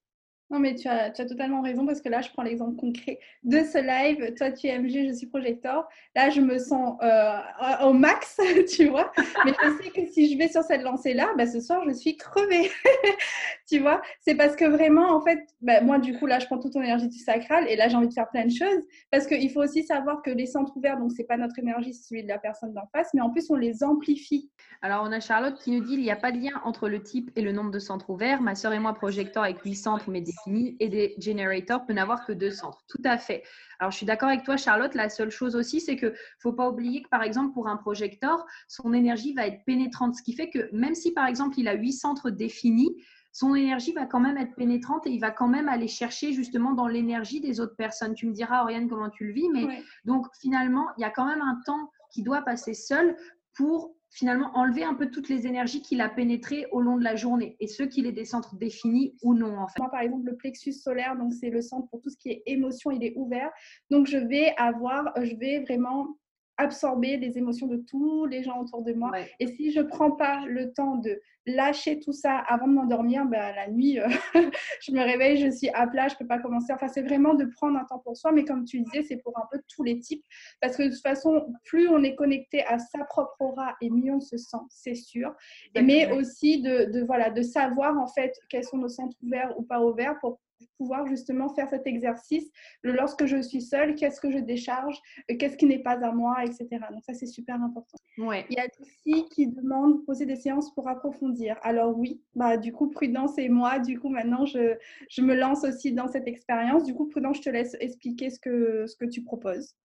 Non, 0.51 0.59
mais 0.59 0.75
tu 0.75 0.89
as, 0.89 1.11
totalement 1.11 1.61
raison 1.61 1.85
parce 1.85 2.01
que 2.01 2.09
là, 2.09 2.19
je 2.19 2.29
prends 2.29 2.43
l'exemple 2.43 2.75
concret 2.75 3.19
de 3.43 3.59
ce 3.59 3.77
live. 3.77 4.33
Toi, 4.35 4.51
tu 4.51 4.67
es 4.67 4.77
MG, 4.77 5.07
je 5.07 5.13
suis 5.13 5.27
projecteur. 5.27 5.87
Là, 6.13 6.29
je 6.29 6.41
me 6.41 6.59
sens 6.59 6.97
euh, 7.01 7.39
au 7.83 7.93
max, 7.93 8.37
tu 8.75 8.89
vois. 8.89 9.13
Mais 9.45 9.53
je 9.63 9.83
sais 9.83 9.89
que 9.91 10.05
si 10.11 10.29
je 10.29 10.37
vais 10.37 10.49
sur 10.49 10.61
cette 10.63 10.81
lancée-là, 10.81 11.29
bah, 11.37 11.47
ce 11.47 11.61
soir, 11.61 11.83
je 11.87 11.93
suis 11.93 12.17
crevée. 12.17 12.69
tu 13.69 13.79
vois 13.79 14.01
C'est 14.19 14.35
parce 14.35 14.57
que 14.57 14.65
vraiment, 14.65 15.15
en 15.15 15.21
fait, 15.21 15.39
bah, 15.61 15.79
moi, 15.79 15.99
du 15.99 16.19
coup, 16.19 16.25
là, 16.25 16.39
je 16.39 16.47
prends 16.47 16.59
toute 16.59 16.73
ton 16.73 16.81
énergie 16.81 17.07
du 17.07 17.19
sacral 17.19 17.65
et 17.69 17.77
là, 17.77 17.87
j'ai 17.87 17.95
envie 17.95 18.09
de 18.09 18.13
faire 18.13 18.29
plein 18.29 18.43
de 18.43 18.51
choses. 18.51 18.83
Parce 19.09 19.27
qu'il 19.27 19.49
faut 19.51 19.63
aussi 19.63 19.83
savoir 19.83 20.21
que 20.21 20.31
les 20.31 20.47
centres 20.47 20.75
ouverts, 20.75 20.97
donc, 20.97 21.13
c'est 21.15 21.23
pas 21.23 21.37
notre 21.37 21.57
énergie, 21.59 21.93
c'est 21.93 22.09
celui 22.09 22.23
de 22.23 22.27
la 22.27 22.39
personne 22.39 22.73
d'en 22.73 22.87
face, 22.91 23.07
mais 23.13 23.21
en 23.21 23.29
plus, 23.29 23.49
on 23.49 23.55
les 23.55 23.85
amplifie. 23.85 24.51
Alors, 24.81 25.05
on 25.07 25.13
a 25.13 25.21
Charlotte 25.21 25.57
qui 25.57 25.71
nous 25.71 25.81
dit 25.81 25.93
il 25.93 26.01
n'y 26.01 26.11
a 26.11 26.17
pas 26.17 26.33
de 26.33 26.39
lien 26.39 26.59
entre 26.65 26.89
le 26.89 27.01
type 27.01 27.31
et 27.37 27.41
le 27.41 27.53
nombre 27.53 27.71
de 27.71 27.79
centres 27.79 28.09
ouverts. 28.09 28.41
Ma 28.41 28.55
soeur 28.55 28.73
et 28.73 28.79
moi, 28.79 28.93
projecteur 28.93 29.43
avec 29.43 29.61
8 29.61 29.75
centres, 29.75 30.09
mais 30.09 30.19
des 30.19 30.33
et 30.47 30.89
des 30.89 31.15
generators 31.19 31.85
peut 31.85 31.93
n'avoir 31.93 32.25
que 32.25 32.33
deux 32.33 32.51
centres. 32.51 32.83
Tout 32.87 33.01
à 33.03 33.17
fait. 33.17 33.43
Alors, 33.79 33.91
je 33.91 33.97
suis 33.97 34.05
d'accord 34.05 34.29
avec 34.29 34.43
toi, 34.43 34.57
Charlotte. 34.57 34.93
La 34.95 35.09
seule 35.09 35.31
chose 35.31 35.55
aussi, 35.55 35.81
c'est 35.81 35.95
que 35.95 36.13
faut 36.39 36.53
pas 36.53 36.69
oublier 36.69 37.03
que, 37.03 37.09
par 37.09 37.23
exemple, 37.23 37.53
pour 37.53 37.67
un 37.67 37.77
projecteur, 37.77 38.45
son 38.67 38.93
énergie 38.93 39.33
va 39.33 39.47
être 39.47 39.63
pénétrante. 39.65 40.15
Ce 40.15 40.23
qui 40.23 40.33
fait 40.33 40.49
que 40.49 40.69
même 40.73 40.95
si, 40.95 41.11
par 41.11 41.27
exemple, 41.27 41.59
il 41.59 41.67
a 41.67 41.73
huit 41.73 41.93
centres 41.93 42.29
définis, 42.29 42.95
son 43.31 43.55
énergie 43.55 43.93
va 43.93 44.05
quand 44.05 44.19
même 44.19 44.37
être 44.37 44.55
pénétrante 44.55 45.07
et 45.07 45.11
il 45.11 45.19
va 45.19 45.31
quand 45.31 45.47
même 45.47 45.69
aller 45.69 45.87
chercher 45.87 46.33
justement 46.33 46.73
dans 46.73 46.87
l'énergie 46.87 47.39
des 47.39 47.59
autres 47.59 47.75
personnes. 47.75 48.13
Tu 48.13 48.27
me 48.27 48.33
diras, 48.33 48.63
Oriane, 48.63 48.89
comment 48.89 49.09
tu 49.09 49.25
le 49.27 49.33
vis, 49.33 49.49
mais 49.49 49.83
donc 50.05 50.27
finalement, 50.39 50.87
il 50.97 51.01
y 51.01 51.05
a 51.05 51.09
quand 51.09 51.25
même 51.25 51.41
un 51.41 51.59
temps 51.65 51.91
qui 52.11 52.23
doit 52.23 52.41
passer 52.41 52.73
seul 52.73 53.15
pour 53.55 53.95
finalement 54.11 54.51
enlever 54.55 54.83
un 54.83 54.93
peu 54.93 55.09
toutes 55.09 55.29
les 55.29 55.47
énergies 55.47 55.81
qu'il 55.81 56.01
a 56.01 56.09
pénétrées 56.09 56.65
au 56.71 56.81
long 56.81 56.97
de 56.97 57.03
la 57.03 57.15
journée 57.15 57.55
et 57.59 57.67
ce 57.67 57.83
qu'il 57.83 58.05
est 58.05 58.11
des 58.11 58.25
centres 58.25 58.55
définis 58.55 59.15
ou 59.23 59.33
non 59.33 59.57
en 59.57 59.67
fait. 59.67 59.79
Moi 59.79 59.89
par 59.89 60.01
exemple 60.01 60.25
le 60.25 60.35
plexus 60.35 60.73
solaire 60.73 61.15
donc 61.15 61.33
c'est 61.33 61.49
le 61.49 61.61
centre 61.61 61.87
pour 61.89 62.01
tout 62.01 62.09
ce 62.09 62.17
qui 62.17 62.29
est 62.29 62.43
émotion 62.45 62.91
il 62.91 63.03
est 63.03 63.13
ouvert 63.15 63.49
donc 63.89 64.07
je 64.07 64.17
vais 64.17 64.53
avoir 64.57 65.13
je 65.21 65.35
vais 65.35 65.61
vraiment 65.61 66.17
absorber 66.61 67.17
les 67.17 67.37
émotions 67.37 67.67
de 67.67 67.77
tous 67.77 68.25
les 68.25 68.43
gens 68.43 68.59
autour 68.61 68.83
de 68.83 68.93
moi. 68.93 69.11
Et 69.39 69.47
si 69.47 69.71
je 69.71 69.81
prends 69.81 70.11
pas 70.11 70.45
le 70.47 70.71
temps 70.73 70.95
de 70.97 71.19
lâcher 71.47 71.99
tout 71.99 72.13
ça 72.13 72.37
avant 72.37 72.67
de 72.67 72.73
m'endormir, 72.73 73.25
ben, 73.25 73.55
la 73.55 73.67
nuit, 73.67 73.99
euh, 73.99 74.07
je 74.81 74.91
me 74.91 75.01
réveille, 75.01 75.37
je 75.37 75.49
suis 75.49 75.69
à 75.69 75.87
plat, 75.87 76.07
je 76.07 76.15
peux 76.15 76.27
pas 76.27 76.39
commencer. 76.39 76.71
Enfin, 76.71 76.87
c'est 76.87 77.01
vraiment 77.01 77.33
de 77.33 77.45
prendre 77.45 77.79
un 77.79 77.85
temps 77.85 77.99
pour 77.99 78.15
soi. 78.15 78.31
Mais 78.31 78.45
comme 78.45 78.63
tu 78.63 78.81
disais, 78.81 79.03
c'est 79.03 79.17
pour 79.17 79.37
un 79.37 79.47
peu 79.51 79.59
tous 79.67 79.83
les 79.83 79.99
types. 79.99 80.23
Parce 80.61 80.77
que 80.77 80.83
de 80.83 80.89
toute 80.89 81.01
façon, 81.01 81.47
plus 81.65 81.87
on 81.87 82.03
est 82.03 82.15
connecté 82.15 82.63
à 82.65 82.77
sa 82.77 83.03
propre 83.05 83.35
aura 83.39 83.75
et 83.81 83.89
mieux 83.89 84.13
on 84.13 84.19
se 84.19 84.37
sent, 84.37 84.57
c'est 84.69 84.95
sûr. 84.95 85.33
Mais 85.75 86.11
aussi 86.11 86.61
de, 86.61 86.91
de, 86.91 87.03
voilà, 87.03 87.29
de 87.29 87.41
savoir 87.41 87.97
en 87.97 88.07
fait 88.07 88.37
quels 88.49 88.63
sont 88.63 88.77
nos 88.77 88.89
centres 88.89 89.17
ouverts 89.23 89.53
ou 89.57 89.63
pas 89.63 89.81
ouverts 89.81 90.19
pour 90.19 90.39
pouvoir 90.77 91.05
justement 91.07 91.49
faire 91.53 91.69
cet 91.69 91.87
exercice. 91.87 92.49
Lorsque 92.83 93.25
je 93.25 93.41
suis 93.41 93.61
seule, 93.61 93.95
qu'est-ce 93.95 94.19
que 94.19 94.31
je 94.31 94.37
décharge, 94.37 94.99
euh, 95.29 95.37
qu'est-ce 95.37 95.57
qui 95.57 95.65
n'est 95.65 95.79
pas 95.79 95.97
à 96.05 96.11
moi, 96.11 96.43
etc. 96.43 96.67
Donc 96.91 97.03
ça, 97.03 97.13
c'est 97.13 97.25
super 97.25 97.55
important. 97.55 97.97
Ouais. 98.17 98.45
Il 98.49 98.57
y 98.57 98.59
a 98.59 98.67
aussi 98.79 99.25
qui 99.29 99.47
demandent 99.47 99.99
de 99.99 100.05
poser 100.05 100.25
des 100.25 100.35
séances 100.35 100.73
pour 100.73 100.87
approfondir. 100.87 101.57
Alors 101.61 101.97
oui, 101.97 102.21
bah, 102.35 102.57
du 102.57 102.71
coup, 102.71 102.89
Prudence 102.89 103.37
et 103.37 103.49
moi, 103.49 103.79
du 103.79 103.99
coup, 103.99 104.09
maintenant, 104.09 104.45
je, 104.45 104.75
je 105.09 105.21
me 105.21 105.35
lance 105.35 105.63
aussi 105.63 105.93
dans 105.93 106.07
cette 106.07 106.27
expérience. 106.27 106.83
Du 106.83 106.93
coup, 106.93 107.07
Prudence, 107.07 107.37
je 107.37 107.43
te 107.43 107.49
laisse 107.49 107.75
expliquer 107.79 108.29
ce 108.29 108.39
que, 108.39 108.85
ce 108.87 108.95
que 108.95 109.05
tu 109.05 109.23
proposes. 109.23 109.75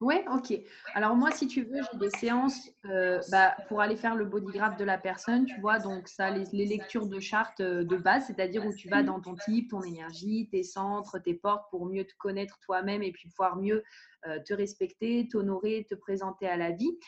Oui, 0.00 0.14
ok. 0.32 0.58
Alors 0.94 1.14
moi, 1.14 1.30
si 1.30 1.46
tu 1.46 1.62
veux, 1.62 1.82
j'ai 1.92 1.98
des 1.98 2.08
séances 2.08 2.70
euh, 2.86 3.20
bah, 3.30 3.54
pour 3.68 3.82
aller 3.82 3.96
faire 3.96 4.16
le 4.16 4.24
bodygraph 4.24 4.78
de 4.78 4.84
la 4.84 4.96
personne, 4.96 5.44
tu 5.44 5.60
vois, 5.60 5.78
donc 5.78 6.08
ça, 6.08 6.30
les, 6.30 6.44
les 6.54 6.64
lectures 6.64 7.06
de 7.06 7.20
charte 7.20 7.60
euh, 7.60 7.84
de 7.84 7.96
base, 7.98 8.26
c'est-à-dire 8.26 8.64
où 8.64 8.72
tu 8.74 8.88
vas 8.88 9.02
dans 9.02 9.20
ton 9.20 9.34
type, 9.34 9.70
ton 9.70 9.82
énergie, 9.82 10.48
tes 10.50 10.62
centres, 10.62 11.18
tes 11.18 11.34
portes 11.34 11.68
pour 11.70 11.84
mieux 11.84 12.04
te 12.04 12.14
connaître 12.16 12.58
toi-même 12.60 13.02
et 13.02 13.12
puis 13.12 13.28
pouvoir 13.28 13.56
mieux 13.56 13.84
euh, 14.26 14.38
te 14.42 14.54
respecter, 14.54 15.28
t'honorer, 15.30 15.86
te 15.88 15.94
présenter 15.94 16.46
à 16.46 16.56
la 16.56 16.70
vie. 16.70 16.98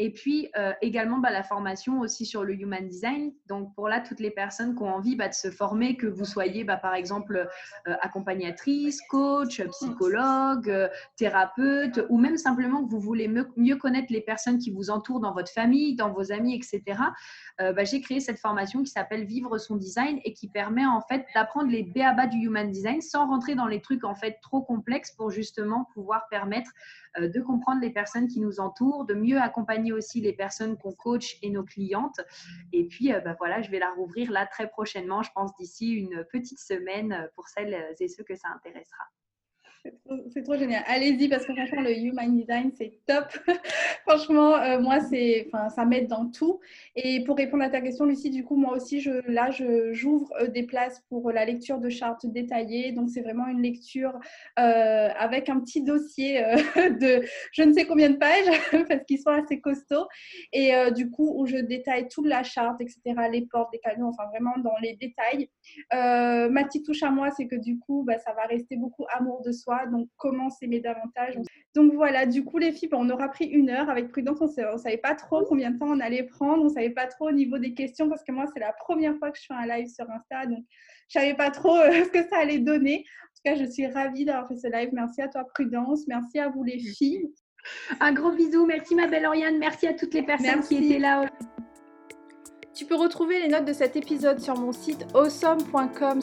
Et 0.00 0.12
puis 0.12 0.48
euh, 0.56 0.72
également 0.80 1.18
bah, 1.18 1.30
la 1.30 1.42
formation 1.42 1.98
aussi 1.98 2.24
sur 2.24 2.44
le 2.44 2.54
human 2.54 2.86
design. 2.88 3.32
Donc 3.48 3.74
pour 3.74 3.88
là, 3.88 4.00
toutes 4.00 4.20
les 4.20 4.30
personnes 4.30 4.76
qui 4.76 4.82
ont 4.82 4.94
envie 4.94 5.16
bah, 5.16 5.28
de 5.28 5.34
se 5.34 5.50
former, 5.50 5.96
que 5.96 6.06
vous 6.06 6.24
soyez 6.24 6.62
bah, 6.62 6.76
par 6.76 6.94
exemple 6.94 7.48
euh, 7.88 7.94
accompagnatrice, 8.00 9.00
coach, 9.10 9.60
psychologue, 9.60 10.70
euh, 10.70 10.88
thérapeute, 11.16 12.06
ou 12.10 12.18
même 12.18 12.36
simplement 12.36 12.84
que 12.84 12.90
vous 12.90 13.00
voulez 13.00 13.26
mieux, 13.28 13.76
connaître 13.76 14.12
les 14.12 14.20
personnes 14.20 14.58
qui 14.58 14.70
vous 14.70 14.90
entourent 14.90 15.20
dans 15.20 15.32
votre 15.32 15.50
famille, 15.50 15.96
dans 15.96 16.12
vos 16.12 16.32
amis, 16.32 16.54
etc. 16.54 17.00
J'ai 17.84 18.00
créé 18.00 18.20
cette 18.20 18.38
formation 18.38 18.82
qui 18.82 18.90
s'appelle 18.90 19.24
Vivre 19.24 19.58
son 19.58 19.76
design 19.76 20.20
et 20.24 20.32
qui 20.32 20.48
permet 20.48 20.86
en 20.86 21.00
fait 21.00 21.26
d'apprendre 21.34 21.70
les 21.70 21.82
béabas 21.82 22.26
du 22.26 22.38
human 22.38 22.70
design 22.70 23.00
sans 23.00 23.26
rentrer 23.26 23.54
dans 23.54 23.66
les 23.66 23.80
trucs 23.80 24.04
en 24.04 24.14
fait 24.14 24.38
trop 24.42 24.62
complexes 24.62 25.12
pour 25.12 25.30
justement 25.30 25.88
pouvoir 25.94 26.28
permettre 26.28 26.70
de 27.18 27.40
comprendre 27.40 27.80
les 27.80 27.90
personnes 27.90 28.28
qui 28.28 28.40
nous 28.40 28.60
entourent, 28.60 29.04
de 29.06 29.14
mieux 29.14 29.40
accompagner 29.40 29.87
aussi 29.92 30.20
les 30.20 30.32
personnes 30.32 30.76
qu'on 30.76 30.92
coach 30.92 31.38
et 31.42 31.50
nos 31.50 31.64
clientes. 31.64 32.20
Et 32.72 32.86
puis, 32.86 33.12
euh, 33.12 33.20
bah, 33.20 33.34
voilà, 33.38 33.62
je 33.62 33.70
vais 33.70 33.78
la 33.78 33.90
rouvrir 33.92 34.30
là 34.30 34.46
très 34.46 34.68
prochainement, 34.68 35.22
je 35.22 35.30
pense 35.34 35.54
d'ici 35.56 35.92
une 35.92 36.24
petite 36.32 36.60
semaine 36.60 37.28
pour 37.34 37.48
celles 37.48 37.94
et 38.00 38.08
ceux 38.08 38.24
que 38.24 38.34
ça 38.34 38.48
intéressera. 38.48 39.04
C'est 40.32 40.42
trop, 40.42 40.56
génial. 40.56 40.82
Allez-y 40.86 41.28
parce 41.28 41.46
que 41.46 41.54
franchement, 41.54 41.82
le 41.82 41.96
Human 41.96 42.34
Design, 42.34 42.70
c'est 42.76 42.98
top. 43.06 43.26
franchement, 44.06 44.54
euh, 44.56 44.80
moi, 44.80 45.00
c'est, 45.00 45.48
ça 45.74 45.84
m'aide 45.84 46.08
dans 46.08 46.30
tout. 46.30 46.60
Et 46.96 47.22
pour 47.24 47.36
répondre 47.36 47.62
à 47.62 47.68
ta 47.68 47.80
question, 47.80 48.04
Lucie, 48.04 48.30
du 48.30 48.44
coup, 48.44 48.56
moi 48.56 48.74
aussi, 48.74 49.00
je, 49.00 49.10
là, 49.30 49.50
j'ouvre 49.92 50.28
euh, 50.40 50.48
des 50.48 50.64
places 50.64 51.02
pour 51.08 51.30
la 51.30 51.44
lecture 51.44 51.78
de 51.78 51.88
chartes 51.88 52.26
détaillées. 52.26 52.92
Donc, 52.92 53.08
c'est 53.10 53.20
vraiment 53.20 53.46
une 53.46 53.62
lecture 53.62 54.18
euh, 54.58 55.08
avec 55.16 55.48
un 55.48 55.60
petit 55.60 55.82
dossier 55.82 56.40
de 56.76 57.22
je 57.52 57.62
ne 57.62 57.72
sais 57.72 57.86
combien 57.86 58.10
de 58.10 58.16
pages 58.16 58.46
parce 58.88 59.04
qu'ils 59.04 59.20
sont 59.20 59.30
assez 59.30 59.60
costauds. 59.60 60.08
Et 60.52 60.72
du 60.94 61.10
coup, 61.10 61.34
où 61.36 61.46
je 61.46 61.56
détaille 61.56 62.08
toute 62.08 62.26
la 62.26 62.42
charte, 62.42 62.80
etc., 62.80 63.00
les 63.30 63.46
portes, 63.46 63.70
les 63.72 63.78
canaux, 63.78 64.08
enfin, 64.08 64.24
vraiment 64.30 64.56
dans 64.58 64.76
les 64.82 64.96
détails. 64.96 65.48
ma 65.92 66.64
petite 66.64 66.84
touche 66.84 67.02
à 67.02 67.10
moi, 67.10 67.30
c'est 67.30 67.46
que 67.46 67.56
du 67.56 67.78
coup, 67.78 68.04
bah, 68.06 68.18
ça 68.18 68.32
va 68.32 68.42
rester 68.44 68.76
beaucoup 68.76 69.06
amour 69.16 69.42
de 69.42 69.52
soi 69.52 69.67
donc 69.90 70.08
comment 70.16 70.50
s'aimer 70.50 70.80
davantage. 70.80 71.34
Donc 71.74 71.92
voilà, 71.94 72.26
du 72.26 72.44
coup 72.44 72.58
les 72.58 72.72
filles, 72.72 72.88
on 72.92 73.08
aura 73.10 73.28
pris 73.28 73.46
une 73.46 73.70
heure 73.70 73.88
avec 73.88 74.08
prudence, 74.08 74.38
on 74.40 74.72
ne 74.72 74.78
savait 74.78 74.96
pas 74.96 75.14
trop 75.14 75.44
combien 75.44 75.70
de 75.70 75.78
temps 75.78 75.88
on 75.88 76.00
allait 76.00 76.24
prendre, 76.24 76.62
on 76.62 76.68
ne 76.68 76.72
savait 76.72 76.90
pas 76.90 77.06
trop 77.06 77.28
au 77.28 77.32
niveau 77.32 77.58
des 77.58 77.74
questions 77.74 78.08
parce 78.08 78.24
que 78.24 78.32
moi 78.32 78.46
c'est 78.52 78.60
la 78.60 78.72
première 78.72 79.16
fois 79.18 79.30
que 79.30 79.38
je 79.38 79.46
fais 79.46 79.54
un 79.54 79.66
live 79.66 79.88
sur 79.88 80.08
Insta, 80.10 80.46
donc 80.46 80.64
je 81.08 81.18
ne 81.18 81.22
savais 81.22 81.34
pas 81.34 81.50
trop 81.50 81.76
euh, 81.76 81.90
ce 82.04 82.10
que 82.10 82.22
ça 82.28 82.38
allait 82.38 82.58
donner. 82.58 83.04
En 83.04 83.50
tout 83.50 83.56
cas, 83.56 83.64
je 83.64 83.70
suis 83.70 83.86
ravie 83.86 84.24
d'avoir 84.24 84.48
fait 84.48 84.56
ce 84.56 84.66
live. 84.66 84.90
Merci 84.92 85.22
à 85.22 85.28
toi 85.28 85.44
Prudence, 85.54 86.06
merci 86.08 86.38
à 86.38 86.48
vous 86.48 86.64
les 86.64 86.78
filles. 86.78 87.30
Un 88.00 88.12
gros 88.12 88.32
bisou, 88.32 88.66
merci 88.66 88.94
ma 88.94 89.06
belle 89.06 89.26
Oriane, 89.26 89.58
merci 89.58 89.86
à 89.86 89.94
toutes 89.94 90.14
les 90.14 90.22
personnes 90.22 90.62
qui 90.62 90.76
étaient 90.76 90.98
là. 90.98 91.28
Tu 92.78 92.84
peux 92.84 92.94
retrouver 92.94 93.40
les 93.40 93.48
notes 93.48 93.64
de 93.64 93.72
cet 93.72 93.96
épisode 93.96 94.38
sur 94.38 94.56
mon 94.56 94.70
site 94.70 95.04
awesome.com 95.12 96.20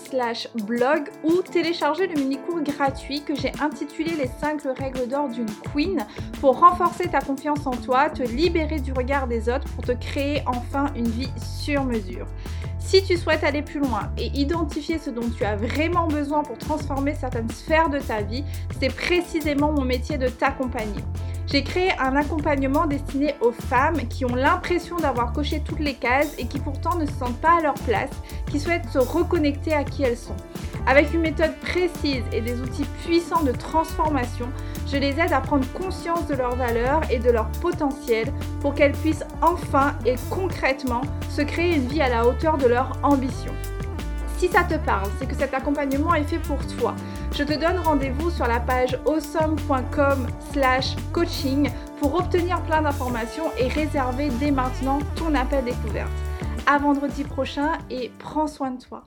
blog 0.63 1.09
ou 1.25 1.41
télécharger 1.41 2.07
le 2.07 2.13
mini-cours 2.13 2.61
gratuit 2.61 3.25
que 3.25 3.35
j'ai 3.35 3.51
intitulé 3.59 4.11
Les 4.15 4.29
5 4.39 4.61
règles 4.77 5.05
d'or 5.09 5.27
d'une 5.27 5.49
queen 5.73 6.07
pour 6.39 6.57
renforcer 6.61 7.09
ta 7.09 7.19
confiance 7.19 7.67
en 7.67 7.75
toi, 7.75 8.09
te 8.09 8.23
libérer 8.23 8.79
du 8.79 8.93
regard 8.93 9.27
des 9.27 9.49
autres 9.49 9.67
pour 9.75 9.83
te 9.83 9.91
créer 9.91 10.43
enfin 10.45 10.85
une 10.95 11.09
vie 11.09 11.27
sur 11.61 11.83
mesure. 11.83 12.25
Si 12.86 13.03
tu 13.03 13.17
souhaites 13.17 13.43
aller 13.43 13.63
plus 13.63 13.79
loin 13.79 14.11
et 14.15 14.27
identifier 14.39 14.99
ce 14.99 15.09
dont 15.09 15.27
tu 15.36 15.43
as 15.43 15.55
vraiment 15.55 16.07
besoin 16.07 16.43
pour 16.43 16.55
transformer 16.59 17.15
certaines 17.15 17.49
sphères 17.49 17.89
de 17.89 17.97
ta 17.97 18.21
vie, 18.21 18.43
c'est 18.79 18.93
précisément 18.93 19.71
mon 19.71 19.81
métier 19.81 20.19
de 20.19 20.27
t'accompagner. 20.27 21.03
J'ai 21.47 21.63
créé 21.63 21.91
un 21.99 22.15
accompagnement 22.15 22.86
destiné 22.86 23.33
aux 23.41 23.51
femmes 23.51 24.07
qui 24.07 24.23
ont 24.23 24.36
l'impression 24.36 24.97
d'avoir 24.97 25.33
coché 25.33 25.61
toutes 25.65 25.79
les 25.79 25.95
cases 25.95 26.36
et 26.38 26.45
qui 26.45 26.59
pourtant 26.59 26.95
ne 26.97 27.07
se 27.07 27.13
sentent 27.13 27.41
pas 27.41 27.57
à 27.57 27.61
leur 27.61 27.73
place, 27.73 28.11
qui 28.51 28.59
souhaitent 28.59 28.89
se 28.89 28.99
reconnecter 28.99 29.73
à 29.73 29.83
qui 29.83 30.03
elles 30.03 30.17
sont. 30.17 30.36
Avec 30.88 31.11
une 31.13 31.21
méthode 31.21 31.55
précise 31.61 32.23
et 32.31 32.41
des 32.41 32.61
outils 32.61 32.86
puissants 33.03 33.43
de 33.43 33.51
transformation, 33.51 34.47
je 34.88 34.97
les 34.97 35.19
aide 35.19 35.33
à 35.33 35.41
prendre 35.41 35.65
conscience 35.73 36.27
de 36.27 36.36
leurs 36.36 36.55
valeurs 36.55 37.01
et 37.09 37.17
de 37.17 37.31
leur 37.31 37.47
potentiel 37.59 38.31
pour 38.61 38.75
qu'elles 38.75 38.91
puissent 38.91 39.25
enfin 39.41 39.95
et 40.05 40.15
concrètement 40.29 41.01
se 41.29 41.41
créer 41.41 41.75
une 41.75 41.88
vie 41.88 42.01
à 42.01 42.09
la 42.09 42.27
hauteur 42.27 42.57
de 42.57 42.67
ambition. 43.03 43.53
Si 44.38 44.49
ça 44.49 44.63
te 44.63 44.76
parle, 44.76 45.09
c'est 45.17 45.28
que 45.28 45.36
cet 45.36 45.53
accompagnement 45.53 46.13
est 46.13 46.23
fait 46.23 46.39
pour 46.39 46.59
toi. 46.78 46.93
Je 47.34 47.43
te 47.43 47.53
donne 47.53 47.80
rendez-vous 47.80 48.30
sur 48.30 48.47
la 48.47 48.59
page 48.59 48.99
awesome.com 49.05 50.28
slash 50.51 50.95
coaching 51.13 51.69
pour 51.99 52.15
obtenir 52.15 52.61
plein 52.63 52.82
d'informations 52.82 53.51
et 53.57 53.67
réserver 53.67 54.30
dès 54.39 54.51
maintenant 54.51 54.99
ton 55.15 55.34
appel 55.36 55.63
découverte. 55.63 56.11
À 56.67 56.78
vendredi 56.78 57.23
prochain 57.23 57.73
et 57.89 58.11
prends 58.19 58.47
soin 58.47 58.71
de 58.71 58.82
toi. 58.82 59.03